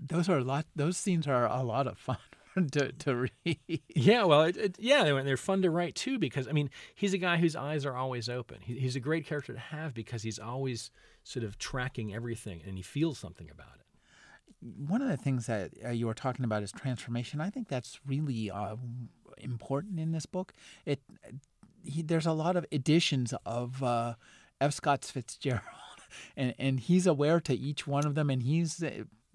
those 0.01 0.29
are 0.29 0.39
a 0.39 0.45
lot 0.45 0.65
those 0.77 0.97
scenes 0.97 1.27
are 1.27 1.47
a 1.47 1.63
lot 1.63 1.87
of 1.87 1.99
fun 1.99 2.17
to, 2.73 2.93
to 2.93 3.29
read 3.45 3.59
Yeah, 3.95 4.25
well, 4.25 4.43
it, 4.43 4.57
it, 4.57 4.77
yeah, 4.79 5.05
they're, 5.05 5.23
they're 5.23 5.37
fun 5.37 5.63
to 5.63 5.71
write 5.71 5.95
too 5.95 6.19
because 6.19 6.49
I 6.49 6.53
mean 6.53 6.71
he's 6.95 7.15
a 7.15 7.19
guy 7.19 7.37
whose 7.37 7.57
eyes 7.57 7.85
are 7.85 7.95
always 7.95 8.29
open. 8.29 8.59
He, 8.63 8.79
he's 8.79 8.97
a 8.97 9.01
great 9.01 9.27
character 9.27 9.53
to 9.53 9.59
have 9.59 9.93
because 9.93 10.23
he's 10.23 10.39
always 10.39 10.91
sort 11.25 11.45
of 11.45 11.59
tracking 11.59 12.15
everything 12.15 12.63
and 12.67 12.77
he 12.77 12.83
feels 12.83 13.19
something 13.19 13.51
about 13.51 13.75
it. 13.81 13.86
One 14.61 15.03
of 15.03 15.09
the 15.09 15.17
things 15.17 15.47
that 15.47 15.73
uh, 15.85 15.91
you 15.91 16.07
were 16.07 16.15
talking 16.15 16.45
about 16.45 16.63
is 16.63 16.73
transformation. 16.73 17.41
I 17.41 17.51
think 17.51 17.69
that's 17.69 18.01
really 18.07 18.51
uh, 18.51 18.77
important 19.39 20.01
in 20.01 20.13
this 20.13 20.27
book. 20.27 20.53
It 20.85 21.01
he, 21.85 22.03
there's 22.03 22.27
a 22.27 22.33
lot 22.33 22.57
of 22.57 22.67
editions 22.73 23.33
of 23.45 23.83
uh, 23.83 24.15
F. 24.61 24.73
Scott 24.73 25.05
Fitzgerald, 25.05 25.63
and 26.37 26.55
and 26.59 26.81
he's 26.81 27.07
aware 27.07 27.41
to 27.41 27.55
each 27.55 27.87
one 27.87 28.07
of 28.07 28.15
them, 28.15 28.31
and 28.31 28.43
he's 28.43 28.83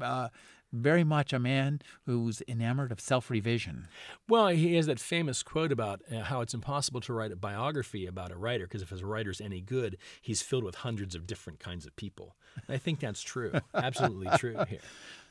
uh, 0.01 0.29
very 0.71 1.03
much 1.03 1.33
a 1.33 1.39
man 1.39 1.81
who's 2.05 2.41
enamored 2.47 2.91
of 2.91 2.99
self-revision. 2.99 3.87
Well, 4.27 4.47
he 4.47 4.75
has 4.75 4.85
that 4.85 4.99
famous 4.99 5.43
quote 5.43 5.71
about 5.71 6.01
uh, 6.11 6.21
how 6.21 6.41
it's 6.41 6.53
impossible 6.53 7.01
to 7.01 7.13
write 7.13 7.31
a 7.31 7.35
biography 7.35 8.05
about 8.05 8.31
a 8.31 8.37
writer 8.37 8.65
because 8.65 8.81
if 8.81 8.89
his 8.89 9.03
writer's 9.03 9.41
any 9.41 9.61
good, 9.61 9.97
he's 10.21 10.41
filled 10.41 10.63
with 10.63 10.75
hundreds 10.75 11.15
of 11.15 11.27
different 11.27 11.59
kinds 11.59 11.85
of 11.85 11.95
people. 11.95 12.35
And 12.67 12.75
I 12.75 12.77
think 12.77 12.99
that's 12.99 13.21
true, 13.21 13.53
absolutely 13.73 14.29
true 14.37 14.57
here. 14.67 14.79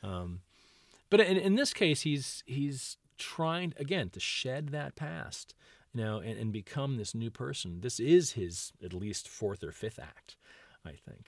Um, 0.03 0.41
but 1.09 1.19
in, 1.19 1.37
in 1.37 1.55
this 1.55 1.73
case, 1.73 2.01
he's 2.01 2.43
he's 2.45 2.97
trying 3.17 3.73
again 3.77 4.09
to 4.09 4.19
shed 4.19 4.69
that 4.69 4.95
past, 4.95 5.53
you 5.93 6.03
know, 6.03 6.17
and, 6.17 6.39
and 6.39 6.51
become 6.51 6.97
this 6.97 7.13
new 7.13 7.29
person. 7.29 7.81
This 7.81 7.99
is 7.99 8.31
his 8.31 8.71
at 8.83 8.93
least 8.93 9.27
fourth 9.27 9.63
or 9.63 9.71
fifth 9.71 9.99
act, 9.99 10.35
I 10.85 10.91
think. 10.91 11.27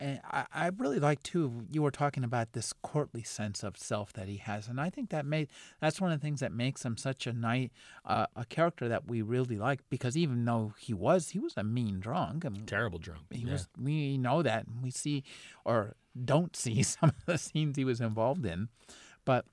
And 0.00 0.20
I, 0.24 0.46
I 0.52 0.70
really 0.76 0.98
like 0.98 1.22
too. 1.22 1.64
You 1.70 1.82
were 1.82 1.90
talking 1.90 2.24
about 2.24 2.52
this 2.52 2.72
courtly 2.82 3.22
sense 3.22 3.62
of 3.62 3.76
self 3.76 4.12
that 4.14 4.28
he 4.28 4.36
has, 4.38 4.68
and 4.68 4.80
I 4.80 4.90
think 4.90 5.10
that 5.10 5.26
made 5.26 5.48
that's 5.80 6.00
one 6.00 6.12
of 6.12 6.20
the 6.20 6.24
things 6.24 6.40
that 6.40 6.52
makes 6.52 6.84
him 6.84 6.96
such 6.96 7.26
a 7.26 7.32
night 7.32 7.72
uh, 8.04 8.26
a 8.36 8.44
character 8.44 8.88
that 8.88 9.06
we 9.08 9.22
really 9.22 9.56
like. 9.56 9.80
Because 9.90 10.16
even 10.16 10.44
though 10.44 10.72
he 10.78 10.94
was 10.94 11.30
he 11.30 11.38
was 11.38 11.54
a 11.56 11.64
mean 11.64 12.00
drunk, 12.00 12.44
Terrible 12.66 12.98
drunk. 12.98 13.22
he 13.30 13.44
Yeah. 13.44 13.52
was 13.52 13.68
we 13.80 14.18
know 14.18 14.42
that 14.42 14.66
and 14.66 14.82
we 14.82 14.90
see 14.90 15.24
or 15.64 15.94
don't 16.24 16.54
see 16.56 16.82
some 16.94 17.10
of 17.10 17.26
the 17.26 17.38
scenes 17.38 17.76
he 17.76 17.84
was 17.84 18.00
involved 18.00 18.44
in, 18.46 18.68
but 19.24 19.44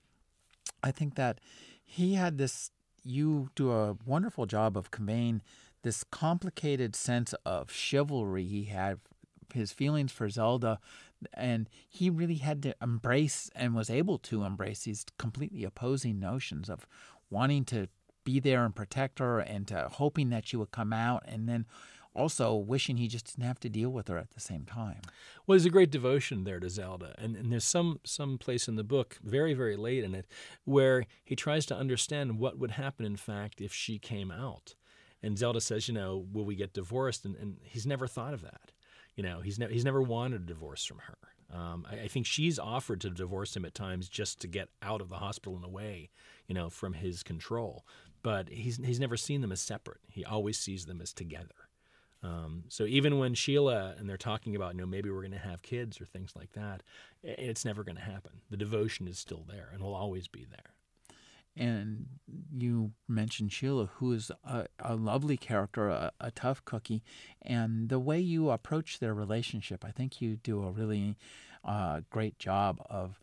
I 0.84 0.92
think 0.92 1.16
that 1.16 1.40
he 1.84 2.16
had 2.16 2.38
this. 2.38 2.72
You 3.08 3.50
do 3.56 3.72
a 3.72 3.96
wonderful 4.04 4.48
job 4.48 4.76
of 4.76 4.90
conveying 4.90 5.44
this 5.84 6.04
complicated 6.04 6.96
sense 6.96 7.36
of 7.46 7.72
chivalry 7.72 8.44
he 8.46 8.64
had, 8.64 8.98
his 9.56 9.72
feelings 9.72 10.12
for 10.12 10.30
Zelda, 10.30 10.80
and 11.34 11.70
he 11.90 12.10
really 12.10 12.36
had 12.36 12.62
to 12.64 12.76
embrace 12.82 13.50
and 13.56 13.74
was 13.74 13.90
able 13.90 14.18
to 14.20 14.44
embrace 14.44 14.84
these 14.84 15.06
completely 15.18 15.64
opposing 15.64 16.20
notions 16.20 16.70
of 16.70 16.86
wanting 17.30 17.66
to 17.66 17.88
be 18.24 18.40
there 18.40 18.66
and 18.66 18.76
protect 18.76 19.20
her 19.20 19.40
and 19.40 19.68
to 19.68 19.88
hoping 19.94 20.30
that 20.30 20.48
she 20.48 20.58
would 20.58 20.72
come 20.72 20.94
out, 20.94 21.24
and 21.28 21.48
then 21.50 21.66
also 22.14 22.56
wishing 22.56 22.96
he 22.98 23.10
just 23.10 23.26
didn't 23.26 23.46
have 23.46 23.60
to 23.60 23.70
deal 23.70 23.90
with 23.90 24.08
her 24.08 24.18
at 24.18 24.32
the 24.32 24.40
same 24.40 24.64
time. 24.64 25.02
Well, 25.46 25.56
there's 25.56 25.66
a 25.66 25.70
great 25.70 25.92
devotion 25.92 26.46
there 26.46 26.62
to 26.62 26.70
Zelda, 26.70 27.14
and, 27.18 27.36
and 27.36 27.52
there's 27.52 27.66
some 27.66 28.00
some 28.04 28.38
place 28.38 28.68
in 28.68 28.78
the 28.78 28.84
book, 28.84 29.18
very 29.24 29.54
very 29.54 29.76
late 29.76 30.04
in 30.04 30.16
it, 30.16 30.26
where 30.64 31.06
he 31.24 31.36
tries 31.36 31.66
to 31.68 31.76
understand 31.76 32.40
what 32.40 32.58
would 32.58 32.72
happen, 32.72 33.06
in 33.06 33.18
fact, 33.18 33.60
if 33.62 33.74
she 33.74 34.00
came 34.00 34.32
out. 34.32 34.76
And 35.22 35.38
Zelda 35.38 35.60
says, 35.60 35.88
you 35.88 35.94
know, 35.94 36.26
will 36.32 36.46
we 36.46 36.56
get 36.56 36.74
divorced? 36.74 37.26
And, 37.26 37.36
and 37.36 37.58
he's 37.64 37.88
never 37.88 38.06
thought 38.06 38.34
of 38.34 38.42
that. 38.44 38.72
You 39.16 39.24
know, 39.24 39.42
he's 39.42 39.58
never 39.60 39.72
he's 39.72 39.86
never 39.86 40.02
wanted 40.02 40.42
a 40.42 40.46
divorce 40.46 40.86
from 40.86 41.00
her. 41.00 41.18
Um, 41.54 41.86
I, 41.90 42.02
I 42.02 42.08
think 42.08 42.26
she's 42.26 42.60
offered 42.60 43.02
to 43.02 43.10
divorce 43.10 43.56
him 43.56 43.66
at 43.66 43.74
times 43.74 44.10
just 44.10 44.42
to 44.42 44.48
get 44.48 44.70
out 44.82 45.02
of 45.02 45.10
the 45.10 45.16
hospital 45.16 45.56
and 45.56 45.66
away, 45.66 46.10
you 46.48 46.56
know, 46.56 46.70
from 46.70 46.94
his 46.94 47.24
control. 47.24 47.86
But 48.24 48.50
he's 48.50 48.78
he's 48.78 49.00
never 49.00 49.18
seen 49.18 49.42
them 49.42 49.52
as 49.52 49.62
separate. 49.62 50.02
He 50.10 50.26
always 50.26 50.58
sees 50.58 50.86
them 50.86 51.02
as 51.02 51.14
together. 51.14 51.70
Um, 52.24 52.64
so 52.70 52.86
even 52.86 53.20
when 53.20 53.36
Sheilah 53.36 54.00
and 54.00 54.10
they're 54.10 54.18
talking 54.18 54.56
about, 54.56 54.74
you 54.74 54.82
know, 54.82 54.88
maybe 54.88 55.12
we're 55.12 55.22
going 55.22 55.32
to 55.32 55.38
have 55.38 55.62
kids 55.62 56.02
or 56.02 56.06
things 56.06 56.32
like 56.36 56.54
that, 56.54 56.82
it's 57.22 57.64
never 57.64 57.84
going 57.84 57.98
to 57.98 58.02
happen. 58.02 58.42
The 58.50 58.58
devotion 58.58 59.08
is 59.08 59.20
still 59.20 59.46
there 59.48 59.70
and 59.72 59.84
will 59.84 59.94
always 59.94 60.28
be 60.28 60.46
there. 60.50 60.75
And 61.58 62.08
you 62.52 62.92
mentioned 63.08 63.52
Sheilah, 63.52 63.90
who 63.96 64.12
is 64.12 64.32
a, 64.44 64.68
a 64.80 64.96
lovely 64.96 65.38
character, 65.38 65.88
a, 65.90 66.12
a 66.20 66.32
tough 66.32 66.64
cookie. 66.66 67.02
And 67.42 67.90
the 67.90 68.00
way 68.00 68.20
you 68.20 68.50
approach 68.50 69.00
their 69.00 69.14
relationship, 69.14 69.86
I 69.86 69.92
think 69.92 70.22
you 70.22 70.36
do 70.36 70.64
a 70.64 70.72
really 70.72 71.16
uh, 71.64 72.02
great 72.10 72.38
job 72.40 72.86
of 72.90 73.20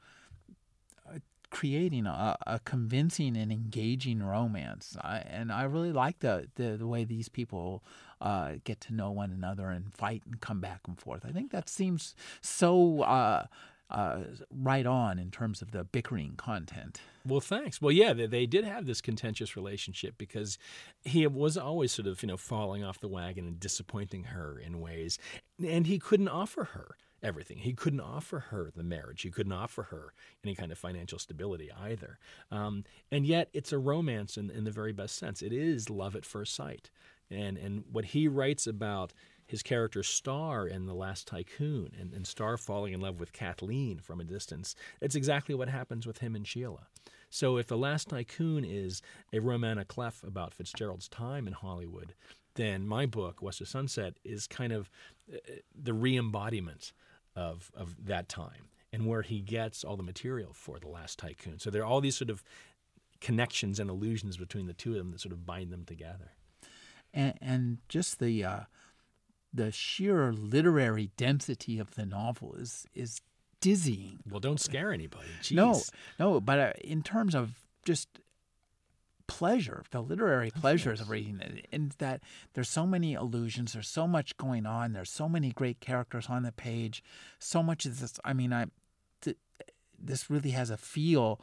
uh, 1.06 1.18
creating 1.50 2.06
a, 2.06 2.36
a 2.46 2.58
convincing 2.64 3.36
and 3.36 3.52
engaging 3.52 4.22
romance. 4.22 4.96
I, 5.02 5.18
and 5.18 5.52
I 5.52 5.64
really 5.64 5.92
like 5.92 6.20
the, 6.20 6.48
the, 6.54 6.76
the 6.78 6.86
way 6.86 7.04
these 7.04 7.28
people 7.28 7.84
uh, 8.22 8.52
get 8.64 8.80
to 8.80 8.94
know 8.94 9.10
one 9.10 9.30
another 9.30 9.68
and 9.68 9.92
fight 9.92 10.22
and 10.24 10.40
come 10.40 10.60
back 10.60 10.80
and 10.86 10.98
forth. 10.98 11.26
I 11.26 11.32
think 11.32 11.50
that 11.50 11.68
seems 11.68 12.14
so 12.40 13.02
uh, 13.02 13.46
uh, 13.92 14.20
right 14.50 14.86
on 14.86 15.18
in 15.18 15.30
terms 15.30 15.62
of 15.62 15.70
the 15.70 15.84
bickering 15.84 16.34
content. 16.36 17.00
Well, 17.24 17.40
thanks. 17.40 17.80
Well, 17.80 17.92
yeah, 17.92 18.12
they, 18.12 18.26
they 18.26 18.46
did 18.46 18.64
have 18.64 18.86
this 18.86 19.00
contentious 19.00 19.54
relationship 19.54 20.16
because 20.18 20.58
he 21.04 21.24
was 21.26 21.56
always 21.56 21.92
sort 21.92 22.08
of, 22.08 22.22
you 22.22 22.26
know, 22.26 22.36
falling 22.36 22.82
off 22.82 22.98
the 22.98 23.08
wagon 23.08 23.46
and 23.46 23.60
disappointing 23.60 24.24
her 24.24 24.58
in 24.58 24.80
ways, 24.80 25.18
and 25.64 25.86
he 25.86 25.98
couldn't 25.98 26.28
offer 26.28 26.64
her 26.64 26.96
everything. 27.22 27.58
He 27.58 27.72
couldn't 27.72 28.00
offer 28.00 28.40
her 28.50 28.72
the 28.74 28.82
marriage. 28.82 29.22
He 29.22 29.30
couldn't 29.30 29.52
offer 29.52 29.84
her 29.84 30.12
any 30.42 30.54
kind 30.54 30.72
of 30.72 30.78
financial 30.78 31.18
stability 31.18 31.70
either. 31.70 32.18
Um, 32.50 32.84
and 33.12 33.24
yet, 33.26 33.48
it's 33.52 33.72
a 33.72 33.78
romance 33.78 34.36
in, 34.36 34.50
in 34.50 34.64
the 34.64 34.72
very 34.72 34.92
best 34.92 35.16
sense. 35.16 35.42
It 35.42 35.52
is 35.52 35.88
love 35.88 36.16
at 36.16 36.24
first 36.24 36.54
sight. 36.54 36.90
And, 37.30 37.56
and 37.56 37.84
what 37.90 38.06
he 38.06 38.26
writes 38.28 38.66
about 38.66 39.12
his 39.52 39.62
character 39.62 40.02
Star 40.02 40.66
in 40.66 40.86
The 40.86 40.94
Last 40.94 41.28
Tycoon 41.28 41.92
and, 42.00 42.14
and 42.14 42.26
Star 42.26 42.56
falling 42.56 42.94
in 42.94 43.02
love 43.02 43.20
with 43.20 43.34
Kathleen 43.34 43.98
from 43.98 44.18
a 44.18 44.24
distance, 44.24 44.74
it's 45.02 45.14
exactly 45.14 45.54
what 45.54 45.68
happens 45.68 46.06
with 46.06 46.18
him 46.18 46.34
and 46.34 46.46
Sheilah. 46.46 46.86
So 47.28 47.58
if 47.58 47.66
The 47.66 47.76
Last 47.76 48.08
Tycoon 48.08 48.64
is 48.64 49.02
a 49.30 49.40
roman 49.40 49.76
à 49.76 49.86
clef 49.86 50.24
about 50.24 50.54
Fitzgerald's 50.54 51.06
time 51.06 51.46
in 51.46 51.52
Hollywood, 51.52 52.14
then 52.54 52.88
my 52.88 53.04
book, 53.04 53.42
West 53.42 53.60
of 53.60 53.68
Sunset, 53.68 54.14
is 54.24 54.46
kind 54.46 54.72
of 54.72 54.88
uh, 55.30 55.36
the 55.78 55.92
re 55.92 56.16
embodiment 56.16 56.94
of, 57.36 57.70
of 57.76 58.06
that 58.06 58.30
time 58.30 58.70
and 58.90 59.06
where 59.06 59.22
he 59.22 59.42
gets 59.42 59.84
all 59.84 59.98
the 59.98 60.02
material 60.02 60.54
for 60.54 60.78
The 60.78 60.88
Last 60.88 61.18
Tycoon. 61.18 61.58
So 61.58 61.68
there 61.68 61.82
are 61.82 61.86
all 61.86 62.00
these 62.00 62.16
sort 62.16 62.30
of 62.30 62.42
connections 63.20 63.78
and 63.78 63.90
illusions 63.90 64.38
between 64.38 64.66
the 64.66 64.72
two 64.72 64.92
of 64.92 64.96
them 64.96 65.10
that 65.10 65.20
sort 65.20 65.32
of 65.32 65.44
bind 65.44 65.70
them 65.70 65.84
together. 65.84 66.32
And, 67.12 67.34
and 67.42 67.78
just 67.90 68.18
the 68.18 68.42
uh, 68.44 68.60
the 69.52 69.70
sheer 69.70 70.32
literary 70.32 71.10
density 71.16 71.78
of 71.78 71.94
the 71.94 72.06
novel 72.06 72.54
is 72.54 72.86
is 72.94 73.20
dizzying. 73.60 74.18
Well, 74.28 74.40
don't 74.40 74.60
scare 74.60 74.92
anybody. 74.92 75.28
Jeez. 75.42 75.52
No, 75.54 75.80
no, 76.18 76.40
but 76.40 76.58
uh, 76.58 76.72
in 76.82 77.02
terms 77.02 77.34
of 77.34 77.52
just 77.84 78.08
pleasure, 79.26 79.84
the 79.90 80.00
literary 80.00 80.50
pleasures 80.50 81.00
of 81.00 81.08
reading 81.08 81.40
it, 81.40 81.66
and 81.72 81.92
that 81.98 82.20
there's 82.54 82.68
so 82.68 82.86
many 82.86 83.14
allusions, 83.14 83.72
there's 83.72 83.88
so 83.88 84.06
much 84.06 84.36
going 84.36 84.66
on, 84.66 84.92
there's 84.92 85.10
so 85.10 85.28
many 85.28 85.52
great 85.52 85.80
characters 85.80 86.26
on 86.28 86.42
the 86.42 86.52
page, 86.52 87.02
so 87.38 87.62
much 87.62 87.86
of 87.86 88.00
this. 88.00 88.18
I 88.24 88.32
mean, 88.32 88.52
I 88.52 88.66
th- 89.20 89.38
this 89.98 90.28
really 90.28 90.50
has 90.50 90.70
a 90.70 90.76
feel 90.76 91.40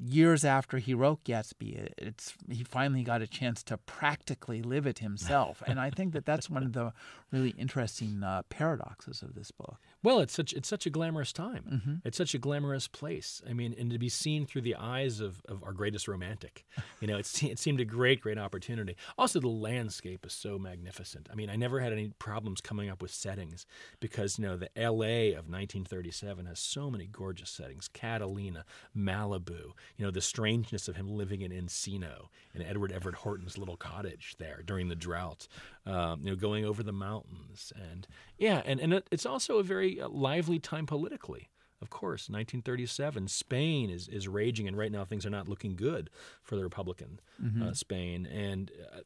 years 0.00 0.44
after 0.44 0.78
he 0.78 0.94
wrote 0.94 1.24
Gatsby, 1.24 1.92
it's 1.98 2.34
he 2.48 2.64
finally 2.64 3.02
got 3.02 3.22
a 3.22 3.26
chance 3.26 3.62
to 3.64 3.76
practically 3.76 4.62
live 4.62 4.86
it 4.86 5.00
himself, 5.00 5.62
and 5.66 5.80
I 5.80 5.90
think 5.90 6.12
that 6.12 6.26
that's 6.26 6.48
one 6.48 6.62
of 6.62 6.72
the 6.72 6.92
really 7.32 7.50
interesting 7.50 8.22
uh, 8.22 8.42
paradoxes 8.48 9.22
of 9.22 9.34
this 9.34 9.50
book. 9.50 9.76
Well, 10.02 10.20
it's 10.20 10.32
such 10.32 10.52
it's 10.52 10.68
such 10.68 10.86
a 10.86 10.90
glamorous 10.90 11.32
time. 11.32 11.64
Mm-hmm. 11.72 11.94
It's 12.04 12.16
such 12.16 12.32
a 12.32 12.38
glamorous 12.38 12.86
place. 12.86 13.42
I 13.48 13.52
mean, 13.52 13.74
and 13.76 13.90
to 13.90 13.98
be 13.98 14.08
seen 14.08 14.46
through 14.46 14.62
the 14.62 14.76
eyes 14.76 15.18
of, 15.18 15.42
of 15.48 15.64
our 15.64 15.72
greatest 15.72 16.06
romantic, 16.06 16.64
you 17.00 17.08
know, 17.08 17.18
it, 17.18 17.42
it 17.42 17.58
seemed 17.58 17.80
a 17.80 17.84
great 17.84 18.20
great 18.20 18.38
opportunity. 18.38 18.96
Also, 19.16 19.40
the 19.40 19.48
landscape 19.48 20.24
is 20.24 20.32
so 20.32 20.56
magnificent. 20.56 21.28
I 21.32 21.34
mean, 21.34 21.50
I 21.50 21.56
never 21.56 21.80
had 21.80 21.92
any 21.92 22.12
problems 22.20 22.60
coming 22.60 22.88
up 22.88 23.02
with 23.02 23.10
settings 23.10 23.66
because 23.98 24.38
you 24.38 24.44
know 24.46 24.56
the 24.56 24.70
L.A. 24.78 25.30
of 25.30 25.48
1937 25.48 26.46
has 26.46 26.60
so 26.60 26.90
many 26.90 27.06
gorgeous 27.06 27.50
settings: 27.50 27.88
Catalina, 27.88 28.64
Malibu. 28.96 29.72
You 29.96 30.04
know, 30.04 30.10
the 30.12 30.20
strangeness 30.20 30.86
of 30.86 30.94
him 30.94 31.08
living 31.08 31.42
in 31.42 31.50
Encino 31.50 32.28
in 32.54 32.62
Edward 32.62 32.92
Everett 32.92 33.16
Horton's 33.16 33.58
little 33.58 33.76
cottage 33.76 34.36
there 34.38 34.62
during 34.64 34.88
the 34.88 34.94
drought. 34.94 35.48
Um, 35.88 36.20
you 36.22 36.30
know, 36.30 36.36
going 36.36 36.66
over 36.66 36.82
the 36.82 36.92
mountains 36.92 37.72
and 37.74 38.06
yeah, 38.36 38.62
and 38.66 38.78
and 38.78 39.02
it's 39.10 39.24
also 39.24 39.58
a 39.58 39.62
very 39.62 40.00
uh, 40.00 40.08
lively 40.08 40.58
time 40.58 40.84
politically. 40.84 41.48
Of 41.80 41.90
course, 41.90 42.28
1937, 42.28 43.28
Spain 43.28 43.88
is, 43.88 44.08
is 44.08 44.26
raging, 44.26 44.66
and 44.66 44.76
right 44.76 44.90
now 44.90 45.04
things 45.04 45.24
are 45.24 45.30
not 45.30 45.48
looking 45.48 45.76
good 45.76 46.10
for 46.42 46.56
the 46.56 46.64
Republican 46.64 47.20
mm-hmm. 47.40 47.62
uh, 47.62 47.72
Spain. 47.72 48.26
And 48.26 48.72
uh, 48.92 49.00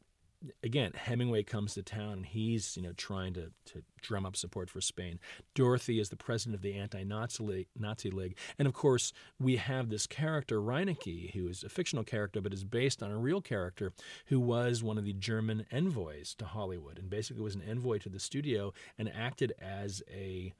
again, 0.62 0.92
Hemingway 0.94 1.42
comes 1.42 1.74
to 1.74 1.82
town 1.82 2.12
and 2.12 2.26
he's 2.26 2.76
you 2.76 2.82
know 2.82 2.92
trying 2.96 3.34
to, 3.34 3.50
to 3.66 3.82
drum 4.00 4.26
up 4.26 4.36
support 4.36 4.70
for 4.70 4.80
Spain. 4.80 5.18
Dorothy 5.54 6.00
is 6.00 6.08
the 6.08 6.16
president 6.16 6.54
of 6.54 6.62
the 6.62 6.74
anti-Nazi 6.74 7.68
Nazi 7.78 8.10
League, 8.10 8.36
and 8.58 8.66
of 8.66 8.74
course 8.74 9.12
we 9.40 9.56
have 9.56 9.88
this 9.88 10.06
character 10.06 10.60
Reinecke, 10.60 11.32
who 11.32 11.48
is 11.48 11.62
a 11.62 11.68
fictional 11.68 12.04
character 12.04 12.40
but 12.40 12.52
is 12.52 12.64
based 12.64 13.02
on 13.02 13.10
a 13.10 13.18
real 13.18 13.40
character 13.40 13.92
who 14.26 14.40
was 14.40 14.82
one 14.82 14.98
of 14.98 15.04
the 15.04 15.12
German 15.12 15.66
envoys 15.70 16.34
to 16.36 16.44
Hollywood 16.44 16.98
and 16.98 17.10
basically 17.10 17.42
was 17.42 17.54
an 17.54 17.62
envoy 17.68 17.98
to 17.98 18.08
the 18.08 18.20
studio 18.20 18.72
and 18.98 19.10
acted 19.14 19.52
as 19.60 20.02
a 20.10 20.52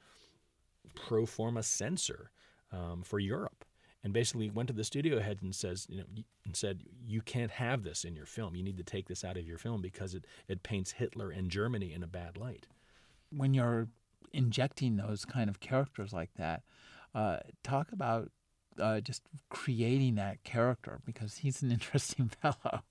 pro 0.95 1.27
forma 1.27 1.62
censor 1.62 2.31
um, 2.73 3.03
for 3.03 3.18
Europe 3.18 3.64
and 4.05 4.12
basically 4.12 4.51
went 4.51 4.67
to 4.69 4.73
the 4.73 4.85
studio 4.85 5.21
head 5.21 5.38
and 5.43 5.55
says, 5.55 5.87
you 5.88 5.99
know, 5.99 6.05
and 6.45 6.57
said, 6.57 6.83
you 7.07 7.23
can't 7.23 7.53
have 7.53 7.85
this 7.85 8.05
in 8.05 8.17
your 8.17 8.27
film. 8.27 8.57
You 8.57 8.62
need 8.62 8.77
to 8.79 8.83
take 8.83 9.09
this 9.09 9.25
out 9.25 9.37
of 9.37 9.47
your 9.47 9.59
film 9.59 9.81
because 9.81 10.15
it, 10.15 10.25
it 10.49 10.62
paints 10.62 10.93
Hitler 10.93 11.31
and 11.31 11.51
Germany 11.51 11.93
in 11.93 12.03
a 12.03 12.09
bad 12.09 12.37
light. 12.37 12.67
When 13.31 13.55
you're 13.55 13.88
injecting 14.33 14.97
those 14.97 15.25
kind 15.25 15.49
of 15.49 15.61
characters 15.61 16.12
like 16.12 16.31
that, 16.37 16.62
uh, 17.15 17.38
talk 17.62 17.93
about 17.93 18.31
uh, 18.79 19.01
just 19.01 19.23
creating 19.51 20.17
that 20.17 20.43
character 20.45 21.01
because 21.05 21.38
he's 21.38 21.62
an 21.62 21.71
interesting 21.73 22.31
fellow. 22.41 22.83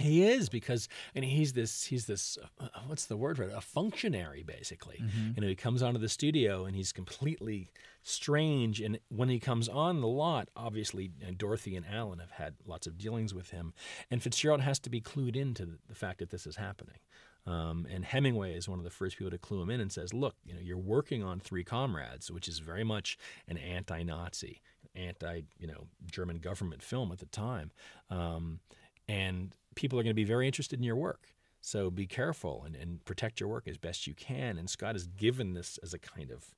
He 0.00 0.22
is 0.22 0.48
because, 0.48 0.88
and 1.14 1.24
he's 1.24 1.54
this, 1.54 1.84
he's 1.84 2.06
this, 2.06 2.38
uh, 2.60 2.68
what's 2.86 3.06
the 3.06 3.16
word 3.16 3.36
for 3.36 3.42
it? 3.42 3.52
A 3.54 3.60
functionary, 3.60 4.44
basically. 4.44 5.02
Mm-hmm. 5.02 5.32
You 5.34 5.40
know, 5.42 5.48
he 5.48 5.56
comes 5.56 5.82
onto 5.82 5.98
the 5.98 6.08
studio 6.08 6.64
and 6.64 6.76
he's 6.76 6.92
completely 6.92 7.70
strange. 8.02 8.80
And 8.80 8.98
when 9.08 9.28
he 9.28 9.38
comes 9.38 9.68
on 9.68 10.00
the 10.00 10.06
lot, 10.06 10.48
obviously 10.56 11.12
you 11.20 11.26
know, 11.26 11.32
Dorothy 11.32 11.76
and 11.76 11.84
Alan 11.86 12.18
have 12.20 12.30
had 12.30 12.54
lots 12.66 12.86
of 12.86 12.96
dealings 12.96 13.34
with 13.34 13.50
him, 13.50 13.74
and 14.10 14.22
Fitzgerald 14.22 14.60
has 14.60 14.78
to 14.80 14.90
be 14.90 15.00
clued 15.00 15.36
into 15.36 15.66
the, 15.88 15.94
fact 15.94 16.20
that 16.20 16.30
this 16.30 16.46
is 16.46 16.56
happening. 16.56 16.98
Um, 17.46 17.86
and 17.90 18.04
Hemingway 18.04 18.54
is 18.54 18.68
one 18.68 18.78
of 18.78 18.84
the 18.84 18.90
first 18.90 19.18
people 19.18 19.30
to 19.30 19.38
clue 19.38 19.60
him 19.60 19.70
in 19.70 19.80
and 19.80 19.90
says, 19.90 20.14
"Look, 20.14 20.36
you 20.44 20.54
know, 20.54 20.60
you're 20.60 20.76
working 20.76 21.24
on 21.24 21.40
Three 21.40 21.64
Comrades, 21.64 22.30
which 22.30 22.46
is 22.46 22.60
very 22.60 22.84
much 22.84 23.18
an 23.48 23.58
anti-Nazi, 23.58 24.60
anti, 24.94 25.42
you 25.58 25.66
know, 25.66 25.86
German 26.10 26.38
government 26.38 26.82
film 26.82 27.10
at 27.10 27.18
the 27.18 27.26
time." 27.26 27.72
Um, 28.10 28.60
and 29.08 29.52
people 29.74 29.98
are 29.98 30.02
going 30.02 30.10
to 30.10 30.14
be 30.14 30.24
very 30.24 30.46
interested 30.46 30.78
in 30.78 30.84
your 30.84 30.96
work. 30.96 31.28
So 31.60 31.90
be 31.90 32.06
careful 32.06 32.62
and, 32.64 32.76
and 32.76 33.04
protect 33.04 33.40
your 33.40 33.48
work 33.48 33.66
as 33.66 33.76
best 33.76 34.06
you 34.06 34.14
can. 34.14 34.58
And 34.58 34.70
Scott 34.70 34.94
has 34.94 35.06
given 35.06 35.54
this 35.54 35.78
as 35.82 35.92
a 35.94 35.98
kind 35.98 36.30
of, 36.30 36.54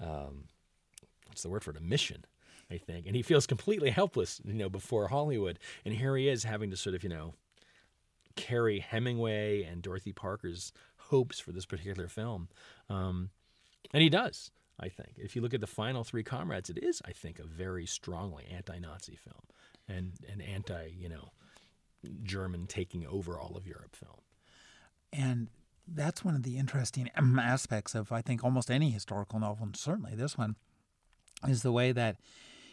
um, 0.00 0.44
what's 1.26 1.42
the 1.42 1.48
word 1.48 1.64
for 1.64 1.70
it, 1.70 1.76
a 1.76 1.82
mission, 1.82 2.24
I 2.70 2.78
think. 2.78 3.06
And 3.06 3.16
he 3.16 3.22
feels 3.22 3.46
completely 3.46 3.90
helpless, 3.90 4.40
you 4.44 4.54
know, 4.54 4.68
before 4.68 5.08
Hollywood. 5.08 5.58
And 5.84 5.94
here 5.94 6.16
he 6.16 6.28
is 6.28 6.44
having 6.44 6.70
to 6.70 6.76
sort 6.76 6.94
of, 6.94 7.02
you 7.02 7.08
know, 7.08 7.34
carry 8.36 8.80
Hemingway 8.80 9.62
and 9.64 9.82
Dorothy 9.82 10.12
Parker's 10.12 10.72
hopes 10.96 11.40
for 11.40 11.52
this 11.52 11.66
particular 11.66 12.08
film. 12.08 12.48
Um, 12.88 13.30
and 13.92 14.02
he 14.02 14.08
does, 14.08 14.50
I 14.78 14.88
think. 14.88 15.14
If 15.16 15.34
you 15.34 15.42
look 15.42 15.54
at 15.54 15.60
the 15.60 15.66
final 15.66 16.04
three 16.04 16.22
comrades, 16.22 16.70
it 16.70 16.78
is, 16.78 17.02
I 17.04 17.12
think, 17.12 17.38
a 17.38 17.44
very 17.44 17.86
strongly 17.86 18.44
anti-Nazi 18.52 19.16
film 19.16 19.42
and 19.88 20.12
an 20.32 20.40
anti, 20.40 20.90
you 20.96 21.08
know, 21.08 21.30
German 22.22 22.66
taking 22.66 23.06
over 23.06 23.38
all 23.38 23.56
of 23.56 23.66
Europe 23.66 23.96
film. 23.96 24.20
And 25.12 25.48
that's 25.86 26.24
one 26.24 26.34
of 26.34 26.42
the 26.42 26.58
interesting 26.58 27.10
um, 27.14 27.38
aspects 27.38 27.94
of, 27.94 28.10
I 28.10 28.22
think, 28.22 28.42
almost 28.42 28.70
any 28.70 28.90
historical 28.90 29.38
novel, 29.38 29.66
and 29.66 29.76
certainly 29.76 30.14
this 30.14 30.36
one, 30.36 30.56
is 31.46 31.62
the 31.62 31.72
way 31.72 31.92
that 31.92 32.16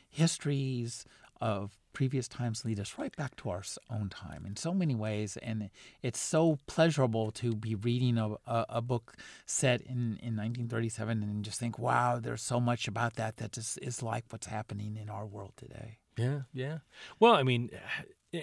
histories 0.09 1.05
of 1.41 1.77
previous 1.93 2.27
times 2.27 2.65
lead 2.65 2.79
us 2.79 2.95
right 2.97 3.15
back 3.15 3.35
to 3.35 3.49
our 3.49 3.63
own 3.89 4.09
time 4.09 4.45
in 4.45 4.55
so 4.55 4.73
many 4.73 4.95
ways. 4.95 5.37
And 5.37 5.69
it's 6.01 6.19
so 6.19 6.57
pleasurable 6.67 7.31
to 7.31 7.55
be 7.55 7.75
reading 7.75 8.17
a, 8.17 8.33
a, 8.47 8.65
a 8.69 8.81
book 8.81 9.15
set 9.45 9.81
in, 9.81 10.17
in 10.21 10.35
1937 10.35 11.21
and 11.21 11.45
just 11.45 11.59
think, 11.59 11.77
wow, 11.77 12.19
there's 12.19 12.41
so 12.41 12.59
much 12.59 12.87
about 12.87 13.15
that 13.15 13.37
that 13.37 13.57
is, 13.57 13.77
is 13.81 14.01
like 14.01 14.25
what's 14.29 14.47
happening 14.47 14.97
in 14.99 15.09
our 15.09 15.25
world 15.25 15.53
today. 15.55 15.99
Yeah, 16.17 16.41
yeah. 16.53 16.79
Well, 17.19 17.33
I 17.33 17.43
mean, 17.43 17.69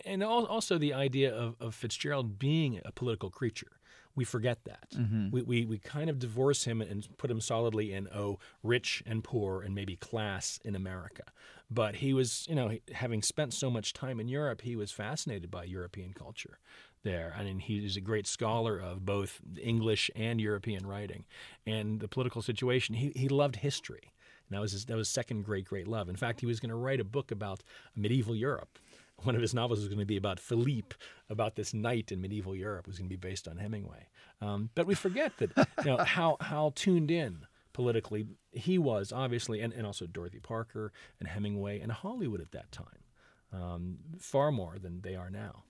and 0.05 0.23
also 0.23 0.79
the 0.79 0.95
idea 0.95 1.35
of, 1.35 1.57
of 1.61 1.75
Fitzgerald 1.75 2.39
being 2.39 2.81
a 2.85 2.93
political 2.93 3.31
creature. 3.31 3.73
We 4.17 4.25
forget 4.25 4.65
that. 4.65 4.91
Mm-hmm. 4.97 5.31
We, 5.31 5.43
we, 5.43 5.65
we 5.65 5.79
kind 5.79 6.11
of 6.11 6.19
divorce 6.19 6.65
him 6.65 6.81
and 6.81 7.07
put 7.17 7.31
him 7.31 7.41
solidly 7.41 7.93
in, 7.93 8.09
oh, 8.13 8.39
rich 8.63 9.03
and 9.07 9.23
poor 9.23 9.63
and 9.63 9.75
maybe 9.75 9.97
class 9.97 10.59
in 10.65 10.75
America. 10.75 11.23
But 11.71 11.97
he 11.97 12.13
was, 12.13 12.45
you 12.49 12.57
know, 12.57 12.77
having 12.93 13.23
spent 13.23 13.55
so 13.55 13.71
much 13.71 13.93
time 13.93 14.19
in 14.19 14.29
Europe, 14.29 14.63
he 14.63 14.75
was 14.75 14.91
fascinated 14.91 15.51
by 15.51 15.65
European 15.65 16.13
culture 16.13 16.59
there. 17.05 17.35
I 17.39 17.45
mean, 17.45 17.61
he 17.61 17.85
is 17.85 17.97
a 17.97 18.01
great 18.01 18.27
scholar 18.27 18.79
of 18.79 19.07
both 19.07 19.41
English 19.63 20.11
and 20.17 20.41
European 20.41 20.87
writing. 20.87 21.25
And 21.65 22.01
the 22.01 22.09
political 22.09 22.43
situation, 22.43 22.97
he, 22.97 23.13
he 23.15 23.29
loved 23.29 23.57
history. 23.57 24.13
And 24.49 24.57
that 24.57 24.61
was 24.61 24.73
his, 24.73 24.87
that 24.87 24.97
was 24.97 25.09
second 25.09 25.45
great, 25.45 25.65
great 25.65 25.87
love. 25.87 26.09
In 26.09 26.17
fact, 26.17 26.41
he 26.41 26.47
was 26.47 26.59
going 26.59 26.71
to 26.71 26.77
write 26.77 26.99
a 26.99 27.05
book 27.05 27.31
about 27.31 27.63
medieval 27.95 28.35
Europe 28.35 28.79
one 29.25 29.35
of 29.35 29.43
his 29.43 29.55
novels 29.55 29.81
was 29.81 29.89
going 29.89 29.99
to 29.99 30.07
be 30.07 30.17
about 30.17 30.41
Philippe, 30.41 30.97
about 31.29 31.57
this 31.57 31.75
knight 31.75 32.13
in 32.13 32.21
medieval 32.21 32.55
Europe. 32.55 32.87
Was 32.87 32.99
going 32.99 33.09
to 33.09 33.17
be 33.17 33.29
based 33.29 33.49
on 33.49 33.59
Hemingway. 33.59 34.09
Um, 34.41 34.71
but 34.75 34.87
we 34.87 34.95
forget 34.95 35.33
that 35.39 35.51
you 35.85 35.91
know 35.91 35.97
how 36.05 36.37
how 36.41 36.73
tuned 36.75 37.11
in 37.11 37.47
politically 37.73 38.27
he 38.53 38.79
was, 38.79 39.13
obviously, 39.13 39.61
and, 39.61 39.73
and 39.73 39.87
also 39.87 40.07
Dorothy 40.07 40.41
Parker 40.41 40.93
and 41.19 41.29
Hemingway 41.29 41.81
and 41.81 41.93
Hollywood 41.93 42.41
at 42.41 42.53
that 42.53 42.73
time, 42.73 43.05
um, 43.53 43.99
far 44.19 44.51
more 44.51 44.77
than 44.79 45.01
they 45.03 45.15
are 45.15 45.31
now. 45.31 45.65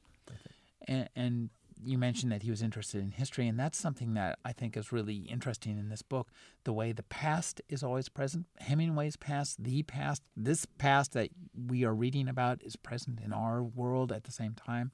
And, 0.89 1.09
and 1.15 1.51
you 1.85 1.99
mentioned 1.99 2.33
that 2.33 2.43
he 2.43 2.51
was 2.51 2.63
interested 2.63 3.01
in 3.01 3.13
history, 3.13 3.49
and 3.49 3.59
that's 3.59 3.79
something 3.79 4.15
that 4.15 4.39
I 4.45 4.53
think 4.53 4.77
is 4.77 4.93
really 4.93 5.17
interesting 5.17 5.79
in 5.79 5.89
this 5.89 6.03
book. 6.03 6.29
The 6.65 6.73
way 6.73 6.93
the 6.93 7.03
past 7.03 7.61
is 7.69 7.83
always 7.83 8.09
present. 8.09 8.47
Hemingway's 8.59 9.17
past, 9.17 9.63
the 9.63 9.83
past, 9.83 10.23
this 10.37 10.67
past 10.67 11.13
that 11.13 11.31
we 11.55 11.85
are 11.85 11.95
reading 11.95 12.29
about 12.29 12.63
is 12.63 12.77
present 12.77 13.21
in 13.25 13.33
our 13.33 13.63
world 13.63 14.13
at 14.13 14.25
the 14.25 14.33
same 14.33 14.55
time. 14.55 14.93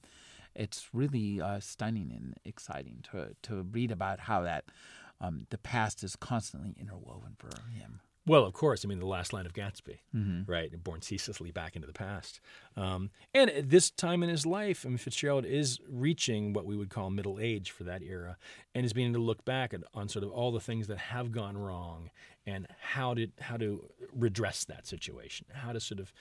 It's 0.55 0.89
really 0.93 1.41
uh, 1.41 1.61
stunning 1.61 2.13
and 2.13 2.35
exciting 2.45 3.05
to 3.13 3.37
to 3.43 3.63
read 3.63 3.91
about 3.91 4.21
how 4.21 4.43
that 4.43 4.65
um, 5.21 5.47
the 5.51 5.59
past 5.59 6.03
is 6.03 6.17
constantly 6.17 6.75
interwoven 6.79 7.37
for 7.39 7.51
him. 7.71 8.01
Well, 8.27 8.45
of 8.45 8.53
course. 8.55 8.85
I 8.85 8.89
mean, 8.89 8.99
the 8.99 9.07
last 9.07 9.33
line 9.33 9.47
of 9.47 9.53
Gatsby, 9.53 9.99
Mm-hmm. 10.15 10.51
right? 10.51 10.83
Born 10.83 11.01
ceaselessly 11.01 11.53
back 11.53 11.77
into 11.77 11.87
the 11.87 11.93
past. 11.93 12.41
Um, 12.77 13.11
and 13.33 13.49
at 13.51 13.71
this 13.71 13.89
time 13.91 14.23
in 14.25 14.29
his 14.29 14.45
life, 14.45 14.85
I 14.85 14.89
mean, 14.89 14.99
Fitzgerald 14.99 15.45
is 15.47 15.79
reaching 15.89 16.53
what 16.53 16.67
we 16.67 16.77
would 16.77 16.91
call 16.91 17.11
middle 17.11 17.39
age 17.41 17.71
for 17.71 17.85
that 17.85 18.03
era 18.03 18.37
and 18.75 18.85
is 18.85 18.93
beginning 18.93 19.13
to 19.15 19.21
look 19.21 19.45
back 19.45 19.73
at, 19.73 19.83
on 19.95 20.09
sort 20.09 20.25
of 20.25 20.33
all 20.33 20.51
the 20.51 20.59
things 20.61 20.89
that 20.89 20.99
have 20.99 21.31
gone 21.31 21.57
wrong 21.57 22.11
and 22.45 22.67
how 22.81 23.15
to, 23.15 23.29
how 23.41 23.57
to 23.57 23.89
redress 24.13 24.65
that 24.65 24.87
situation, 24.89 25.47
how 25.53 25.73
to 25.73 25.79
sort 25.79 26.01
of 26.01 26.13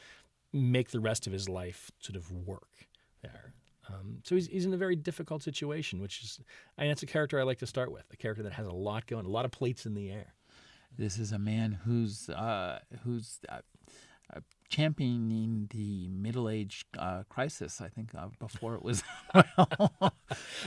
make 0.53 0.91
the 0.91 0.99
rest 0.99 1.25
of 1.25 1.33
his 1.33 1.49
life 1.49 1.89
sort 1.99 2.15
of 2.15 2.31
work 2.31 2.69
there. 3.23 3.53
Um, 3.89 4.19
so 4.23 4.35
he's, 4.35 4.47
he's 4.47 4.65
in 4.65 4.73
a 4.73 4.77
very 4.77 4.95
difficult 4.95 5.41
situation, 5.41 5.99
which 6.01 6.21
is, 6.23 6.39
and 6.77 6.89
it's 6.91 7.03
a 7.03 7.07
character 7.07 7.39
I 7.39 7.43
like 7.43 7.59
to 7.59 7.67
start 7.67 7.91
with, 7.91 8.05
a 8.13 8.15
character 8.15 8.43
that 8.43 8.53
has 8.53 8.67
a 8.67 8.71
lot 8.71 9.05
going, 9.07 9.25
a 9.25 9.29
lot 9.29 9.45
of 9.45 9.51
plates 9.51 9.85
in 9.87 9.95
the 9.95 10.11
air. 10.11 10.34
This 10.97 11.17
is 11.19 11.31
a 11.31 11.39
man 11.39 11.79
who's 11.85 12.29
uh, 12.29 12.79
who's 13.03 13.39
uh, 13.49 13.59
uh, 14.35 14.39
championing 14.69 15.67
the 15.71 16.07
middle 16.09 16.49
age 16.49 16.85
uh, 16.97 17.23
crisis. 17.29 17.81
I 17.81 17.89
think 17.89 18.15
uh, 18.15 18.27
before 18.39 18.75
it 18.75 18.81
was 18.81 19.03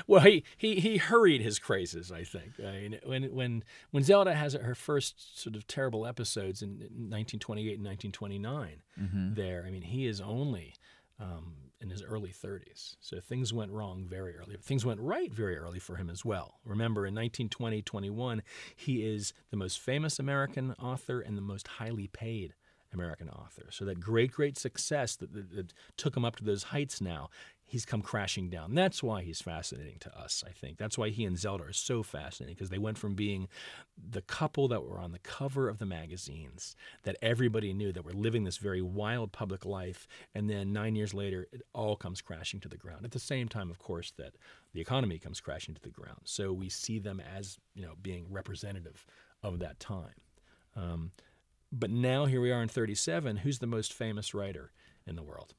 Well, 0.07 0.21
he, 0.23 0.45
he, 0.57 0.77
he 0.77 0.97
hurried 0.99 1.43
his 1.43 1.59
crazes, 1.59 2.13
I 2.13 2.23
think. 2.25 2.53
I 2.61 2.73
mean, 2.73 2.99
when 3.05 3.25
when 3.35 3.65
when 3.91 4.03
Zelda 4.05 4.35
has 4.35 4.55
her 4.55 4.75
first 4.75 5.41
sort 5.41 5.57
of 5.57 5.67
terrible 5.67 6.07
episodes 6.07 6.63
in 6.63 6.71
1928 6.71 7.79
and 7.79 7.87
1929, 7.87 8.83
there, 9.35 9.65
I 9.67 9.71
mean, 9.71 9.83
he 9.83 10.07
is 10.07 10.21
only 10.21 10.75
um, 11.21 11.55
in 11.81 11.91
his 11.91 12.03
early 12.03 12.31
30s. 12.31 12.97
So 13.01 13.21
things 13.21 13.53
went 13.53 13.73
wrong 13.73 14.05
very 14.09 14.37
early. 14.37 14.57
Things 14.61 14.85
went 14.85 15.01
right 15.01 15.33
very 15.33 15.57
early 15.57 15.79
for 15.79 15.97
him 15.97 16.11
as 16.11 16.25
well. 16.25 16.59
Remember, 16.65 17.07
in 17.07 17.15
1920 17.15 17.83
21, 17.83 18.43
he 18.75 19.07
is 19.07 19.33
the 19.51 19.57
most 19.57 19.81
famous 19.81 20.19
American 20.19 20.75
author 20.81 21.21
and 21.21 21.37
the 21.37 21.43
most 21.43 21.69
highly 21.69 22.09
paid 22.09 22.55
American 22.93 23.29
author. 23.29 23.67
So 23.71 23.85
that 23.85 24.01
great, 24.01 24.33
great 24.33 24.57
success 24.57 25.17
that, 25.17 25.33
that, 25.35 25.55
that 25.55 25.73
took 25.97 26.17
him 26.17 26.25
up 26.25 26.37
to 26.37 26.45
those 26.45 26.65
heights 26.65 27.01
now, 27.01 27.29
he's 27.69 27.85
come 27.85 28.01
crashing 28.01 28.49
down. 28.49 28.75
That's 28.75 29.03
why 29.03 29.23
he's 29.23 29.43
fascinating 29.43 29.99
to 30.01 30.19
us, 30.19 30.43
I 30.47 30.53
think. 30.53 30.79
That's 30.79 30.97
why 30.97 31.11
he 31.11 31.27
and 31.27 31.39
Zelda 31.39 31.65
are 31.65 31.73
so 31.73 32.03
fascinating 32.03 32.55
because 32.55 32.71
they 32.71 32.79
went 32.79 32.97
from 32.97 33.15
being 33.15 33.47
the 34.11 34.23
couple 34.23 34.69
that 34.69 34.85
were 34.85 34.99
on 34.99 35.13
the 35.13 35.19
cover 35.19 35.69
of 35.69 35.79
the 35.79 35.85
magazines 35.85 36.75
that 37.03 37.17
everybody 37.21 37.75
knew 37.75 37.93
that 37.93 38.07
were 38.07 38.15
living 38.15 38.45
this 38.45 38.57
very 38.57 38.81
wild 38.81 39.33
public 39.33 39.67
life. 39.67 40.09
And 40.35 40.49
then 40.49 40.73
nine 40.73 40.97
years 40.97 41.13
later, 41.13 41.47
it 41.53 41.61
all 41.75 41.95
comes 41.95 42.23
crashing 42.23 42.61
to 42.61 42.69
the 42.69 42.79
ground. 42.79 43.05
At 43.05 43.11
the 43.11 43.19
same 43.19 43.49
time, 43.49 43.71
of 43.71 43.79
course, 43.79 44.13
that 44.17 44.37
the 44.73 44.81
economy 44.81 45.19
comes 45.19 45.39
crashing 45.39 45.75
to 45.75 45.83
the 45.83 45.91
ground. 45.91 46.21
So 46.25 46.55
we 46.55 46.71
see 46.71 46.99
them 46.99 47.21
as, 47.21 47.59
you 47.75 47.83
know, 47.83 47.93
being 48.01 48.27
representative 48.31 49.05
of 49.43 49.59
that 49.59 49.79
time. 49.79 50.23
Um, 50.75 51.13
but 51.71 51.91
now 51.91 52.25
here 52.25 52.41
we 52.41 52.51
are 52.51 52.63
in 52.63 52.69
37. 52.71 53.37
Who's 53.39 53.59
the 53.59 53.67
most 53.67 53.93
famous 53.93 54.33
writer 54.33 54.73
in 55.07 55.17
the 55.17 55.23
world? 55.23 55.55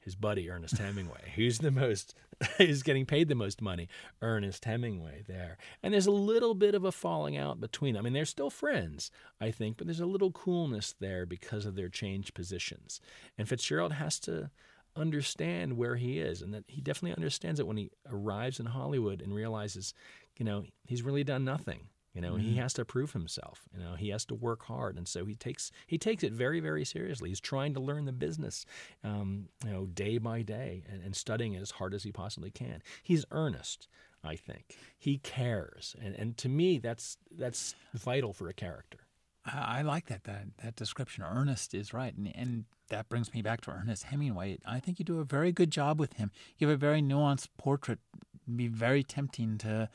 His 0.00 0.14
buddy 0.14 0.48
Ernest 0.48 0.78
Hemingway. 0.78 1.32
Who's 1.36 1.58
the 1.58 1.70
most? 1.70 2.14
Who's 2.58 2.82
getting 2.82 3.04
paid 3.04 3.28
the 3.28 3.34
most 3.34 3.60
money? 3.60 3.88
Ernest 4.22 4.64
Hemingway. 4.64 5.24
There, 5.26 5.58
and 5.82 5.92
there's 5.92 6.06
a 6.06 6.12
little 6.12 6.54
bit 6.54 6.74
of 6.74 6.84
a 6.84 6.92
falling 6.92 7.36
out 7.36 7.60
between 7.60 7.94
them. 7.94 8.00
I 8.00 8.04
mean, 8.04 8.12
they're 8.12 8.24
still 8.24 8.50
friends, 8.50 9.10
I 9.40 9.50
think, 9.50 9.76
but 9.76 9.86
there's 9.86 10.00
a 10.00 10.06
little 10.06 10.30
coolness 10.30 10.94
there 10.98 11.26
because 11.26 11.66
of 11.66 11.74
their 11.74 11.88
changed 11.88 12.34
positions. 12.34 13.00
And 13.36 13.48
Fitzgerald 13.48 13.92
has 13.92 14.18
to 14.20 14.50
understand 14.96 15.76
where 15.76 15.96
he 15.96 16.18
is, 16.18 16.42
and 16.42 16.52
that 16.54 16.64
he 16.66 16.80
definitely 16.80 17.16
understands 17.16 17.60
it 17.60 17.66
when 17.66 17.76
he 17.76 17.90
arrives 18.10 18.60
in 18.60 18.66
Hollywood 18.66 19.22
and 19.22 19.34
realizes, 19.34 19.94
you 20.36 20.44
know, 20.44 20.64
he's 20.86 21.02
really 21.02 21.24
done 21.24 21.44
nothing. 21.44 21.88
You 22.18 22.22
know, 22.22 22.34
he 22.34 22.56
has 22.56 22.72
to 22.72 22.84
prove 22.84 23.12
himself. 23.12 23.68
You 23.72 23.78
know, 23.78 23.94
he 23.94 24.08
has 24.08 24.24
to 24.24 24.34
work 24.34 24.64
hard, 24.64 24.96
and 24.96 25.06
so 25.06 25.24
he 25.24 25.36
takes 25.36 25.70
he 25.86 25.98
takes 25.98 26.24
it 26.24 26.32
very 26.32 26.58
very 26.58 26.84
seriously. 26.84 27.28
He's 27.28 27.38
trying 27.38 27.74
to 27.74 27.80
learn 27.80 28.06
the 28.06 28.12
business, 28.12 28.66
um, 29.04 29.44
you 29.64 29.70
know, 29.70 29.86
day 29.86 30.18
by 30.18 30.42
day, 30.42 30.82
and, 30.90 31.00
and 31.00 31.14
studying 31.14 31.52
it 31.52 31.62
as 31.62 31.70
hard 31.70 31.94
as 31.94 32.02
he 32.02 32.10
possibly 32.10 32.50
can. 32.50 32.82
He's 33.04 33.24
earnest. 33.30 33.86
I 34.24 34.34
think 34.34 34.76
he 34.98 35.18
cares, 35.18 35.94
and 36.02 36.16
and 36.16 36.36
to 36.38 36.48
me, 36.48 36.78
that's 36.78 37.18
that's 37.30 37.76
vital 37.94 38.32
for 38.32 38.48
a 38.48 38.52
character. 38.52 38.98
I 39.44 39.78
I 39.78 39.82
like 39.82 40.06
that 40.06 40.24
that 40.24 40.46
that 40.64 40.74
description. 40.74 41.22
Ernest 41.22 41.72
is 41.72 41.94
right, 41.94 42.16
and 42.16 42.34
and 42.34 42.64
that 42.88 43.08
brings 43.08 43.32
me 43.32 43.42
back 43.42 43.60
to 43.60 43.70
Ernest 43.70 44.02
Hemingway. 44.02 44.58
I 44.66 44.80
think 44.80 44.98
you 44.98 45.04
do 45.04 45.20
a 45.20 45.24
very 45.24 45.52
good 45.52 45.70
job 45.70 46.00
with 46.00 46.14
him. 46.14 46.32
You 46.58 46.66
have 46.66 46.74
a 46.74 46.80
very 46.80 47.00
nuanced 47.00 47.50
portrait. 47.58 48.00
It'd 48.42 48.56
be 48.56 48.66
very 48.66 49.04
tempting 49.04 49.56
to 49.58 49.88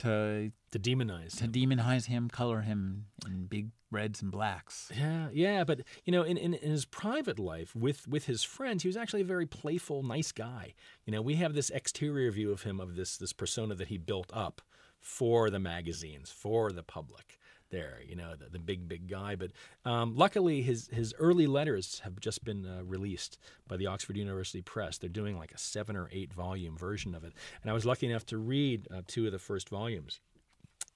to 0.00 0.52
To 0.72 0.78
demonize 0.78 1.36
to 1.38 1.44
him. 1.44 1.52
demonize 1.52 2.06
him, 2.06 2.28
color 2.28 2.60
him 2.62 3.06
in 3.26 3.46
big 3.46 3.70
reds 3.90 4.20
and 4.20 4.30
blacks. 4.30 4.90
Yeah, 4.94 5.28
yeah, 5.32 5.64
but 5.64 5.80
you 6.04 6.12
know, 6.12 6.22
in, 6.22 6.36
in, 6.36 6.54
in 6.54 6.70
his 6.70 6.84
private 6.84 7.38
life 7.38 7.74
with 7.74 8.06
with 8.06 8.26
his 8.26 8.44
friends, 8.44 8.82
he 8.82 8.88
was 8.88 8.96
actually 8.96 9.22
a 9.22 9.24
very 9.24 9.46
playful, 9.46 10.02
nice 10.02 10.32
guy. 10.32 10.74
You 11.06 11.12
know, 11.12 11.22
we 11.22 11.36
have 11.36 11.54
this 11.54 11.70
exterior 11.70 12.30
view 12.30 12.52
of 12.52 12.62
him 12.62 12.80
of 12.80 12.96
this 12.96 13.16
this 13.16 13.32
persona 13.32 13.74
that 13.76 13.88
he 13.88 13.98
built 13.98 14.30
up 14.32 14.60
for 15.00 15.48
the 15.48 15.58
magazines, 15.60 16.30
for 16.30 16.70
the 16.72 16.82
public. 16.82 17.38
There, 17.70 18.00
you 18.08 18.16
know, 18.16 18.34
the, 18.34 18.48
the 18.48 18.58
big 18.58 18.88
big 18.88 19.08
guy. 19.08 19.36
But 19.36 19.50
um, 19.84 20.16
luckily, 20.16 20.62
his 20.62 20.88
his 20.88 21.12
early 21.18 21.46
letters 21.46 22.00
have 22.04 22.18
just 22.18 22.44
been 22.44 22.66
uh, 22.66 22.82
released 22.84 23.38
by 23.66 23.76
the 23.76 23.86
Oxford 23.86 24.16
University 24.16 24.62
Press. 24.62 24.96
They're 24.96 25.10
doing 25.10 25.36
like 25.38 25.52
a 25.52 25.58
seven 25.58 25.96
or 25.96 26.08
eight 26.10 26.32
volume 26.32 26.76
version 26.76 27.14
of 27.14 27.24
it, 27.24 27.34
and 27.62 27.70
I 27.70 27.74
was 27.74 27.84
lucky 27.84 28.06
enough 28.08 28.24
to 28.26 28.38
read 28.38 28.88
uh, 28.90 29.02
two 29.06 29.26
of 29.26 29.32
the 29.32 29.38
first 29.38 29.68
volumes 29.68 30.20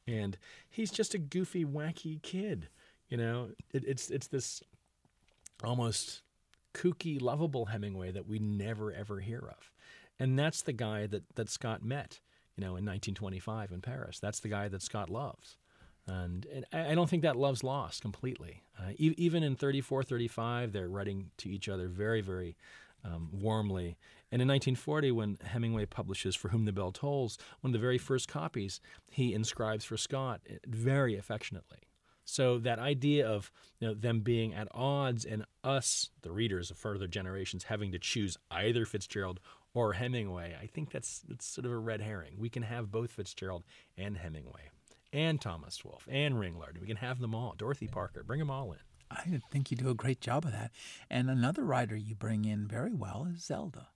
and 0.07 0.37
he's 0.69 0.91
just 0.91 1.15
a 1.15 1.19
goofy, 1.19 1.65
wacky 1.65 2.21
kid. 2.23 2.69
You 3.09 3.17
know, 3.17 3.49
it, 3.73 3.85
it's 3.87 4.11
it's 4.11 4.27
this 4.27 4.63
almost 5.63 6.23
kooky, 6.75 7.21
lovable 7.21 7.67
Hemingway 7.67 8.11
that 8.13 8.27
we 8.27 8.39
never 8.39 8.93
ever 8.93 9.21
hear 9.21 9.41
of, 9.41 9.71
and 10.19 10.39
that's 10.39 10.63
the 10.63 10.73
guy 10.73 11.07
that 11.07 11.23
that 11.37 11.49
Scott 11.49 11.85
met. 11.85 12.21
You 12.57 12.61
know, 12.61 12.77
in 12.77 12.85
1925 12.85 13.73
in 13.73 13.81
Paris. 13.81 14.19
That's 14.19 14.41
the 14.41 14.49
guy 14.49 14.69
that 14.69 14.83
Scott 14.83 15.09
loves. 15.09 15.57
And, 16.07 16.47
and 16.53 16.67
I 16.73 16.95
don't 16.95 17.09
think 17.09 17.23
that 17.23 17.37
love's 17.37 17.63
lost 17.63 18.03
completely. 18.03 18.63
Uh, 18.79 18.91
e- 18.97 19.15
even 19.17 19.43
in 19.43 19.55
34, 19.55 20.03
35, 20.03 20.73
they're 20.73 20.89
writing 20.89 21.31
to 21.39 21.49
each 21.49 21.69
other 21.69 21.89
very, 21.89 22.21
very 22.21 22.57
um, 23.05 23.29
warmly. 23.33 23.97
And 24.31 24.41
in 24.41 24.49
1940, 24.49 25.13
when 25.13 25.39
Hemingway 25.45 25.87
publishes 25.87 26.35
For 26.35 26.49
Whom 26.49 26.65
the 26.65 26.73
Bell 26.73 26.93
Tolls, 26.93 27.39
one 27.61 27.71
of 27.71 27.73
the 27.73 27.79
very 27.79 27.99
first 27.99 28.29
copies, 28.29 28.81
he 29.11 29.35
inscribes 29.35 29.85
for 29.85 29.97
Scott 29.97 30.41
eh, 30.49 30.55
very 30.67 31.17
affectionately. 31.17 31.79
So 32.25 32.59
that 32.59 32.79
idea 32.79 33.29
of 33.29 33.51
you 33.81 33.89
know, 33.89 33.95
them 33.95 34.21
being 34.21 34.55
at 34.55 34.69
odds 34.73 35.25
and 35.25 35.45
us, 35.65 36.11
the 36.23 36.31
readers 36.31 36.71
of 36.71 36.79
further 36.79 37.07
generations, 37.07 37.65
having 37.65 37.93
to 37.93 37.99
choose 37.99 38.37
either 38.51 38.87
Fitzgerald 38.87 39.41
or 39.75 39.95
Hemingway, 39.95 40.57
I 40.61 40.67
think 40.67 40.91
that's 40.91 41.21
that's 41.29 41.47
sort 41.47 41.65
of 41.65 41.73
a 41.73 41.79
red 41.79 42.01
herring. 42.01 42.35
We 42.39 42.49
can 42.49 42.63
have 42.63 42.91
both 42.91 43.11
Fitzgerald 43.11 43.65
and 43.97 44.17
Hemingway, 44.17 44.71
and 45.13 45.41
Thomas 45.41 45.85
Wolfe 45.85 46.09
and 46.11 46.39
Ringlard. 46.39 46.79
We 46.81 46.87
can 46.87 46.97
have 46.97 47.21
them 47.21 47.35
all. 47.35 47.55
Dorothy 47.57 47.89
Parker, 47.89 48.23
bring 48.23 48.39
them 48.39 48.51
all 48.51 48.73
in. 48.73 48.79
I 49.11 49.41
think 49.51 49.71
you 49.71 49.77
do 49.77 49.91
a 49.91 49.95
great 49.95 50.21
job 50.21 50.45
of 50.45 50.53
that. 50.53 50.71
And 51.11 51.29
another 51.29 51.65
writer 51.65 51.97
you 51.97 52.15
bring 52.15 52.45
in 52.45 52.67
very 52.67 52.95
well 52.95 53.29
is 53.33 53.45
Zelda. 53.45 53.89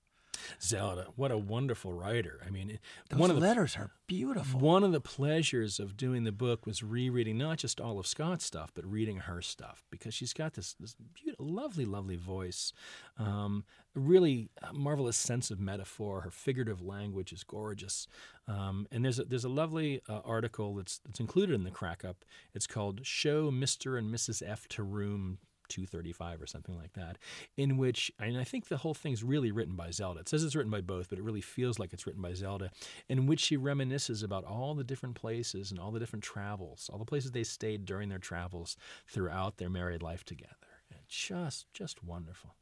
Zelda, 0.61 1.09
what 1.17 1.31
a 1.31 1.39
wonderful 1.39 1.93
writer. 1.93 2.41
I 2.47 2.51
mean, 2.51 2.79
Those 3.11 3.19
one 3.19 3.31
of 3.31 3.37
the 3.37 3.43
letters 3.43 3.77
are 3.77 3.91
beautiful. 4.07 4.61
One 4.61 4.85
of 4.85 4.93
the 4.93 5.01
pleasures 5.01 5.79
of 5.81 5.97
doing 5.97 6.25
the 6.25 6.33
book 6.33 6.67
was 6.67 6.83
rereading 6.83 7.39
not 7.39 7.59
just 7.59 7.81
all 7.81 7.99
of 7.99 8.07
Scott's 8.07 8.45
stuff, 8.45 8.71
but 8.75 8.85
reading 8.85 9.19
her 9.19 9.43
stuff 9.43 9.85
because 9.91 10.15
she's 10.15 10.33
got 10.33 10.55
this, 10.55 10.75
this 10.79 10.97
beautiful, 11.15 11.47
lovely, 11.47 11.85
lovely 11.85 12.17
voice, 12.17 12.73
um, 13.19 13.65
a 13.95 14.01
really 14.01 14.51
marvelous 14.73 15.17
sense 15.17 15.51
of 15.51 15.59
metaphor. 15.59 16.21
Her 16.23 16.31
figurative 16.31 16.83
language 16.83 17.33
is 17.33 17.43
gorgeous, 17.45 18.07
um, 18.47 18.87
and 18.93 19.05
there's 19.05 19.19
a, 19.19 19.25
there's 19.25 19.45
a 19.45 19.49
lovely 19.49 20.03
uh, 20.09 20.21
article 20.25 20.75
that's 20.75 20.99
that's 20.99 21.21
included 21.21 21.55
in 21.55 21.65
the 21.65 21.71
crack 21.71 22.05
up. 22.05 22.25
It's 22.55 22.67
called 22.67 23.01
"Show 23.07 23.51
Mister 23.51 23.97
and 23.97 24.13
Mrs. 24.15 24.43
F 24.47 24.69
to 24.69 24.83
Room 24.83 25.39
235 25.69 26.43
or 26.43 26.47
something 26.47 26.77
like 26.77 26.93
that, 26.95 27.19
in 27.57 27.77
which, 27.77 28.11
and 28.19 28.37
I 28.37 28.45
think 28.45 28.69
the 28.69 28.79
whole 28.79 28.95
thing's 28.95 29.23
really 29.25 29.51
written 29.51 29.75
by 29.77 29.91
Zelda. 29.91 30.21
It 30.21 30.29
says 30.29 30.45
it's 30.45 30.57
written 30.57 30.71
by 30.71 30.81
both, 30.81 31.09
but 31.09 31.19
it 31.19 31.25
really 31.25 31.41
feels 31.41 31.79
like 31.79 31.93
it's 31.93 32.07
written 32.07 32.23
by 32.23 32.35
Zelda, 32.35 32.71
in 33.09 33.27
which 33.27 33.41
she 33.41 33.57
reminisces 33.57 34.23
about 34.23 34.45
all 34.45 34.75
the 34.75 34.85
different 34.85 35.15
places 35.15 35.71
and 35.71 35.81
all 35.81 35.91
the 35.91 36.01
different 36.01 36.25
travels, 36.25 36.91
all 36.93 36.99
the 36.99 37.05
places 37.05 37.33
they 37.33 37.45
stayed 37.45 37.85
during 37.85 38.09
their 38.09 38.19
travels 38.19 38.77
throughout 39.07 39.59
their 39.59 39.71
married 39.71 40.03
life 40.03 40.25
together. 40.25 40.55
And 40.91 41.01
just, 41.09 41.67
just 41.73 42.03
wonderful. 42.05 42.55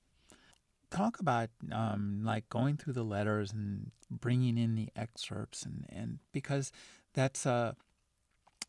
talk 0.90 1.18
about 1.20 1.50
um, 1.72 2.20
like 2.24 2.48
going 2.48 2.76
through 2.76 2.92
the 2.92 3.02
letters 3.04 3.52
and 3.52 3.90
bringing 4.10 4.56
in 4.58 4.74
the 4.74 4.88
excerpts, 4.96 5.64
and, 5.64 5.84
and 5.88 6.18
because 6.32 6.72
that's 7.14 7.46
a 7.46 7.76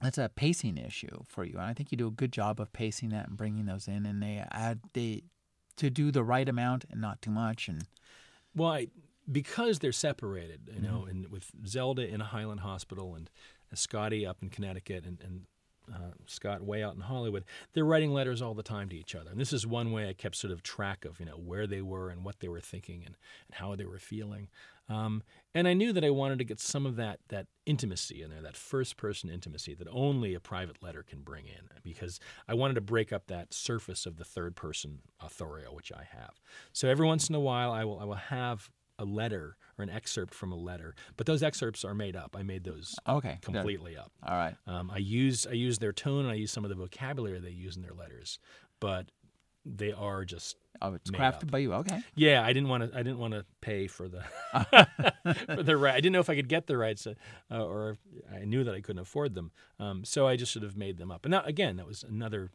that's 0.02 0.18
a 0.18 0.30
pacing 0.36 0.78
issue 0.78 1.24
for 1.28 1.44
you, 1.44 1.54
and 1.54 1.68
I 1.68 1.74
think 1.74 1.92
you 1.92 1.98
do 1.98 2.08
a 2.08 2.12
good 2.12 2.32
job 2.32 2.60
of 2.60 2.74
pacing 2.74 3.10
that 3.10 3.28
and 3.28 3.38
bringing 3.38 3.66
those 3.66 3.88
in, 3.88 4.06
and 4.06 4.22
they 4.22 4.44
add 4.52 4.80
they 4.94 5.24
to 5.78 5.90
do 5.90 6.12
the 6.12 6.24
right 6.24 6.48
amount 6.48 6.86
and 6.90 7.02
not 7.02 7.22
too 7.22 7.32
much, 7.32 7.68
and 7.68 7.84
well, 8.56 8.82
because 9.32 9.80
they're 9.80 9.92
separated, 9.92 10.70
you 10.74 10.82
know, 10.82 11.00
mm-hmm. 11.02 11.10
and 11.10 11.32
with 11.32 11.52
Zelda 11.66 12.08
in 12.08 12.22
a 12.22 12.26
Highland 12.26 12.62
hospital 12.62 13.16
and 13.16 13.30
Scotty 13.74 14.26
up 14.26 14.38
in 14.42 14.50
Connecticut 14.50 15.06
and, 15.06 15.20
and 15.22 15.42
uh, 15.94 16.12
Scott 16.26 16.62
way 16.62 16.84
out 16.84 16.96
in 16.96 17.02
Hollywood, 17.02 17.46
they're 17.74 17.86
writing 17.86 18.14
letters 18.14 18.42
all 18.42 18.54
the 18.54 18.64
time 18.64 18.90
to 18.90 18.96
each 18.96 19.16
other. 19.16 19.32
And 19.32 19.40
this 19.40 19.54
is 19.54 19.68
one 19.68 19.92
way 19.92 20.10
I 20.10 20.14
kept 20.14 20.36
sort 20.36 20.54
of 20.54 20.64
track 20.64 21.06
of, 21.06 21.20
you 21.20 21.26
know, 21.26 21.38
where 21.38 21.68
they 21.68 21.82
were 21.82 22.10
and 22.10 22.24
what 22.24 22.40
they 22.40 22.48
were 22.48 22.62
thinking 22.62 23.04
and, 23.06 23.16
and 23.48 23.56
how 23.56 23.76
they 23.76 23.86
were 23.86 24.00
feeling. 24.00 24.48
Um, 24.88 25.24
and 25.56 25.68
I 25.68 25.74
knew 25.74 25.92
that 25.94 26.04
I 26.04 26.12
wanted 26.12 26.38
to 26.38 26.46
get 26.46 26.60
some 26.60 26.86
of 26.86 26.96
that 26.98 27.20
that 27.30 27.48
intimacy 27.66 28.22
in 28.22 28.30
there, 28.30 28.42
that 28.42 28.56
first 28.56 28.98
person 28.98 29.32
intimacy 29.32 29.74
that 29.74 29.88
only 29.92 30.36
a 30.36 30.40
private 30.40 30.84
letter 30.84 31.02
can 31.02 31.22
bring 31.22 31.48
in, 31.48 31.70
because 31.84 32.20
I 32.48 32.54
wanted 32.54 32.76
to 32.76 32.82
break 32.82 33.12
up 33.12 33.26
that 33.28 33.52
surface 33.52 34.06
of 34.06 34.18
the 34.18 34.24
third 34.24 34.56
person 34.56 35.00
authorial, 35.20 35.74
which 35.74 35.92
I 35.92 36.04
have. 36.12 36.40
So 36.72 36.88
every 36.88 37.08
once 37.08 37.30
in 37.30 37.36
a 37.36 37.40
while, 37.40 37.72
I 37.72 37.84
will 37.84 38.00
I 38.00 38.06
will 38.06 38.14
have 38.14 38.70
a 38.98 39.06
letter 39.06 39.58
or 39.78 39.84
an 39.84 39.90
excerpt 39.90 40.34
from 40.34 40.52
a 40.52 40.56
letter, 40.56 40.96
but 41.18 41.26
those 41.26 41.44
excerpts 41.44 41.84
are 41.84 41.94
made 41.94 42.16
up. 42.16 42.36
I 42.38 42.44
made 42.44 42.64
those 42.64 42.96
okay 43.08 43.40
completely 43.42 43.98
up. 43.98 44.12
All 44.26 44.38
right. 44.38 44.56
Um, 44.68 44.92
I 44.94 44.98
use 44.98 45.46
I 45.48 45.54
use 45.54 45.80
their 45.80 45.94
tone 45.94 46.22
and 46.22 46.32
I 46.32 46.36
use 46.36 46.52
some 46.52 46.64
of 46.64 46.70
the 46.70 46.76
vocabulary 46.76 47.40
they 47.40 47.50
use 47.50 47.76
in 47.76 47.82
their 47.82 47.94
letters, 47.94 48.40
but 48.80 49.08
they 49.66 49.92
are 49.92 50.24
just 50.24 50.58
oh, 50.82 50.94
it's 50.94 51.10
crafted 51.10 51.44
up. 51.44 51.52
by 51.52 51.58
you. 51.60 51.74
Okay. 51.74 52.02
Yeah, 52.16 52.44
I 52.44 52.54
didn't 52.54 52.70
want 52.70 52.92
to. 52.92 52.98
I 52.98 53.04
didn't 53.04 53.20
want 53.20 53.34
to 53.34 53.46
pay 53.62 53.88
for 53.88 54.08
the 54.08 54.24
for 55.56 55.64
the 55.64 55.76
right. 55.76 55.94
I 55.94 56.00
didn't 56.00 56.14
know 56.14 56.20
if 56.20 56.30
I 56.30 56.36
could 56.36 56.50
get 56.50 56.68
the 56.68 56.78
rights, 56.78 57.08
uh, 57.08 57.16
or 57.52 57.98
I 58.34 58.46
knew 58.46 58.64
that 58.64 58.74
I 58.74 58.82
couldn't 58.82 59.02
afford 59.02 59.34
them. 59.34 59.52
Um, 59.80 60.06
so 60.06 60.28
I 60.28 60.36
just 60.36 60.54
sort 60.54 60.66
of 60.66 60.78
made 60.78 60.98
them 60.98 61.12
up. 61.12 61.26
And 61.26 61.32
now, 61.32 61.44
again, 61.44 61.78
that 61.78 61.88
was 61.88 62.04
another 62.04 62.52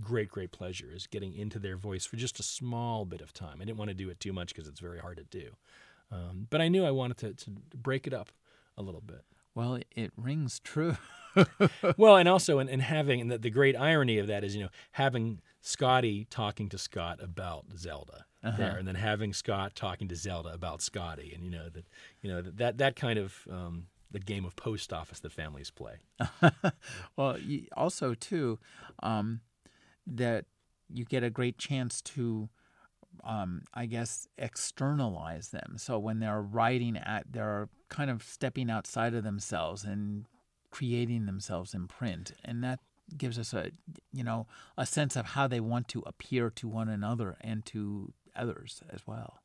great, 0.00 0.28
great 0.28 0.52
pleasure 0.52 0.90
is 0.92 1.06
getting 1.06 1.34
into 1.34 1.58
their 1.58 1.76
voice 1.76 2.06
for 2.06 2.16
just 2.16 2.40
a 2.40 2.42
small 2.42 3.04
bit 3.04 3.20
of 3.20 3.32
time. 3.32 3.58
I 3.60 3.64
didn't 3.64 3.78
want 3.78 3.88
to 3.88 3.94
do 3.94 4.10
it 4.10 4.20
too 4.20 4.32
much 4.32 4.48
because 4.48 4.68
it's 4.68 4.80
very 4.80 4.98
hard 4.98 5.16
to 5.18 5.24
do. 5.24 5.50
Um, 6.10 6.46
but 6.50 6.60
I 6.60 6.68
knew 6.68 6.84
I 6.84 6.90
wanted 6.90 7.16
to, 7.18 7.34
to 7.44 7.50
break 7.76 8.06
it 8.06 8.14
up 8.14 8.30
a 8.76 8.82
little 8.82 9.00
bit. 9.00 9.24
Well, 9.54 9.78
it 9.94 10.12
rings 10.16 10.60
true. 10.60 10.96
well, 11.96 12.16
and 12.16 12.28
also, 12.28 12.58
and, 12.58 12.68
and 12.68 12.82
having, 12.82 13.20
and 13.20 13.30
the, 13.30 13.38
the, 13.38 13.50
great 13.50 13.76
irony 13.76 14.18
of 14.18 14.26
that 14.26 14.44
is, 14.44 14.54
you 14.54 14.62
know, 14.62 14.68
having 14.92 15.40
Scotty 15.60 16.26
talking 16.28 16.68
to 16.68 16.78
Scott 16.78 17.20
about 17.22 17.66
Zelda 17.76 18.26
uh-huh. 18.42 18.56
there, 18.56 18.76
and 18.76 18.86
then 18.86 18.96
having 18.96 19.32
Scott 19.32 19.74
talking 19.74 20.08
to 20.08 20.16
Zelda 20.16 20.52
about 20.52 20.82
Scotty, 20.82 21.32
and 21.34 21.44
you 21.44 21.50
know 21.50 21.68
that, 21.70 21.86
you 22.20 22.30
know 22.30 22.42
that 22.42 22.78
that 22.78 22.96
kind 22.96 23.18
of 23.18 23.34
um, 23.50 23.86
the 24.10 24.18
game 24.18 24.44
of 24.44 24.54
post 24.56 24.92
office 24.92 25.20
that 25.20 25.32
families 25.32 25.70
play. 25.70 25.94
well, 27.16 27.36
also 27.76 28.14
too, 28.14 28.58
um, 29.02 29.40
that 30.06 30.46
you 30.92 31.04
get 31.04 31.22
a 31.22 31.30
great 31.30 31.58
chance 31.58 32.00
to 32.02 32.48
um, 33.22 33.62
I 33.72 33.86
guess, 33.86 34.26
externalize 34.38 35.50
them. 35.50 35.74
So 35.76 35.98
when 35.98 36.18
they're 36.18 36.42
writing 36.42 36.96
at, 36.96 37.24
they're 37.30 37.68
kind 37.88 38.10
of 38.10 38.22
stepping 38.22 38.70
outside 38.70 39.14
of 39.14 39.24
themselves 39.24 39.84
and 39.84 40.24
creating 40.70 41.26
themselves 41.26 41.74
in 41.74 41.86
print, 41.86 42.32
and 42.44 42.64
that 42.64 42.80
gives 43.16 43.38
us 43.38 43.52
a, 43.52 43.70
you 44.12 44.24
know, 44.24 44.46
a 44.76 44.86
sense 44.86 45.14
of 45.14 45.26
how 45.26 45.46
they 45.46 45.60
want 45.60 45.88
to 45.88 46.02
appear 46.06 46.50
to 46.50 46.66
one 46.66 46.88
another 46.88 47.36
and 47.40 47.64
to 47.66 48.12
others 48.34 48.82
as 48.90 49.06
well. 49.06 49.38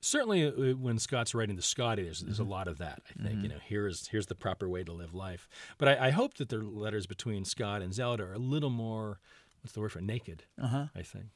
Certainly, 0.00 0.46
uh, 0.46 0.76
when 0.76 0.98
Scott's 0.98 1.34
writing 1.34 1.56
to 1.56 1.62
Scotty, 1.62 2.02
there's, 2.02 2.20
there's 2.20 2.38
mm-hmm. 2.38 2.48
a 2.48 2.50
lot 2.50 2.68
of 2.68 2.78
that. 2.78 3.02
I 3.18 3.22
think 3.22 3.34
mm-hmm. 3.34 3.42
you 3.42 3.48
know 3.50 3.58
here's 3.62 4.08
here's 4.08 4.26
the 4.26 4.34
proper 4.34 4.68
way 4.68 4.82
to 4.82 4.92
live 4.92 5.14
life. 5.14 5.48
But 5.76 5.88
I, 5.88 6.06
I, 6.08 6.10
hope 6.10 6.34
that 6.34 6.48
the 6.48 6.58
letters 6.58 7.06
between 7.06 7.44
Scott 7.44 7.82
and 7.82 7.92
Zelda 7.92 8.24
are 8.24 8.32
a 8.32 8.38
little 8.38 8.70
more 8.70 9.20
what's 9.68 9.74
the 9.74 9.80
word 9.82 9.92
for 9.92 10.00
naked? 10.00 10.44
Uh-huh. 10.62 10.86
I 10.96 11.02
think. 11.02 11.26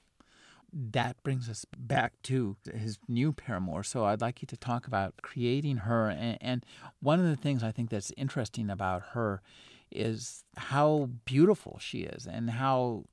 That 0.72 1.22
brings 1.22 1.50
us 1.50 1.66
back 1.76 2.14
to 2.22 2.56
his 2.72 2.98
new 3.06 3.30
paramour. 3.30 3.82
So 3.82 4.06
I'd 4.06 4.22
like 4.22 4.40
you 4.40 4.46
to 4.46 4.56
talk 4.56 4.86
about 4.86 5.16
creating 5.20 5.78
her. 5.78 6.08
And, 6.08 6.38
and 6.40 6.66
one 7.00 7.20
of 7.20 7.26
the 7.26 7.36
things 7.36 7.62
I 7.62 7.72
think 7.72 7.90
that's 7.90 8.10
interesting 8.16 8.70
about 8.70 9.02
her 9.12 9.42
is 9.90 10.44
how 10.56 11.10
beautiful 11.26 11.76
she 11.78 11.98
is 11.98 12.26
and 12.26 12.48
how 12.48 13.04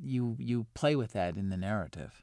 you 0.00 0.36
you 0.38 0.66
play 0.74 0.94
with 0.94 1.12
that 1.14 1.36
in 1.36 1.48
the 1.48 1.56
narrative. 1.56 2.22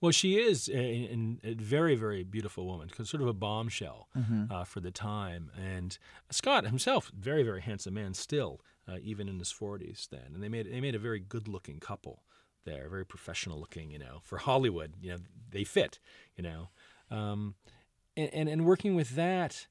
Well, 0.00 0.12
she 0.12 0.36
is 0.36 0.68
a, 0.68 1.36
a, 1.42 1.54
very, 1.54 1.96
very 1.96 2.22
beautiful 2.22 2.66
woman, 2.66 2.88
sort 3.04 3.20
of 3.20 3.26
a 3.26 3.32
bombshell 3.32 4.08
mm-hmm. 4.16 4.44
uh, 4.52 4.62
for 4.62 4.78
the 4.78 4.92
time. 4.92 5.50
And 5.60 5.98
Scott 6.30 6.64
himself, 6.64 7.10
very, 7.18 7.42
very 7.42 7.62
handsome 7.62 7.94
man 7.94 8.14
still, 8.14 8.60
uh, 8.88 8.96
even 9.02 9.28
in 9.28 9.38
his 9.38 9.52
40s 9.52 10.08
then. 10.08 10.32
And 10.34 10.42
they 10.42 10.48
made 10.48 10.70
they 10.70 10.80
made 10.80 10.94
a 10.94 10.98
very 10.98 11.20
good-looking 11.20 11.80
couple 11.80 12.22
there, 12.64 12.88
very 12.88 13.06
professional 13.06 13.58
looking. 13.58 13.90
You 13.90 13.98
know, 13.98 14.20
for 14.22 14.38
Hollywood, 14.38 14.94
you 15.00 15.12
know, 15.12 15.18
they 15.50 15.64
fit. 15.64 15.98
You 16.36 16.44
know, 16.44 16.68
um, 17.10 17.54
and, 18.16 18.32
and 18.32 18.48
and 18.48 18.66
working 18.66 18.94
with 18.94 19.10
that, 19.10 19.66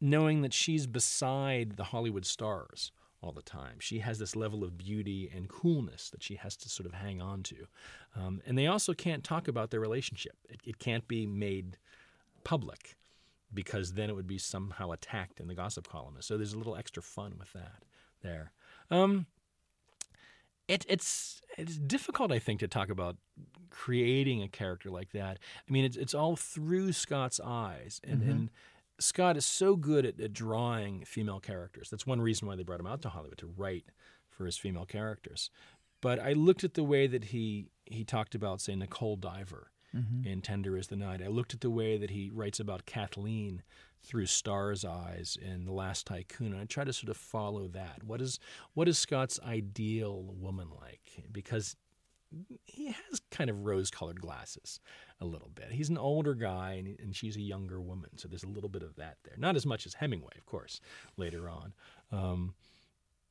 knowing 0.00 0.42
that 0.42 0.52
she's 0.52 0.86
beside 0.86 1.76
the 1.76 1.84
Hollywood 1.84 2.26
stars 2.26 2.92
all 3.20 3.32
the 3.32 3.42
time. 3.42 3.76
She 3.80 3.98
has 3.98 4.20
this 4.20 4.36
level 4.36 4.62
of 4.62 4.78
beauty 4.78 5.30
and 5.34 5.48
coolness 5.48 6.08
that 6.10 6.22
she 6.22 6.36
has 6.36 6.56
to 6.58 6.68
sort 6.68 6.86
of 6.86 6.94
hang 6.94 7.20
on 7.20 7.42
to. 7.44 7.66
Um, 8.14 8.40
and 8.46 8.56
they 8.56 8.68
also 8.68 8.94
can't 8.94 9.24
talk 9.24 9.48
about 9.48 9.70
their 9.70 9.80
relationship. 9.80 10.36
It, 10.48 10.60
it, 10.64 10.78
can't 10.78 11.08
be 11.08 11.26
made 11.26 11.78
public 12.44 12.96
because 13.52 13.94
then 13.94 14.08
it 14.08 14.14
would 14.14 14.28
be 14.28 14.38
somehow 14.38 14.92
attacked 14.92 15.40
in 15.40 15.48
the 15.48 15.54
gossip 15.56 15.88
column. 15.88 16.14
So 16.20 16.36
there's 16.36 16.52
a 16.52 16.58
little 16.58 16.76
extra 16.76 17.02
fun 17.02 17.34
with 17.40 17.52
that 17.54 17.82
there. 18.22 18.52
Um, 18.90 19.26
it, 20.66 20.84
it's 20.88 21.40
it's 21.56 21.76
difficult, 21.76 22.30
I 22.30 22.38
think, 22.38 22.60
to 22.60 22.68
talk 22.68 22.90
about 22.90 23.16
creating 23.70 24.42
a 24.42 24.48
character 24.48 24.90
like 24.90 25.12
that. 25.12 25.38
I 25.68 25.72
mean, 25.72 25.84
it's 25.84 25.96
it's 25.96 26.14
all 26.14 26.36
through 26.36 26.92
Scott's 26.92 27.40
eyes, 27.42 28.00
and, 28.04 28.20
mm-hmm. 28.20 28.30
and 28.30 28.50
Scott 28.98 29.36
is 29.36 29.46
so 29.46 29.76
good 29.76 30.04
at, 30.04 30.20
at, 30.20 30.32
drawing 30.32 31.04
female 31.04 31.40
characters. 31.40 31.88
That's 31.90 32.06
one 32.06 32.20
reason 32.20 32.48
why 32.48 32.56
they 32.56 32.62
brought 32.62 32.80
him 32.80 32.86
out 32.86 33.02
to 33.02 33.08
Hollywood 33.08 33.38
to 33.38 33.52
write 33.56 33.86
for 34.28 34.44
his 34.44 34.58
female 34.58 34.86
characters. 34.86 35.50
But 36.00 36.20
I 36.20 36.32
looked 36.32 36.64
at 36.64 36.74
the 36.74 36.84
way 36.84 37.06
that 37.06 37.24
he 37.24 37.70
he 37.84 38.04
talked 38.04 38.34
about, 38.34 38.60
say, 38.60 38.76
Nicole 38.76 39.16
Diver 39.16 39.70
mm-hmm. 39.94 40.26
in 40.26 40.42
Tender 40.42 40.76
Is 40.76 40.88
the 40.88 40.96
Night. 40.96 41.22
I 41.22 41.28
looked 41.28 41.54
at 41.54 41.60
the 41.60 41.70
way 41.70 41.96
that 41.96 42.10
he 42.10 42.30
writes 42.32 42.60
about 42.60 42.86
Kathleen 42.86 43.62
through 44.02 44.26
Stahr's 44.26 44.84
eyes 44.84 45.36
in 45.40 45.64
The 45.64 45.72
Last 45.72 46.06
Tycoon. 46.06 46.52
And 46.52 46.60
I 46.60 46.64
try 46.64 46.84
to 46.84 46.92
sort 46.92 47.10
of 47.10 47.16
follow 47.16 47.68
that. 47.68 48.02
What 48.04 48.20
is 48.20 48.38
what 48.74 48.88
is 48.88 48.98
Scott's 48.98 49.38
ideal 49.46 50.22
woman 50.22 50.68
like? 50.80 51.24
Because 51.30 51.76
he 52.64 52.86
has 52.86 53.20
kind 53.30 53.48
of 53.48 53.64
rose-colored 53.64 54.20
glasses 54.20 54.80
a 55.20 55.24
little 55.24 55.50
bit. 55.54 55.70
He's 55.70 55.88
an 55.88 55.96
older 55.96 56.34
guy, 56.34 56.72
and, 56.72 56.98
and, 57.00 57.16
she's 57.16 57.36
a 57.36 57.40
younger 57.40 57.80
woman, 57.80 58.10
so 58.16 58.28
there's 58.28 58.44
a 58.44 58.48
little 58.48 58.68
bit 58.68 58.82
of 58.82 58.94
that 58.96 59.16
there. 59.24 59.34
Not 59.38 59.56
as 59.56 59.64
much 59.64 59.86
as 59.86 59.94
Hemingway, 59.94 60.34
of 60.36 60.44
course, 60.44 60.80
later 61.16 61.48
on. 61.48 61.72
Um, 62.12 62.54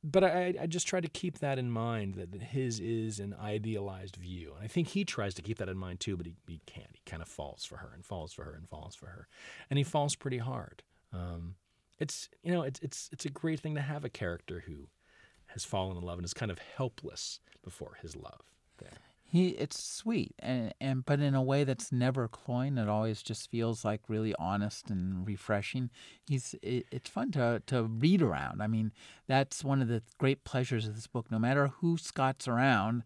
but 0.04 0.22
I, 0.22 0.54
I, 0.60 0.66
just 0.66 0.86
try 0.86 1.00
to 1.00 1.08
keep 1.08 1.38
that 1.38 1.58
in 1.58 1.70
mind 1.70 2.14
that, 2.14 2.40
his 2.40 2.78
is 2.78 3.18
an 3.18 3.34
idealized 3.40 4.16
view. 4.16 4.52
And 4.54 4.64
I 4.64 4.68
think 4.68 4.88
he 4.88 5.04
tries 5.04 5.34
to 5.34 5.42
keep 5.42 5.58
that 5.58 5.68
in 5.68 5.76
mind 5.76 6.00
too, 6.00 6.16
but 6.16 6.26
he, 6.26 6.34
he 6.46 6.60
can't. 6.66 6.90
He 6.92 7.02
kind 7.04 7.20
of 7.20 7.28
falls 7.28 7.64
for 7.64 7.78
her 7.78 7.90
and 7.92 8.04
falls 8.04 8.32
for 8.32 8.44
her 8.44 8.54
and 8.54 8.68
falls 8.68 8.94
for 8.94 9.06
her. 9.06 9.28
And 9.70 9.78
he 9.78 9.84
falls 9.84 10.14
pretty 10.14 10.38
hard. 10.38 10.82
Um, 11.12 11.56
it's, 11.98 12.28
you 12.42 12.52
know, 12.52 12.62
it's, 12.62 12.78
it's, 12.80 13.10
it's 13.12 13.24
a 13.24 13.30
great 13.30 13.60
thing 13.60 13.74
to 13.74 13.80
have 13.80 14.04
a 14.04 14.08
character 14.08 14.62
who 14.66 14.88
has 15.46 15.64
fallen 15.64 15.96
in 15.96 16.02
love 16.02 16.18
and 16.18 16.24
is 16.24 16.34
kind 16.34 16.52
of 16.52 16.58
helpless 16.58 17.40
before 17.64 17.96
his 18.00 18.14
love 18.14 18.42
there 18.78 19.07
he 19.30 19.48
it's 19.50 19.78
sweet 19.78 20.34
and 20.38 20.72
and 20.80 21.04
but 21.04 21.20
in 21.20 21.34
a 21.34 21.42
way 21.42 21.62
that's 21.62 21.92
never 21.92 22.28
cloying 22.28 22.78
it 22.78 22.88
always 22.88 23.22
just 23.22 23.50
feels 23.50 23.84
like 23.84 24.00
really 24.08 24.34
honest 24.38 24.88
and 24.88 25.26
refreshing. 25.26 25.90
He's 26.26 26.54
it, 26.62 26.86
it's 26.90 27.10
fun 27.10 27.30
to 27.32 27.62
to 27.66 27.82
read 27.84 28.22
around. 28.22 28.62
I 28.62 28.66
mean 28.66 28.90
that's 29.26 29.62
one 29.62 29.82
of 29.82 29.88
the 29.88 30.02
great 30.16 30.44
pleasures 30.44 30.88
of 30.88 30.94
this 30.94 31.06
book. 31.06 31.30
No 31.30 31.38
matter 31.38 31.68
who 31.80 31.98
scott's 31.98 32.48
around 32.48 33.04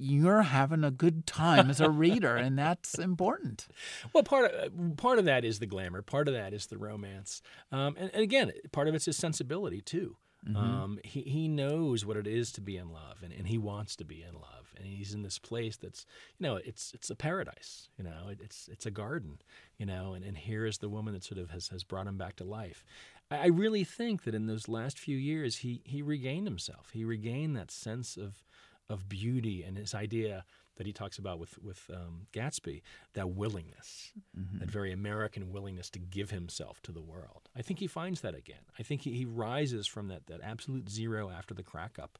you're 0.00 0.42
having 0.42 0.84
a 0.84 0.90
good 0.90 1.26
time 1.26 1.68
as 1.70 1.80
a 1.80 1.90
reader 1.90 2.36
and 2.36 2.58
that's 2.58 2.98
important. 2.98 3.66
Well 4.14 4.22
part 4.22 4.50
of 4.52 4.96
part 4.96 5.18
of 5.18 5.26
that 5.26 5.44
is 5.44 5.58
the 5.58 5.66
glamour. 5.66 6.00
Part 6.02 6.28
of 6.28 6.34
that 6.34 6.54
is 6.54 6.66
the 6.66 6.78
romance. 6.78 7.42
Um, 7.70 7.94
and, 7.98 8.10
and 8.14 8.22
again 8.22 8.52
part 8.72 8.88
of 8.88 8.94
it's 8.94 9.04
his 9.04 9.16
sensibility 9.16 9.82
too 9.82 10.16
Mm-hmm. 10.46 10.56
Um, 10.56 10.98
he, 11.02 11.22
he 11.22 11.48
knows 11.48 12.06
what 12.06 12.16
it 12.16 12.26
is 12.26 12.52
to 12.52 12.60
be 12.60 12.76
in 12.76 12.92
love 12.92 13.22
and, 13.22 13.32
and 13.32 13.48
he 13.48 13.58
wants 13.58 13.96
to 13.96 14.04
be 14.04 14.22
in 14.22 14.34
love. 14.34 14.72
And 14.76 14.86
he's 14.86 15.12
in 15.12 15.22
this 15.22 15.38
place 15.38 15.76
that's, 15.76 16.06
you 16.38 16.46
know, 16.46 16.56
it's 16.56 16.92
it's 16.94 17.10
a 17.10 17.16
paradise, 17.16 17.88
you 17.98 18.04
know, 18.04 18.28
it, 18.30 18.38
it's 18.40 18.68
it's 18.68 18.86
a 18.86 18.92
garden, 18.92 19.38
you 19.76 19.86
know, 19.86 20.14
and, 20.14 20.24
and 20.24 20.38
here 20.38 20.64
is 20.64 20.78
the 20.78 20.88
woman 20.88 21.14
that 21.14 21.24
sort 21.24 21.40
of 21.40 21.50
has, 21.50 21.68
has 21.68 21.82
brought 21.82 22.06
him 22.06 22.16
back 22.16 22.36
to 22.36 22.44
life. 22.44 22.84
I, 23.28 23.38
I 23.38 23.46
really 23.46 23.82
think 23.82 24.22
that 24.22 24.34
in 24.36 24.46
those 24.46 24.68
last 24.68 24.96
few 24.96 25.16
years 25.16 25.56
he 25.58 25.82
he 25.84 26.00
regained 26.00 26.46
himself. 26.46 26.90
He 26.92 27.04
regained 27.04 27.56
that 27.56 27.72
sense 27.72 28.16
of 28.16 28.44
of 28.88 29.08
beauty 29.08 29.64
and 29.64 29.76
his 29.76 29.94
idea 29.94 30.44
that 30.78 30.86
he 30.86 30.92
talks 30.92 31.18
about 31.18 31.38
with 31.38 31.62
with 31.62 31.90
um, 31.94 32.26
Gatsby, 32.32 32.82
that 33.12 33.30
willingness, 33.30 34.12
Mm-hmm. 34.38 34.58
that 34.60 34.70
very 34.70 34.92
American 34.92 35.52
willingness 35.52 35.90
to 35.90 35.98
give 35.98 36.30
himself 36.30 36.80
to 36.82 36.92
the 36.92 37.00
world. 37.02 37.48
I 37.56 37.62
think 37.62 37.80
he 37.80 37.86
finds 37.86 38.20
that 38.22 38.34
again. 38.34 38.64
I 38.78 38.82
think 38.82 39.02
he, 39.02 39.12
he 39.12 39.24
rises 39.24 39.86
from 39.86 40.08
that 40.08 40.26
that 40.28 40.40
absolute 40.42 40.88
zero 40.88 41.30
after 41.30 41.54
the 41.54 41.62
crack 41.62 41.98
up, 41.98 42.18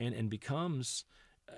and 0.00 0.14
and 0.14 0.28
becomes. 0.28 1.04
Uh, 1.48 1.54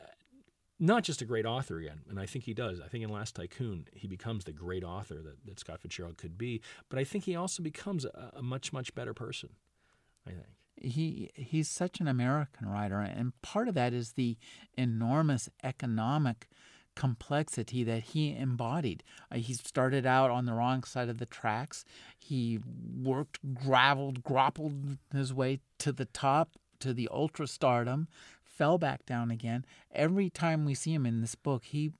not 0.82 1.04
just 1.04 1.20
a 1.20 1.26
great 1.26 1.44
author 1.44 1.78
again, 1.78 2.00
and 2.08 2.18
I 2.18 2.24
think 2.24 2.44
he 2.44 2.54
does. 2.54 2.80
I 2.80 2.88
think 2.88 3.04
in 3.04 3.10
Last 3.10 3.34
Tycoon, 3.36 3.86
he 3.92 4.08
becomes 4.08 4.44
the 4.44 4.52
great 4.52 4.82
author 4.82 5.16
that, 5.16 5.44
that 5.44 5.60
Scott 5.60 5.80
Fitzgerald 5.82 6.16
could 6.16 6.38
be, 6.38 6.62
but 6.88 6.98
I 6.98 7.04
think 7.04 7.24
he 7.24 7.36
also 7.36 7.62
becomes 7.62 8.06
a, 8.06 8.32
a 8.36 8.42
much, 8.42 8.72
much 8.72 8.94
better 8.94 9.12
person. 9.12 9.50
I 10.26 10.30
think. 10.30 10.46
He 10.80 11.30
he's 11.34 11.68
such 11.68 12.00
an 12.00 12.08
American 12.08 12.68
writer, 12.68 13.00
and 13.00 13.32
part 13.42 13.68
of 13.68 13.74
that 13.74 13.92
is 13.92 14.12
the 14.12 14.36
enormous 14.76 15.48
economic 15.62 16.48
complexity 16.96 17.84
that 17.84 18.02
he 18.02 18.36
embodied. 18.36 19.02
Uh, 19.30 19.36
he 19.36 19.54
started 19.54 20.04
out 20.04 20.30
on 20.30 20.44
the 20.44 20.52
wrong 20.52 20.82
side 20.82 21.08
of 21.08 21.18
the 21.18 21.26
tracks. 21.26 21.84
He 22.18 22.58
worked, 23.02 23.38
graveled, 23.54 24.22
grappled 24.22 24.98
his 25.12 25.32
way 25.32 25.60
to 25.78 25.92
the 25.92 26.06
top, 26.06 26.50
to 26.80 26.92
the 26.92 27.08
ultra 27.10 27.46
stardom, 27.46 28.08
fell 28.42 28.76
back 28.76 29.06
down 29.06 29.30
again. 29.30 29.64
Every 29.92 30.28
time 30.28 30.64
we 30.64 30.74
see 30.74 30.92
him 30.92 31.06
in 31.06 31.20
this 31.20 31.34
book, 31.34 31.64
he 31.64 31.92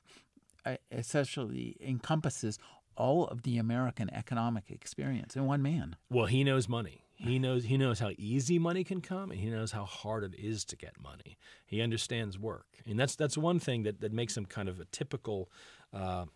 uh, 0.67 0.77
essentially 0.93 1.77
encompasses 1.81 2.59
all 3.01 3.27
of 3.27 3.43
the 3.43 3.57
American 3.57 4.13
economic 4.13 4.71
experience 4.71 5.35
in 5.35 5.47
one 5.47 5.63
man. 5.63 5.97
Well, 6.11 6.27
he 6.27 6.45
knows 6.45 6.69
money. 6.69 7.07
He 7.15 7.39
knows 7.45 7.65
he 7.65 7.79
knows 7.79 7.99
how 7.99 8.11
easy 8.19 8.59
money 8.59 8.85
can 8.85 9.01
come, 9.01 9.31
and 9.31 9.41
he 9.41 9.49
knows 9.49 9.73
how 9.73 9.85
hard 9.85 10.23
it 10.23 10.35
is 10.39 10.65
to 10.67 10.77
get 10.77 11.01
money. 11.01 11.39
He 11.67 11.81
understands 11.81 12.39
work, 12.39 12.67
and 12.87 13.01
that's 13.01 13.17
that's 13.17 13.39
one 13.39 13.59
thing 13.59 13.85
that, 13.85 14.01
that 14.03 14.13
makes 14.13 14.37
him 14.37 14.45
kind 14.45 14.69
of 14.69 14.79
a 14.79 14.85
typical 14.85 15.51
uh, 15.95 16.27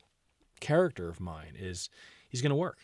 character 0.60 1.08
of 1.08 1.20
mine. 1.20 1.54
Is 1.58 1.90
he's 2.28 2.40
going 2.40 2.50
to 2.50 2.56
work. 2.56 2.78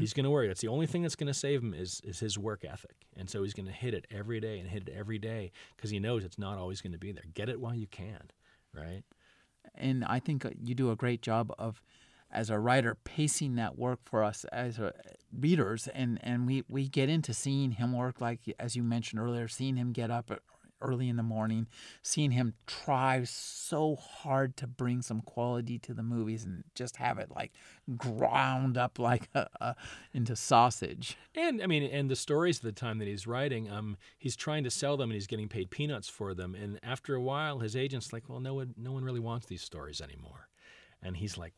He's 0.00 0.12
going 0.12 0.24
to 0.24 0.30
work. 0.30 0.48
That's 0.48 0.60
the 0.60 0.66
only 0.66 0.88
thing 0.88 1.02
that's 1.02 1.14
going 1.14 1.28
to 1.28 1.34
save 1.34 1.62
him 1.62 1.72
is 1.72 2.00
is 2.02 2.18
his 2.18 2.36
work 2.36 2.64
ethic, 2.64 2.96
and 3.16 3.30
so 3.30 3.44
he's 3.44 3.54
going 3.54 3.66
to 3.66 3.72
hit 3.72 3.94
it 3.94 4.06
every 4.10 4.40
day 4.40 4.58
and 4.58 4.68
hit 4.68 4.88
it 4.88 4.94
every 4.96 5.18
day 5.18 5.52
because 5.76 5.90
he 5.90 6.00
knows 6.00 6.24
it's 6.24 6.38
not 6.38 6.58
always 6.58 6.80
going 6.80 6.92
to 6.92 6.98
be 6.98 7.12
there. 7.12 7.24
Get 7.32 7.48
it 7.48 7.60
while 7.60 7.74
you 7.74 7.86
can, 7.86 8.30
right? 8.74 9.04
and 9.74 10.04
I 10.04 10.18
think 10.18 10.44
uh, 10.44 10.50
you 10.60 10.74
do 10.74 10.90
a 10.90 10.96
great 10.96 11.22
job 11.22 11.52
of, 11.58 11.80
as 12.30 12.50
a 12.50 12.58
writer, 12.58 12.96
pacing 13.04 13.54
that 13.56 13.78
work 13.78 14.00
for 14.04 14.22
us 14.22 14.44
as 14.52 14.78
uh, 14.78 14.92
readers, 15.32 15.88
and 15.88 16.18
and 16.22 16.46
we 16.46 16.64
we 16.68 16.88
get 16.88 17.08
into 17.08 17.32
seeing 17.32 17.72
him 17.72 17.92
work 17.92 18.20
like 18.20 18.40
as 18.58 18.76
you 18.76 18.82
mentioned 18.82 19.20
earlier, 19.20 19.48
seeing 19.48 19.76
him 19.76 19.92
get 19.92 20.10
up 20.10 20.30
early 20.80 21.08
in 21.08 21.16
the 21.16 21.22
morning, 21.22 21.66
seeing 22.02 22.30
him 22.30 22.54
try 22.66 23.22
so 23.24 23.96
hard 23.96 24.56
to 24.56 24.66
bring 24.66 25.02
some 25.02 25.20
quality 25.20 25.78
to 25.78 25.94
the 25.94 26.02
movies 26.02 26.44
and 26.44 26.64
just 26.74 26.96
have 26.96 27.18
it 27.18 27.30
like 27.34 27.52
ground 27.96 28.76
up 28.76 28.98
like 28.98 29.28
a, 29.34 29.48
a, 29.60 29.76
into 30.12 30.36
sausage. 30.36 31.16
And 31.34 31.62
I 31.62 31.66
mean, 31.66 31.82
and 31.82 32.10
the 32.10 32.16
stories 32.16 32.58
at 32.58 32.62
the 32.62 32.72
time 32.72 32.98
that 32.98 33.08
he's 33.08 33.26
writing, 33.26 33.70
um, 33.70 33.96
he's 34.18 34.36
trying 34.36 34.64
to 34.64 34.70
sell 34.70 34.96
them 34.96 35.10
and 35.10 35.14
he's 35.14 35.26
getting 35.26 35.48
paid 35.48 35.70
peanuts 35.70 36.08
for 36.08 36.34
them. 36.34 36.54
And 36.54 36.78
after 36.82 37.14
a 37.14 37.20
while, 37.20 37.58
his 37.58 37.74
agent's 37.74 38.12
like, 38.12 38.28
"Well, 38.28 38.40
no 38.40 38.54
one, 38.54 38.74
no 38.76 38.92
one 38.92 39.04
really 39.04 39.20
wants 39.20 39.46
these 39.46 39.62
stories 39.62 40.00
anymore." 40.00 40.48
And 41.02 41.16
he's 41.16 41.38
like, 41.38 41.54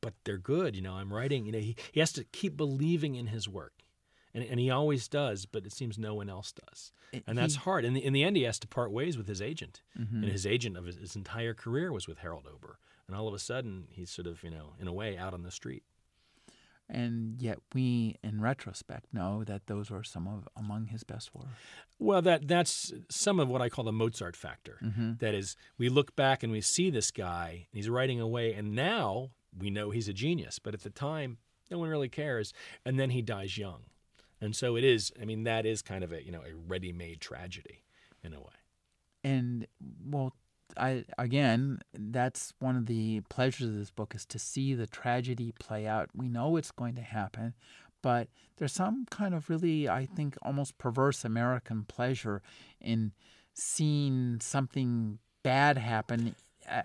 "But 0.00 0.14
they're 0.24 0.38
good, 0.38 0.76
you 0.76 0.82
know. 0.82 0.94
I'm 0.94 1.12
writing. 1.12 1.46
You 1.46 1.52
know, 1.52 1.58
he, 1.58 1.76
he 1.92 2.00
has 2.00 2.12
to 2.12 2.24
keep 2.24 2.56
believing 2.56 3.14
in 3.14 3.26
his 3.28 3.48
work, 3.48 3.82
and 4.34 4.44
and 4.44 4.58
he 4.60 4.70
always 4.70 5.08
does. 5.08 5.46
But 5.46 5.66
it 5.66 5.72
seems 5.72 5.98
no 5.98 6.14
one 6.14 6.28
else 6.28 6.52
does, 6.52 6.92
and 7.26 7.36
that's 7.36 7.54
He- 7.54 7.60
hard. 7.60 7.84
In 7.84 7.94
the 7.94 8.04
in 8.04 8.12
the 8.12 8.24
end, 8.24 8.36
he 8.36 8.42
has 8.44 8.58
to 8.60 8.68
part 8.68 8.92
ways 8.92 9.16
with 9.16 9.28
his 9.28 9.40
agent, 9.42 9.82
mm-hmm. 9.98 10.22
and 10.22 10.32
his 10.32 10.46
agent 10.46 10.76
of 10.76 10.86
his, 10.86 10.96
his 10.96 11.16
entire 11.16 11.54
career 11.54 11.92
was 11.92 12.06
with 12.06 12.18
Harold 12.18 12.46
Ober. 12.46 12.78
And 13.06 13.16
all 13.16 13.26
of 13.26 13.34
a 13.34 13.40
sudden, 13.40 13.88
he's 13.90 14.08
sort 14.08 14.28
of, 14.28 14.44
you 14.44 14.50
know, 14.50 14.74
in 14.78 14.86
a 14.86 14.92
way, 14.92 15.18
out 15.18 15.34
on 15.34 15.42
the 15.42 15.50
street. 15.50 15.82
And 16.88 17.42
yet, 17.42 17.58
we, 17.74 18.16
in 18.22 18.40
retrospect, 18.40 19.12
know 19.12 19.42
that 19.44 19.66
those 19.66 19.90
were 19.90 20.04
some 20.04 20.28
of 20.28 20.48
among 20.56 20.86
his 20.86 21.02
best 21.02 21.34
work. 21.34 21.48
Well, 21.98 22.22
that 22.22 22.46
that's 22.46 22.92
some 23.08 23.40
of 23.40 23.48
what 23.48 23.62
I 23.62 23.68
call 23.68 23.84
the 23.84 23.92
Mozart 23.92 24.36
factor. 24.36 24.78
Mm-hmm. 24.80 25.14
That 25.18 25.34
is, 25.34 25.56
we 25.76 25.88
look 25.88 26.14
back 26.14 26.44
and 26.44 26.52
we 26.52 26.60
see 26.60 26.88
this 26.88 27.10
guy, 27.10 27.66
and 27.72 27.76
he's 27.78 27.88
writing 27.88 28.20
away, 28.20 28.54
and 28.54 28.76
now 28.76 29.30
we 29.58 29.70
know 29.70 29.90
he's 29.90 30.08
a 30.08 30.12
genius. 30.12 30.58
But 30.58 30.74
at 30.74 30.82
the 30.82 30.90
time, 30.90 31.38
no 31.70 31.78
one 31.78 31.88
really 31.88 32.08
cares. 32.08 32.52
And 32.84 32.98
then 32.98 33.10
he 33.10 33.22
dies 33.22 33.56
young, 33.58 33.82
and 34.40 34.54
so 34.56 34.76
it 34.76 34.84
is. 34.84 35.12
I 35.20 35.24
mean, 35.24 35.44
that 35.44 35.66
is 35.66 35.82
kind 35.82 36.04
of 36.04 36.12
a 36.12 36.24
you 36.24 36.32
know 36.32 36.42
a 36.42 36.54
ready-made 36.54 37.20
tragedy 37.20 37.82
in 38.22 38.34
a 38.34 38.40
way. 38.40 38.58
and 39.24 39.66
well 40.04 40.32
i 40.76 41.04
again 41.18 41.80
that's 41.94 42.52
one 42.60 42.76
of 42.76 42.86
the 42.86 43.20
pleasures 43.28 43.68
of 43.68 43.74
this 43.74 43.90
book 43.90 44.14
is 44.14 44.24
to 44.26 44.38
see 44.38 44.74
the 44.74 44.86
tragedy 44.86 45.52
play 45.58 45.86
out 45.86 46.08
we 46.14 46.28
know 46.28 46.56
it's 46.56 46.70
going 46.70 46.94
to 46.94 47.00
happen 47.02 47.54
but 48.02 48.28
there's 48.56 48.72
some 48.72 49.04
kind 49.10 49.34
of 49.34 49.48
really 49.50 49.88
i 49.88 50.06
think 50.06 50.36
almost 50.42 50.78
perverse 50.78 51.24
american 51.24 51.84
pleasure 51.84 52.40
in 52.80 53.12
seeing 53.54 54.38
something 54.40 55.18
bad 55.42 55.76
happen 55.78 56.34
uh, 56.70 56.82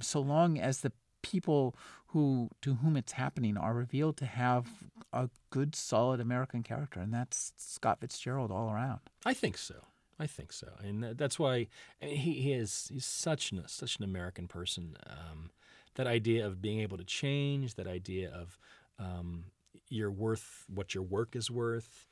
so 0.00 0.20
long 0.20 0.58
as 0.58 0.80
the 0.80 0.92
people 1.22 1.74
who 2.08 2.50
to 2.60 2.74
whom 2.74 2.96
it's 2.96 3.12
happening 3.12 3.56
are 3.56 3.74
revealed 3.74 4.16
to 4.18 4.26
have 4.26 4.66
a 5.12 5.30
good 5.50 5.74
solid 5.74 6.20
american 6.20 6.62
character 6.62 7.00
and 7.00 7.12
that's 7.14 7.52
scott 7.56 8.00
fitzgerald 8.00 8.50
all 8.50 8.70
around 8.70 9.00
I 9.24 9.34
think 9.34 9.56
so. 9.58 9.76
I 10.18 10.26
think 10.26 10.52
so, 10.52 10.68
and 10.80 11.02
that's 11.16 11.38
why 11.38 11.66
he, 12.00 12.34
he 12.34 12.52
is 12.52 12.88
he's 12.92 13.06
such 13.06 13.50
an 13.50 13.62
such 13.66 13.96
an 13.96 14.04
American 14.04 14.46
person. 14.46 14.96
Um, 15.06 15.50
that 15.94 16.06
idea 16.06 16.46
of 16.46 16.62
being 16.62 16.80
able 16.80 16.96
to 16.98 17.04
change, 17.04 17.74
that 17.74 17.86
idea 17.88 18.30
of 18.30 18.56
um, 18.98 19.44
you're 19.88 20.10
worth 20.12 20.64
what 20.72 20.94
your 20.94 21.02
work 21.02 21.34
is 21.34 21.50
worth. 21.50 22.06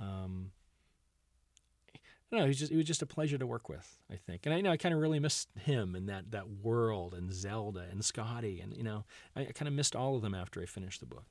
Um, 0.00 0.50
I 2.32 2.36
don't 2.36 2.40
know. 2.40 2.46
He 2.46 2.48
was 2.48 2.58
just 2.58 2.72
it 2.72 2.76
was 2.76 2.86
just 2.86 3.02
a 3.02 3.06
pleasure 3.06 3.36
to 3.36 3.46
work 3.46 3.68
with. 3.68 3.98
I 4.10 4.16
think, 4.16 4.46
and 4.46 4.54
I 4.54 4.62
know 4.62 4.70
I 4.70 4.78
kind 4.78 4.94
of 4.94 5.00
really 5.00 5.20
missed 5.20 5.50
him 5.60 5.94
and 5.94 6.08
that 6.08 6.30
that 6.30 6.48
world 6.48 7.12
and 7.12 7.32
Zelda 7.32 7.84
and 7.90 8.02
Scotty, 8.02 8.60
and 8.60 8.74
you 8.74 8.82
know 8.82 9.04
I, 9.36 9.42
I 9.42 9.52
kind 9.52 9.68
of 9.68 9.74
missed 9.74 9.94
all 9.94 10.16
of 10.16 10.22
them 10.22 10.34
after 10.34 10.62
I 10.62 10.66
finished 10.66 11.00
the 11.00 11.06
book. 11.06 11.24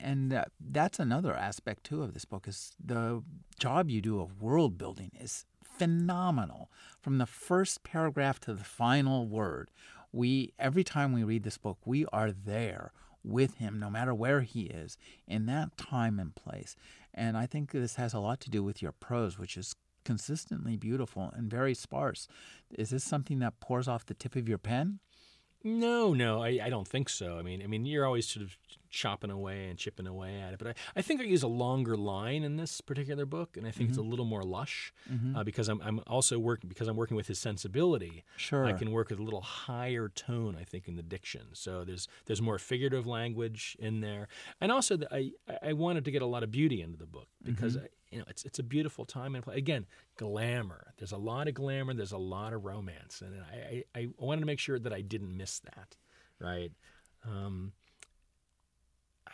And 0.00 0.32
uh, 0.32 0.44
that's 0.58 0.98
another 0.98 1.34
aspect 1.34 1.84
too 1.84 2.02
of 2.02 2.14
this 2.14 2.24
book 2.24 2.48
is 2.48 2.72
the 2.82 3.22
job 3.58 3.90
you 3.90 4.00
do 4.00 4.20
of 4.20 4.40
world 4.40 4.78
building 4.78 5.10
is 5.20 5.44
phenomenal. 5.62 6.70
From 6.98 7.18
the 7.18 7.26
first 7.26 7.82
paragraph 7.82 8.40
to 8.40 8.54
the 8.54 8.64
final 8.64 9.26
word, 9.26 9.70
we 10.12 10.54
every 10.58 10.84
time 10.84 11.12
we 11.12 11.24
read 11.24 11.42
this 11.42 11.58
book, 11.58 11.78
we 11.84 12.06
are 12.06 12.32
there 12.32 12.92
with 13.22 13.56
him, 13.56 13.78
no 13.78 13.90
matter 13.90 14.14
where 14.14 14.40
he 14.40 14.62
is, 14.62 14.96
in 15.26 15.44
that 15.46 15.76
time 15.76 16.18
and 16.18 16.34
place. 16.34 16.74
And 17.12 17.36
I 17.36 17.44
think 17.44 17.72
this 17.72 17.96
has 17.96 18.14
a 18.14 18.20
lot 18.20 18.40
to 18.42 18.50
do 18.50 18.62
with 18.62 18.80
your 18.80 18.92
prose, 18.92 19.38
which 19.38 19.56
is 19.58 19.74
consistently 20.06 20.76
beautiful 20.76 21.32
and 21.36 21.50
very 21.50 21.74
sparse. 21.74 22.28
Is 22.78 22.90
this 22.90 23.04
something 23.04 23.40
that 23.40 23.60
pours 23.60 23.88
off 23.88 24.06
the 24.06 24.14
tip 24.14 24.36
of 24.36 24.48
your 24.48 24.58
pen? 24.58 25.00
No, 25.64 26.14
no, 26.14 26.44
I, 26.44 26.60
I 26.62 26.70
don't 26.70 26.86
think 26.86 27.08
so. 27.08 27.38
I 27.38 27.42
mean, 27.42 27.60
I 27.60 27.66
mean, 27.66 27.84
you're 27.86 28.06
always 28.06 28.28
sort 28.28 28.44
of 28.44 28.56
chopping 28.88 29.32
away 29.32 29.68
and 29.68 29.76
chipping 29.76 30.06
away 30.06 30.40
at 30.40 30.52
it, 30.52 30.60
but 30.60 30.68
I, 30.68 30.74
I 30.94 31.02
think 31.02 31.20
I 31.20 31.24
use 31.24 31.42
a 31.42 31.48
longer 31.48 31.96
line 31.96 32.44
in 32.44 32.56
this 32.56 32.80
particular 32.80 33.26
book, 33.26 33.56
and 33.56 33.66
I 33.66 33.72
think 33.72 33.88
it's 33.88 33.98
a 33.98 34.00
mm-hmm. 34.00 34.10
little 34.10 34.26
more 34.26 34.44
lush 34.44 34.92
mm-hmm. 35.12 35.34
uh, 35.34 35.42
because 35.42 35.68
I'm, 35.68 35.80
I'm 35.82 36.00
also 36.06 36.38
working 36.38 36.68
because 36.68 36.86
I'm 36.86 36.94
working 36.94 37.16
with 37.16 37.26
his 37.26 37.40
sensibility. 37.40 38.22
Sure. 38.36 38.64
I 38.64 38.74
can 38.74 38.92
work 38.92 39.10
with 39.10 39.18
a 39.18 39.24
little 39.24 39.40
higher 39.40 40.08
tone, 40.08 40.56
I 40.56 40.62
think, 40.62 40.86
in 40.86 40.94
the 40.94 41.02
diction. 41.02 41.46
So 41.54 41.82
there's 41.82 42.06
there's 42.26 42.40
more 42.40 42.58
figurative 42.60 43.04
language 43.04 43.76
in 43.80 44.02
there, 44.02 44.28
and 44.60 44.70
also 44.70 44.96
the, 44.98 45.12
I 45.12 45.32
I 45.62 45.72
wanted 45.72 46.04
to 46.04 46.12
get 46.12 46.22
a 46.22 46.26
lot 46.26 46.44
of 46.44 46.52
beauty 46.52 46.80
into 46.80 46.96
the 46.96 47.06
book 47.06 47.26
because 47.42 47.76
mm-hmm. 47.76 47.86
I, 47.86 47.88
you 48.10 48.18
know 48.18 48.24
it's 48.28 48.44
it's 48.44 48.58
a 48.58 48.62
beautiful 48.62 49.04
time 49.04 49.34
and 49.34 49.44
place. 49.44 49.56
Again, 49.56 49.86
glamour. 50.16 50.94
There's 50.98 51.12
a 51.12 51.18
lot 51.18 51.48
of 51.48 51.54
glamour. 51.54 51.94
There's 51.94 52.12
a 52.12 52.18
lot 52.18 52.52
of 52.52 52.64
romance, 52.64 53.22
and 53.22 53.42
I 53.42 53.84
I, 53.94 54.00
I 54.00 54.08
wanted 54.18 54.40
to 54.40 54.46
make 54.46 54.58
sure 54.58 54.78
that 54.78 54.92
I 54.92 55.00
didn't 55.00 55.36
miss 55.36 55.60
that, 55.60 55.96
right? 56.40 56.72
Um, 57.24 57.72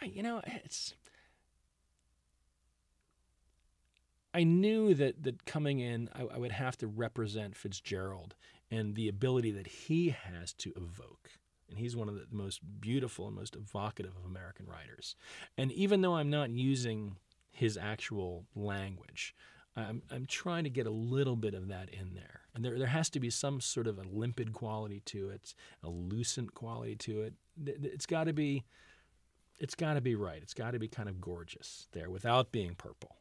I, 0.00 0.06
you 0.06 0.22
know, 0.22 0.40
it's. 0.46 0.94
I 4.34 4.44
knew 4.44 4.94
that 4.94 5.22
that 5.24 5.44
coming 5.44 5.80
in, 5.80 6.08
I, 6.14 6.22
I 6.22 6.38
would 6.38 6.52
have 6.52 6.78
to 6.78 6.86
represent 6.86 7.56
Fitzgerald 7.56 8.34
and 8.70 8.94
the 8.94 9.08
ability 9.08 9.50
that 9.50 9.66
he 9.66 10.08
has 10.08 10.54
to 10.54 10.72
evoke. 10.76 11.30
And 11.68 11.78
he's 11.78 11.94
one 11.96 12.08
of 12.08 12.14
the 12.14 12.26
most 12.30 12.60
beautiful 12.80 13.26
and 13.26 13.36
most 13.36 13.56
evocative 13.56 14.12
of 14.16 14.24
American 14.24 14.66
writers. 14.66 15.14
And 15.56 15.70
even 15.72 16.00
though 16.00 16.16
I'm 16.16 16.30
not 16.30 16.50
using 16.50 17.16
his 17.52 17.76
actual 17.76 18.46
language, 18.56 19.34
I'm, 19.76 20.02
I'm 20.10 20.26
trying 20.26 20.64
to 20.64 20.70
get 20.70 20.86
a 20.86 20.90
little 20.90 21.36
bit 21.36 21.54
of 21.54 21.68
that 21.68 21.88
in 21.90 22.14
there. 22.14 22.40
And 22.54 22.64
there, 22.64 22.78
there 22.78 22.88
has 22.88 23.08
to 23.10 23.20
be 23.20 23.30
some 23.30 23.60
sort 23.60 23.86
of 23.86 23.98
a 23.98 24.02
limpid 24.02 24.52
quality 24.52 25.00
to 25.06 25.30
it, 25.30 25.54
a 25.82 25.88
lucent 25.88 26.54
quality 26.54 26.96
to 26.96 27.22
it. 27.22 27.34
It's 27.64 28.06
got 28.06 28.24
to 28.24 28.32
be, 28.32 28.64
it's 29.58 29.74
got 29.74 29.94
to 29.94 30.00
be 30.00 30.14
right. 30.14 30.40
It's 30.42 30.54
got 30.54 30.72
to 30.72 30.78
be 30.78 30.88
kind 30.88 31.08
of 31.08 31.20
gorgeous 31.20 31.88
there 31.92 32.10
without 32.10 32.52
being 32.52 32.74
purple, 32.74 33.16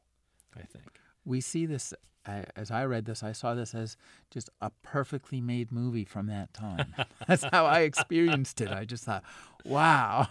I 0.55 0.63
think. 0.63 0.99
we 1.23 1.39
see 1.39 1.65
this 1.65 1.93
I, 2.25 2.45
as 2.55 2.69
I 2.69 2.85
read 2.85 3.05
this, 3.05 3.23
I 3.23 3.31
saw 3.31 3.55
this 3.55 3.73
as 3.73 3.97
just 4.29 4.49
a 4.61 4.71
perfectly 4.83 5.41
made 5.41 5.71
movie 5.71 6.05
from 6.05 6.27
that 6.27 6.53
time. 6.53 6.93
That's 7.27 7.43
how 7.51 7.65
I 7.65 7.79
experienced 7.79 8.61
it. 8.61 8.69
I 8.69 8.85
just 8.85 9.05
thought, 9.05 9.23
wow. 9.65 10.27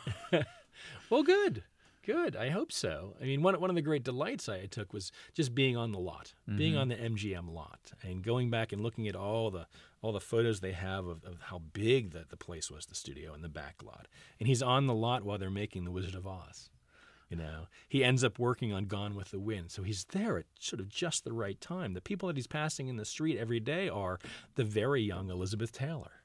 well, 1.11 1.23
good. 1.23 1.65
Good. 2.05 2.35
I 2.35 2.49
hope 2.49 2.73
so. 2.73 3.15
I 3.21 3.25
mean, 3.25 3.43
one, 3.43 3.61
one 3.61 3.69
of 3.69 3.77
the 3.77 3.83
great 3.83 4.05
delights 4.05 4.49
I 4.49 4.65
took 4.67 4.93
was 4.93 5.13
just 5.35 5.55
being 5.55 5.77
on 5.77 5.93
the 5.93 5.99
lot, 5.99 6.33
mm-hmm. 6.49 6.57
being 6.57 6.77
on 6.77 6.89
the 6.89 6.97
MGM 6.97 7.53
lot, 7.53 7.93
and 8.03 8.23
going 8.23 8.49
back 8.49 8.73
and 8.73 8.83
looking 8.83 9.07
at 9.07 9.15
all 9.15 9.51
the 9.51 9.67
all 10.03 10.13
the 10.13 10.21
photos 10.21 10.61
they 10.61 10.73
have 10.73 11.07
of, 11.07 11.23
of 11.25 11.43
how 11.43 11.59
big 11.59 12.13
the, 12.13 12.25
the 12.29 12.37
place 12.37 12.71
was, 12.71 12.87
the 12.87 12.95
studio 12.95 13.35
and 13.35 13.45
the 13.45 13.51
back 13.51 13.83
lot. 13.85 14.09
And 14.39 14.49
he's 14.49 14.63
on 14.63 14.87
the 14.87 14.95
lot 14.95 15.25
while 15.25 15.37
they're 15.37 15.51
making 15.51 15.85
The 15.85 15.91
Wizard 15.91 16.15
of 16.15 16.27
Oz. 16.27 16.71
You 17.29 17.37
know, 17.37 17.67
he 17.87 18.03
ends 18.03 18.25
up 18.25 18.39
working 18.39 18.73
on 18.73 18.87
Gone 18.87 19.15
with 19.15 19.31
the 19.31 19.39
Wind, 19.39 19.71
so 19.71 19.83
he's 19.83 20.05
there 20.07 20.39
at 20.39 20.47
sort 20.59 20.81
of 20.81 20.89
just 20.89 21.25
the 21.25 21.35
right 21.35 21.61
time. 21.61 21.93
The 21.93 22.01
people 22.01 22.27
that 22.29 22.37
he's 22.37 22.47
passing 22.47 22.89
in 22.89 22.97
the 22.97 23.05
street 23.05 23.39
every 23.39 23.61
day 23.61 23.91
are 23.91 24.19
the 24.55 24.65
very 24.65 25.03
young 25.03 25.31
Elizabeth 25.31 25.71
Taylor 25.71 26.20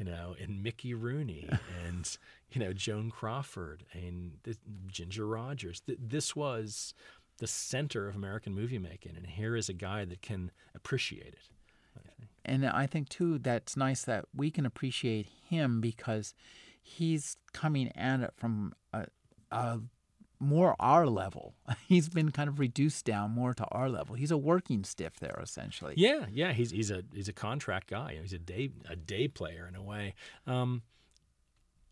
you 0.00 0.06
know, 0.06 0.34
and 0.40 0.62
Mickey 0.62 0.94
Rooney 0.94 1.46
and 1.86 2.18
you 2.50 2.60
know 2.60 2.72
Joan 2.72 3.10
Crawford 3.10 3.84
and 3.92 4.32
Ginger 4.88 5.26
Rogers. 5.26 5.82
This 5.86 6.34
was 6.34 6.94
the 7.36 7.46
center 7.46 8.08
of 8.08 8.16
American 8.16 8.54
movie 8.54 8.78
making, 8.78 9.12
and 9.16 9.26
here 9.26 9.54
is 9.54 9.68
a 9.68 9.74
guy 9.74 10.06
that 10.06 10.22
can 10.22 10.50
appreciate 10.74 11.34
it. 11.34 11.50
And 12.46 12.66
I 12.66 12.86
think 12.86 13.10
too 13.10 13.38
that's 13.38 13.76
nice 13.76 14.02
that 14.04 14.24
we 14.34 14.50
can 14.50 14.64
appreciate 14.64 15.26
him 15.48 15.82
because 15.82 16.34
he's 16.82 17.36
coming 17.52 17.92
at 17.94 18.20
it 18.20 18.32
from 18.36 18.72
a, 18.94 19.04
a 19.52 19.80
more 20.40 20.74
our 20.80 21.06
level. 21.06 21.54
He's 21.86 22.08
been 22.08 22.32
kind 22.32 22.48
of 22.48 22.58
reduced 22.58 23.04
down 23.04 23.30
more 23.30 23.54
to 23.54 23.64
our 23.66 23.88
level. 23.88 24.16
He's 24.16 24.30
a 24.30 24.38
working 24.38 24.82
stiff 24.84 25.20
there 25.20 25.38
essentially. 25.42 25.94
Yeah, 25.96 26.26
yeah. 26.32 26.52
He's 26.52 26.70
he's 26.70 26.90
a 26.90 27.04
he's 27.14 27.28
a 27.28 27.32
contract 27.32 27.88
guy. 27.88 28.18
He's 28.20 28.32
a 28.32 28.38
day 28.38 28.70
a 28.88 28.96
day 28.96 29.28
player 29.28 29.66
in 29.68 29.76
a 29.76 29.82
way. 29.82 30.14
Um, 30.46 30.82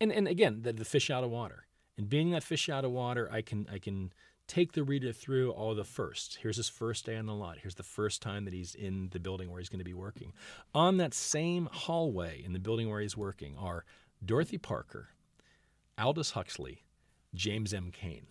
and 0.01 0.11
and 0.11 0.27
again, 0.27 0.63
the, 0.63 0.73
the 0.73 0.85
fish 0.85 1.11
out 1.11 1.23
of 1.23 1.31
water. 1.31 1.67
And 1.97 2.09
being 2.09 2.31
that 2.31 2.43
fish 2.43 2.69
out 2.69 2.85
of 2.85 2.91
water, 2.91 3.29
I 3.31 3.43
can 3.43 3.69
I 3.71 3.79
can 3.79 4.13
take 4.47 4.73
the 4.73 4.83
reader 4.83 5.13
through 5.13 5.51
all 5.51 5.75
the 5.75 5.85
first. 5.85 6.39
Here's 6.41 6.57
his 6.57 6.71
first 6.71 7.05
day 7.05 7.17
on 7.17 7.27
the 7.27 7.35
lot. 7.35 7.59
Here's 7.61 7.75
the 7.75 7.83
first 7.83 8.23
time 8.23 8.47
that 8.47 8.55
he's 8.55 8.75
in 8.75 9.11
the 9.11 9.21
building 9.21 9.51
where 9.51 9.61
he's 9.61 9.69
going 9.69 9.81
to 9.81 9.85
be 9.85 9.93
working. 9.93 10.33
On 10.75 10.97
that 10.97 11.13
same 11.13 11.69
hallway 11.71 12.43
in 12.43 12.55
the 12.55 12.59
building 12.59 12.89
where 12.89 13.03
he's 13.03 13.17
working 13.17 13.57
are 13.59 13.85
Dorothy 14.25 14.57
Parker, 14.57 15.11
Aldous 15.99 16.31
Huxley, 16.31 16.85
James 17.35 17.75
M. 17.75 17.91
Cain 17.91 18.29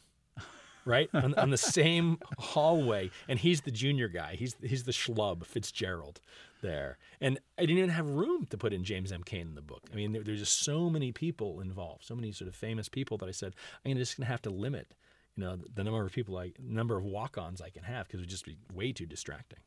right? 0.87 1.09
On, 1.13 1.33
on, 1.35 1.49
the 1.49 1.57
same 1.77 2.17
hallway. 2.39 3.11
And 3.27 3.37
he's 3.37 3.61
the 3.61 3.71
junior 3.71 4.07
guy. 4.07 4.35
He's 4.35 4.55
he's 4.61 4.85
the 4.85 4.91
schlub 4.91 5.45
fitzgerald 5.45 6.21
there. 6.61 6.97
And 7.21 7.39
i 7.57 7.61
didn't 7.61 7.77
even 7.77 7.89
have 7.89 8.07
room 8.07 8.45
to 8.47 8.57
put 8.57 8.73
in 8.73 8.83
james 8.83 9.11
m. 9.11 9.23
Cain 9.23 9.47
in 9.47 9.55
the 9.55 9.61
book. 9.61 9.83
I 9.91 9.95
mean 9.95 10.11
there, 10.11 10.23
there's 10.23 10.39
just 10.39 10.63
so 10.63 10.89
many 10.89 11.11
people 11.11 11.59
involved 11.59 12.03
so 12.03 12.15
many 12.15 12.31
sort 12.31 12.47
of 12.47 12.55
famous 12.55 12.89
people 12.89 13.17
that 13.19 13.27
i 13.27 13.31
said 13.31 13.53
i'm 13.85 13.95
just 13.97 14.17
going 14.17 14.25
to 14.25 14.31
have 14.31 14.41
to 14.43 14.49
limit 14.49 14.95
you 15.35 15.43
know 15.43 15.57
the 15.75 15.83
number 15.83 16.03
of 16.03 16.11
people 16.11 16.37
i 16.37 16.51
number 16.59 16.97
of 16.97 17.03
walk-ons 17.03 17.61
i 17.61 17.69
can 17.69 17.83
have 17.83 18.07
because 18.07 18.19
it 18.19 18.23
would 18.23 18.29
just 18.29 18.45
be 18.45 18.57
way 18.73 18.91
too 18.91 19.05
distracting. 19.05 19.59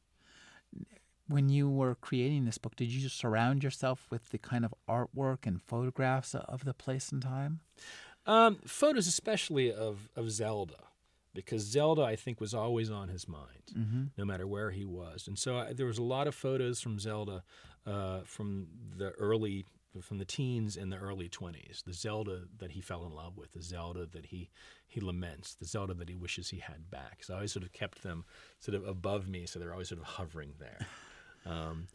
When 1.29 1.49
you 1.49 1.71
were 1.71 1.95
creating 1.95 2.45
this 2.45 2.59
book 2.59 2.77
did 2.77 2.91
you 2.91 3.01
just 3.01 3.19
surround 3.19 3.63
yourself 3.63 4.07
with 4.11 4.31
the 4.31 4.39
kind 4.39 4.65
of 4.65 4.75
artwork 4.89 5.47
and 5.47 5.63
photographs 5.63 6.35
of 6.35 6.65
the 6.65 6.75
place 6.75 7.13
and 7.13 7.23
time? 7.23 7.61
Um, 8.27 8.59
photos 8.67 9.07
especially 9.07 9.73
of, 9.73 10.09
of 10.15 10.31
zelda 10.31 10.90
because 11.35 11.63
Zelda, 11.63 12.03
I 12.03 12.17
think, 12.17 12.41
was 12.41 12.55
always 12.55 12.91
on 12.91 13.09
his 13.09 13.29
mind, 13.29 13.73
mm-hmm. 13.73 14.05
no 14.17 14.25
matter 14.25 14.47
where 14.47 14.71
he 14.71 14.85
was. 14.85 15.29
And 15.29 15.39
so 15.39 15.59
I, 15.59 15.73
there 15.73 15.87
was 15.87 15.99
a 15.99 16.03
lot 16.03 16.27
of 16.27 16.35
photos 16.35 16.81
from 16.81 16.99
Zelda 16.99 17.43
uh, 17.87 18.21
from 18.25 18.67
the 18.97 19.11
early, 19.13 19.67
from 20.01 20.19
the 20.19 20.25
teens 20.25 20.77
and 20.77 20.93
the 20.93 20.97
early 20.97 21.29
20s. 21.29 21.85
The 21.85 21.93
Zelda 21.93 22.43
that 22.59 22.73
he 22.73 22.81
fell 22.81 23.05
in 23.07 23.15
love 23.15 23.37
with, 23.37 23.53
the 23.53 23.63
Zelda 23.63 24.07
that 24.07 24.27
he 24.27 24.51
he 24.87 25.01
laments, 25.01 25.55
the 25.55 25.67
Zelda 25.67 25.95
that 25.95 26.09
he 26.09 26.17
wishes 26.17 26.51
he 26.51 26.59
had 26.59 26.91
back. 26.91 27.23
So 27.23 27.35
I 27.35 27.37
always 27.37 27.53
sort 27.53 27.65
of 27.65 27.73
kept 27.73 28.03
them 28.03 28.25
sort 28.59 28.75
of 28.75 28.87
above 28.87 29.29
me, 29.29 29.47
so 29.47 29.59
they're 29.59 29.73
always 29.73 29.89
sort 29.89 30.01
of 30.01 30.07
hovering 30.07 30.55
there. 30.59 30.87
Um, 31.47 31.87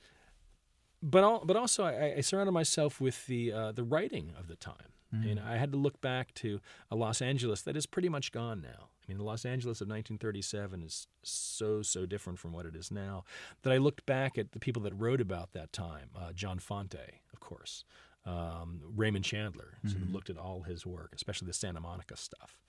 but 1.03 1.23
all, 1.23 1.43
but 1.45 1.55
also 1.55 1.83
I, 1.83 2.15
I, 2.17 2.21
surrounded 2.21 2.51
myself 2.51 2.99
with 2.99 3.27
the 3.27 3.51
uh, 3.51 3.71
the 3.73 3.83
writing 3.83 4.33
of 4.39 4.47
the 4.47 4.55
time. 4.55 4.91
Mm. 5.13 5.31
And 5.31 5.39
I 5.39 5.57
had 5.57 5.71
to 5.71 5.77
look 5.77 6.01
back 6.01 6.33
to 6.35 6.59
a 6.89 6.95
Los 6.95 7.21
Angeles 7.21 7.61
that 7.61 7.77
is 7.77 7.85
pretty 7.85 8.09
much 8.09 8.31
gone 8.31 8.59
now. 8.59 8.89
I 9.05 9.11
mean, 9.11 9.17
the 9.17 9.23
Los 9.23 9.45
Angeles 9.45 9.81
of 9.81 9.87
1937 9.87 10.81
is 10.81 11.07
so, 11.21 11.81
so 11.81 12.05
different 12.05 12.39
from 12.39 12.53
what 12.53 12.65
it 12.65 12.75
is 12.75 12.91
now 12.91 13.23
that 13.61 13.71
I 13.71 13.77
looked 13.77 14.05
back 14.05 14.37
at 14.37 14.51
the 14.51 14.59
people 14.59 14.81
that 14.83 14.93
wrote 14.93 15.21
about 15.21 15.53
that 15.53 15.71
time. 15.71 16.09
Uh, 16.15 16.31
John 16.33 16.59
Fante, 16.59 17.19
of 17.31 17.39
course, 17.39 17.83
um, 18.25 18.81
Raymond 18.95 19.23
Chandler, 19.23 19.77
mm-hmm. 19.77 19.89
sort 19.89 20.01
of 20.01 20.11
looked 20.11 20.29
at 20.29 20.37
all 20.37 20.63
his 20.63 20.85
work, 20.85 21.11
especially 21.15 21.45
the 21.45 21.53
Santa 21.53 21.79
Monica 21.79 22.17
stuff. 22.17 22.59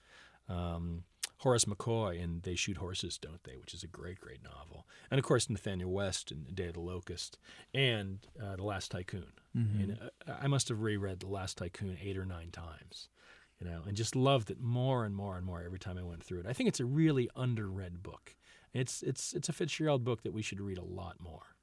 Um, 0.47 1.03
Horace 1.39 1.65
McCoy 1.65 2.19
in 2.19 2.41
They 2.43 2.55
Shoot 2.55 2.77
Horses, 2.77 3.17
Don't 3.17 3.43
They, 3.43 3.57
which 3.57 3.73
is 3.73 3.83
a 3.83 3.87
great, 3.87 4.19
great 4.19 4.43
novel. 4.43 4.87
And 5.11 5.19
of 5.19 5.25
course, 5.25 5.49
Nathanael 5.49 5.89
West 5.89 6.31
in 6.31 6.45
Day 6.53 6.67
of 6.67 6.73
the 6.73 6.79
Locust 6.79 7.37
and 7.73 8.19
uh, 8.41 8.55
The 8.55 8.63
Last 8.63 8.91
Tycoon. 8.91 9.33
Mm-hmm. 9.55 9.81
And 9.81 9.99
uh, 10.01 10.33
I 10.39 10.47
must 10.47 10.69
have 10.69 10.81
reread 10.81 11.19
The 11.19 11.27
Last 11.27 11.57
Tycoon 11.57 11.97
eight 12.01 12.17
or 12.17 12.25
nine 12.25 12.49
times 12.51 13.09
you 13.59 13.67
know, 13.67 13.81
and 13.87 13.97
just 13.97 14.15
loved 14.15 14.51
it 14.51 14.59
more 14.59 15.05
and 15.05 15.15
more 15.15 15.37
and 15.37 15.45
more 15.45 15.63
every 15.63 15.79
time 15.79 15.97
I 15.97 16.03
went 16.03 16.23
through 16.23 16.39
it. 16.39 16.45
I 16.47 16.53
think 16.53 16.67
it's 16.67 16.79
a 16.79 16.85
really 16.85 17.29
underread 17.35 18.03
book. 18.03 18.35
It's 18.73 19.01
it's 19.01 19.33
it's 19.33 19.49
a 19.49 19.53
Fitzgerald 19.53 20.03
book 20.03 20.23
that 20.23 20.33
we 20.33 20.41
should 20.41 20.61
read 20.61 20.77
a 20.77 20.83
lot 20.83 21.15
more. 21.19 21.55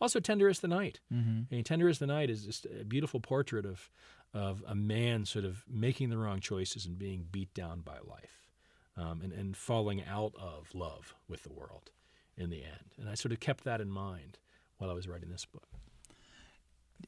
Also, 0.00 0.20
Tender 0.20 0.48
is 0.48 0.60
the 0.60 0.68
Night. 0.68 1.00
Mm-hmm. 1.12 1.42
I 1.50 1.54
mean, 1.54 1.64
Tender 1.64 1.88
is 1.88 1.98
the 1.98 2.06
Night 2.06 2.28
is 2.28 2.44
just 2.44 2.66
a 2.66 2.84
beautiful 2.84 3.20
portrait 3.20 3.64
of 3.64 3.88
of 4.34 4.62
a 4.66 4.74
man 4.74 5.24
sort 5.24 5.44
of 5.44 5.64
making 5.68 6.10
the 6.10 6.18
wrong 6.18 6.40
choices 6.40 6.84
and 6.84 6.98
being 6.98 7.26
beat 7.30 7.54
down 7.54 7.80
by 7.80 7.98
life, 8.04 8.48
um, 8.96 9.20
and 9.22 9.32
and 9.32 9.56
falling 9.56 10.02
out 10.04 10.34
of 10.38 10.74
love 10.74 11.14
with 11.28 11.42
the 11.42 11.52
world 11.52 11.90
in 12.36 12.50
the 12.50 12.64
end. 12.64 12.92
And 12.98 13.08
I 13.08 13.14
sort 13.14 13.32
of 13.32 13.40
kept 13.40 13.64
that 13.64 13.80
in 13.80 13.90
mind 13.90 14.38
while 14.78 14.90
I 14.90 14.94
was 14.94 15.08
writing 15.08 15.30
this 15.30 15.46
book. 15.46 15.68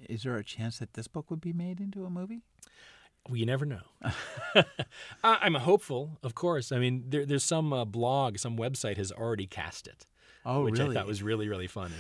Is 0.09 0.23
there 0.23 0.37
a 0.37 0.45
chance 0.45 0.79
that 0.79 0.95
this 0.95 1.09
book 1.09 1.31
would 1.31 1.41
be 1.41 1.53
made 1.53 1.81
into 1.81 2.05
a 2.05 2.11
movie? 2.11 2.43
Well, 3.29 3.37
you 3.37 3.47
never 3.47 3.67
know. 3.67 3.83
I'm 5.25 5.55
hopeful, 5.55 6.19
of 6.23 6.35
course. 6.35 6.73
I 6.73 6.79
mean, 6.79 7.05
there, 7.09 7.27
there's 7.27 7.45
some 7.45 7.73
uh, 7.73 7.85
blog, 7.85 8.39
some 8.39 8.57
website 8.57 8.97
has 8.97 9.13
already 9.13 9.47
cast 9.47 9.87
it. 9.87 10.07
Oh, 10.47 10.65
which 10.65 10.79
really? 10.79 10.97
I 10.97 11.01
thought 11.01 11.07
was 11.07 11.23
really, 11.23 11.47
really 11.49 11.67
funny. 11.67 11.95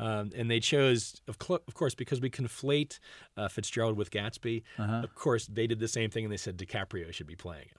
Um, 0.00 0.30
and 0.34 0.50
they 0.50 0.58
chose, 0.58 1.20
of, 1.28 1.36
cl- 1.40 1.62
of, 1.68 1.74
course, 1.74 1.94
because 1.94 2.20
we 2.20 2.30
conflate 2.30 2.98
uh, 3.36 3.46
Fitzgerald 3.46 3.96
with 3.96 4.10
Gatsby. 4.10 4.62
Uh-huh. 4.76 5.02
Of 5.04 5.14
course, 5.14 5.46
they 5.46 5.68
did 5.68 5.78
the 5.78 5.86
same 5.86 6.10
thing, 6.10 6.24
and 6.24 6.32
they 6.32 6.38
said 6.38 6.56
DiCaprio 6.56 7.12
should 7.12 7.28
be 7.28 7.36
playing 7.36 7.66
him. 7.66 7.78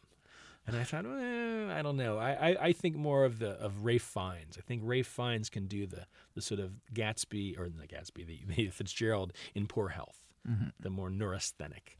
And 0.66 0.78
I 0.78 0.84
thought, 0.84 1.06
I 1.06 1.82
don't 1.82 1.98
know. 1.98 2.18
I, 2.18 2.52
I, 2.52 2.58
I, 2.68 2.72
think 2.72 2.96
more 2.96 3.26
of 3.26 3.40
the 3.40 3.50
of 3.60 3.84
Ralph 3.84 4.02
Fiennes. 4.02 4.58
I 4.58 4.62
think 4.62 4.82
Ralph 4.86 5.08
Fiennes 5.08 5.50
can 5.50 5.68
do 5.68 5.86
the 5.86 6.06
the 6.36 6.42
sort 6.42 6.62
of 6.62 6.72
Gatsby 6.94 7.60
or 7.60 7.68
the 7.68 7.86
Gatsby, 7.86 8.26
the, 8.26 8.40
the 8.48 8.68
Fitzgerald 8.70 9.34
in 9.54 9.68
poor 9.68 9.90
health, 9.90 10.24
mm-hmm. 10.50 10.70
the 10.80 10.90
more 10.90 11.10
neurasthenic 11.10 11.98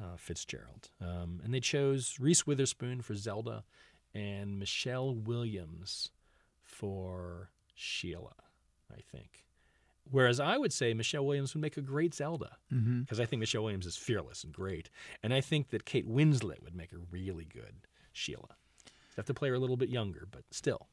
uh, 0.00 0.16
Fitzgerald. 0.16 0.90
Um, 1.00 1.40
and 1.44 1.52
they 1.52 1.60
chose 1.60 2.16
Reese 2.20 2.46
Witherspoon 2.46 3.00
for 3.00 3.14
Zelda 3.14 3.64
and 4.14 4.58
Michelle 4.58 5.14
Williams 5.14 6.10
for 6.62 7.50
Sheilah, 7.78 8.32
I 8.92 9.00
think. 9.00 9.44
Whereas 10.10 10.38
I 10.38 10.56
would 10.56 10.72
say 10.72 10.94
Michelle 10.94 11.26
Williams 11.26 11.54
would 11.54 11.60
make 11.60 11.76
a 11.76 11.82
great 11.82 12.14
Zelda 12.14 12.56
because 12.68 12.80
mm-hmm. 12.80 13.22
I 13.22 13.24
think 13.26 13.40
Michelle 13.40 13.64
Williams 13.64 13.86
is 13.86 13.96
fearless 13.96 14.44
and 14.44 14.52
great. 14.52 14.88
And 15.22 15.34
I 15.34 15.40
think 15.40 15.70
that 15.70 15.84
Kate 15.84 16.08
Winslet 16.08 16.62
would 16.62 16.76
make 16.76 16.92
a 16.92 16.98
really 17.10 17.44
good 17.44 17.86
Sheilah. 18.14 18.54
You 18.86 19.16
have 19.16 19.26
to 19.26 19.34
play 19.34 19.48
her 19.48 19.54
a 19.54 19.58
little 19.58 19.76
bit 19.76 19.88
younger, 19.88 20.28
but 20.30 20.42
still. 20.50 20.88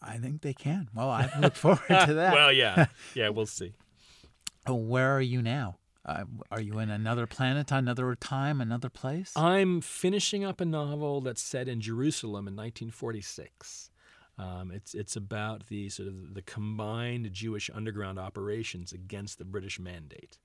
I 0.00 0.16
think 0.16 0.42
they 0.42 0.54
can. 0.54 0.88
Well, 0.94 1.10
I 1.10 1.30
look 1.38 1.54
forward 1.54 1.86
to 1.88 2.14
that. 2.14 2.32
well, 2.32 2.52
yeah. 2.52 2.86
Yeah, 3.14 3.28
we'll 3.28 3.46
see. 3.46 3.74
Where 4.66 5.16
are 5.16 5.20
you 5.20 5.42
now? 5.42 5.76
Uh, 6.08 6.24
are 6.50 6.60
you 6.60 6.78
in 6.78 6.88
another 6.88 7.26
planet, 7.26 7.70
another 7.70 8.14
time, 8.14 8.62
another 8.62 8.88
place? 8.88 9.32
I'm 9.36 9.82
finishing 9.82 10.42
up 10.42 10.58
a 10.58 10.64
novel 10.64 11.20
that's 11.20 11.42
set 11.42 11.68
in 11.68 11.82
Jerusalem 11.82 12.48
in 12.48 12.56
1946. 12.56 13.90
Um, 14.38 14.70
it's 14.70 14.94
it's 14.94 15.16
about 15.16 15.66
the 15.66 15.90
sort 15.90 16.08
of 16.08 16.32
the 16.32 16.40
combined 16.40 17.30
Jewish 17.32 17.68
underground 17.74 18.18
operations 18.18 18.92
against 18.92 19.38
the 19.38 19.44
British 19.44 19.78
mandate 19.78 20.38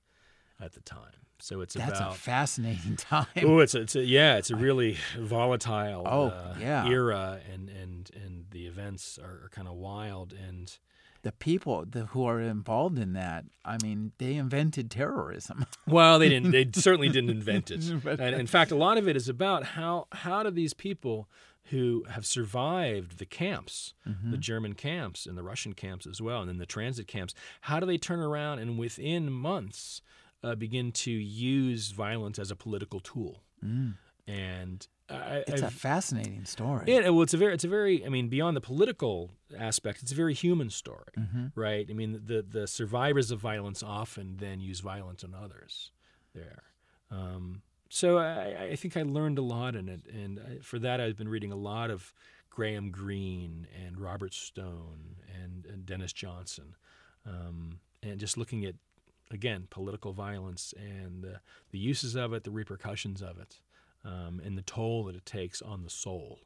at 0.60 0.74
the 0.74 0.80
time. 0.80 1.24
So 1.38 1.62
it's 1.62 1.74
that's 1.74 1.98
about 1.98 2.14
a 2.14 2.18
fascinating 2.18 2.96
time. 2.96 3.26
Oh, 3.42 3.60
it's 3.60 3.74
a, 3.74 3.80
it's 3.80 3.96
a, 3.96 4.04
yeah, 4.04 4.36
it's 4.36 4.50
a 4.50 4.56
really 4.56 4.98
volatile 5.18 6.02
oh, 6.06 6.26
uh, 6.26 6.56
yeah. 6.60 6.86
era, 6.86 7.40
and 7.50 7.70
and 7.70 8.10
and 8.22 8.46
the 8.50 8.66
events 8.66 9.18
are, 9.18 9.44
are 9.44 9.50
kind 9.50 9.68
of 9.68 9.74
wild 9.74 10.34
and 10.34 10.76
the 11.24 11.32
people 11.32 11.84
the, 11.90 12.06
who 12.06 12.24
are 12.24 12.38
involved 12.38 12.98
in 12.98 13.14
that, 13.14 13.46
I 13.64 13.78
mean, 13.82 14.12
they 14.18 14.34
invented 14.34 14.90
terrorism. 14.90 15.66
well, 15.86 16.18
they 16.18 16.28
didn't. 16.28 16.52
They 16.52 16.68
certainly 16.74 17.08
didn't 17.08 17.30
invent 17.30 17.70
it. 17.70 17.82
and 18.06 18.34
in 18.34 18.46
fact, 18.46 18.70
a 18.70 18.76
lot 18.76 18.98
of 18.98 19.08
it 19.08 19.16
is 19.16 19.28
about 19.28 19.64
how 19.64 20.06
how 20.12 20.42
do 20.42 20.50
these 20.50 20.74
people 20.74 21.28
who 21.70 22.04
have 22.10 22.26
survived 22.26 23.18
the 23.18 23.24
camps, 23.24 23.94
the 24.30 24.36
German 24.36 24.74
camps 24.74 25.24
and 25.24 25.36
the 25.36 25.42
Russian 25.42 25.72
camps 25.72 26.06
as 26.06 26.20
well, 26.20 26.40
and 26.40 26.48
then 26.50 26.58
the 26.58 26.66
transit 26.66 27.06
camps. 27.06 27.34
How 27.62 27.80
do 27.80 27.86
they 27.86 27.96
turn 27.96 28.20
around 28.20 28.58
and 28.58 28.78
within 28.78 29.32
months 29.32 30.02
uh, 30.42 30.54
begin 30.56 30.92
to 30.92 31.10
use 31.10 31.92
violence 31.92 32.38
as 32.38 32.50
a 32.50 32.56
political 32.56 33.00
tool? 33.00 33.42
And 34.26 34.86
I, 35.10 35.44
It's 35.46 35.60
a 35.62 35.66
I've- 35.66 35.74
fascinating 35.74 36.44
story. 36.46 36.84
yeah, 36.86 37.08
well, 37.10 37.22
it's 37.22 37.34
a 37.34 37.36
very, 37.36 37.52
it's 37.54 37.64
a 37.64 37.68
very. 37.68 38.04
I 38.04 38.08
mean, 38.08 38.28
beyond 38.28 38.56
the 38.56 38.60
political 38.62 39.30
aspect, 39.58 40.02
it's 40.02 40.12
a 40.12 40.14
very 40.14 40.32
human 40.34 40.70
story, 40.70 41.12
right? 41.54 41.86
I 41.88 41.92
mean, 41.92 42.22
the 42.24 42.42
the 42.42 42.66
survivors 42.66 43.30
of 43.30 43.38
violence 43.40 43.82
often 43.82 44.36
then 44.38 44.60
use 44.60 44.80
violence 44.80 45.22
on 45.22 45.34
others. 45.34 45.92
There, 46.34 46.62
um, 47.10 47.62
so 47.90 48.18
I, 48.18 48.68
I 48.72 48.76
think 48.76 48.96
I 48.96 49.02
learned 49.02 49.38
a 49.38 49.42
lot 49.42 49.76
in 49.76 49.88
it, 49.88 50.06
and 50.12 50.40
I, 50.40 50.58
for 50.62 50.78
that, 50.78 51.00
I've 51.00 51.16
been 51.18 51.28
reading 51.28 51.52
a 51.52 51.56
lot 51.56 51.90
of 51.90 52.12
Graham 52.50 52.90
Greene 52.90 53.66
and 53.84 54.00
Robert 54.00 54.32
Stone 54.32 55.16
and, 55.42 55.66
and 55.66 55.84
Denis 55.84 56.12
Johnson, 56.14 56.76
um, 57.26 57.78
and 58.02 58.18
just 58.18 58.36
looking 58.38 58.64
at 58.64 58.74
again 59.30 59.66
political 59.70 60.12
violence 60.12 60.72
and 60.78 61.22
the, 61.22 61.40
the 61.72 61.78
uses 61.78 62.14
of 62.16 62.32
it, 62.32 62.44
the 62.44 62.50
repercussions 62.50 63.20
of 63.22 63.38
it, 63.38 63.58
um, 64.04 64.40
and 64.44 64.56
the 64.56 64.62
toll 64.62 65.04
that 65.04 65.16
it 65.16 65.26
takes 65.26 65.62
on 65.62 65.82
the 65.82 65.90
soul. 65.90 66.40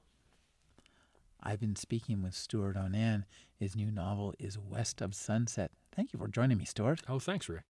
I've 1.42 1.60
been 1.60 1.76
speaking 1.76 2.22
with 2.22 2.34
Stewart 2.34 2.76
O'Nan. 2.76 3.24
His 3.56 3.76
new 3.76 3.90
novel 3.90 4.34
is 4.38 4.58
West 4.58 5.00
of 5.00 5.14
Sunset. 5.14 5.70
Thank 5.92 6.12
you 6.12 6.18
for 6.18 6.28
joining 6.28 6.58
me, 6.58 6.64
Stuart. 6.64 7.02
Oh, 7.08 7.18
thanks, 7.18 7.48
Rick. 7.48 7.64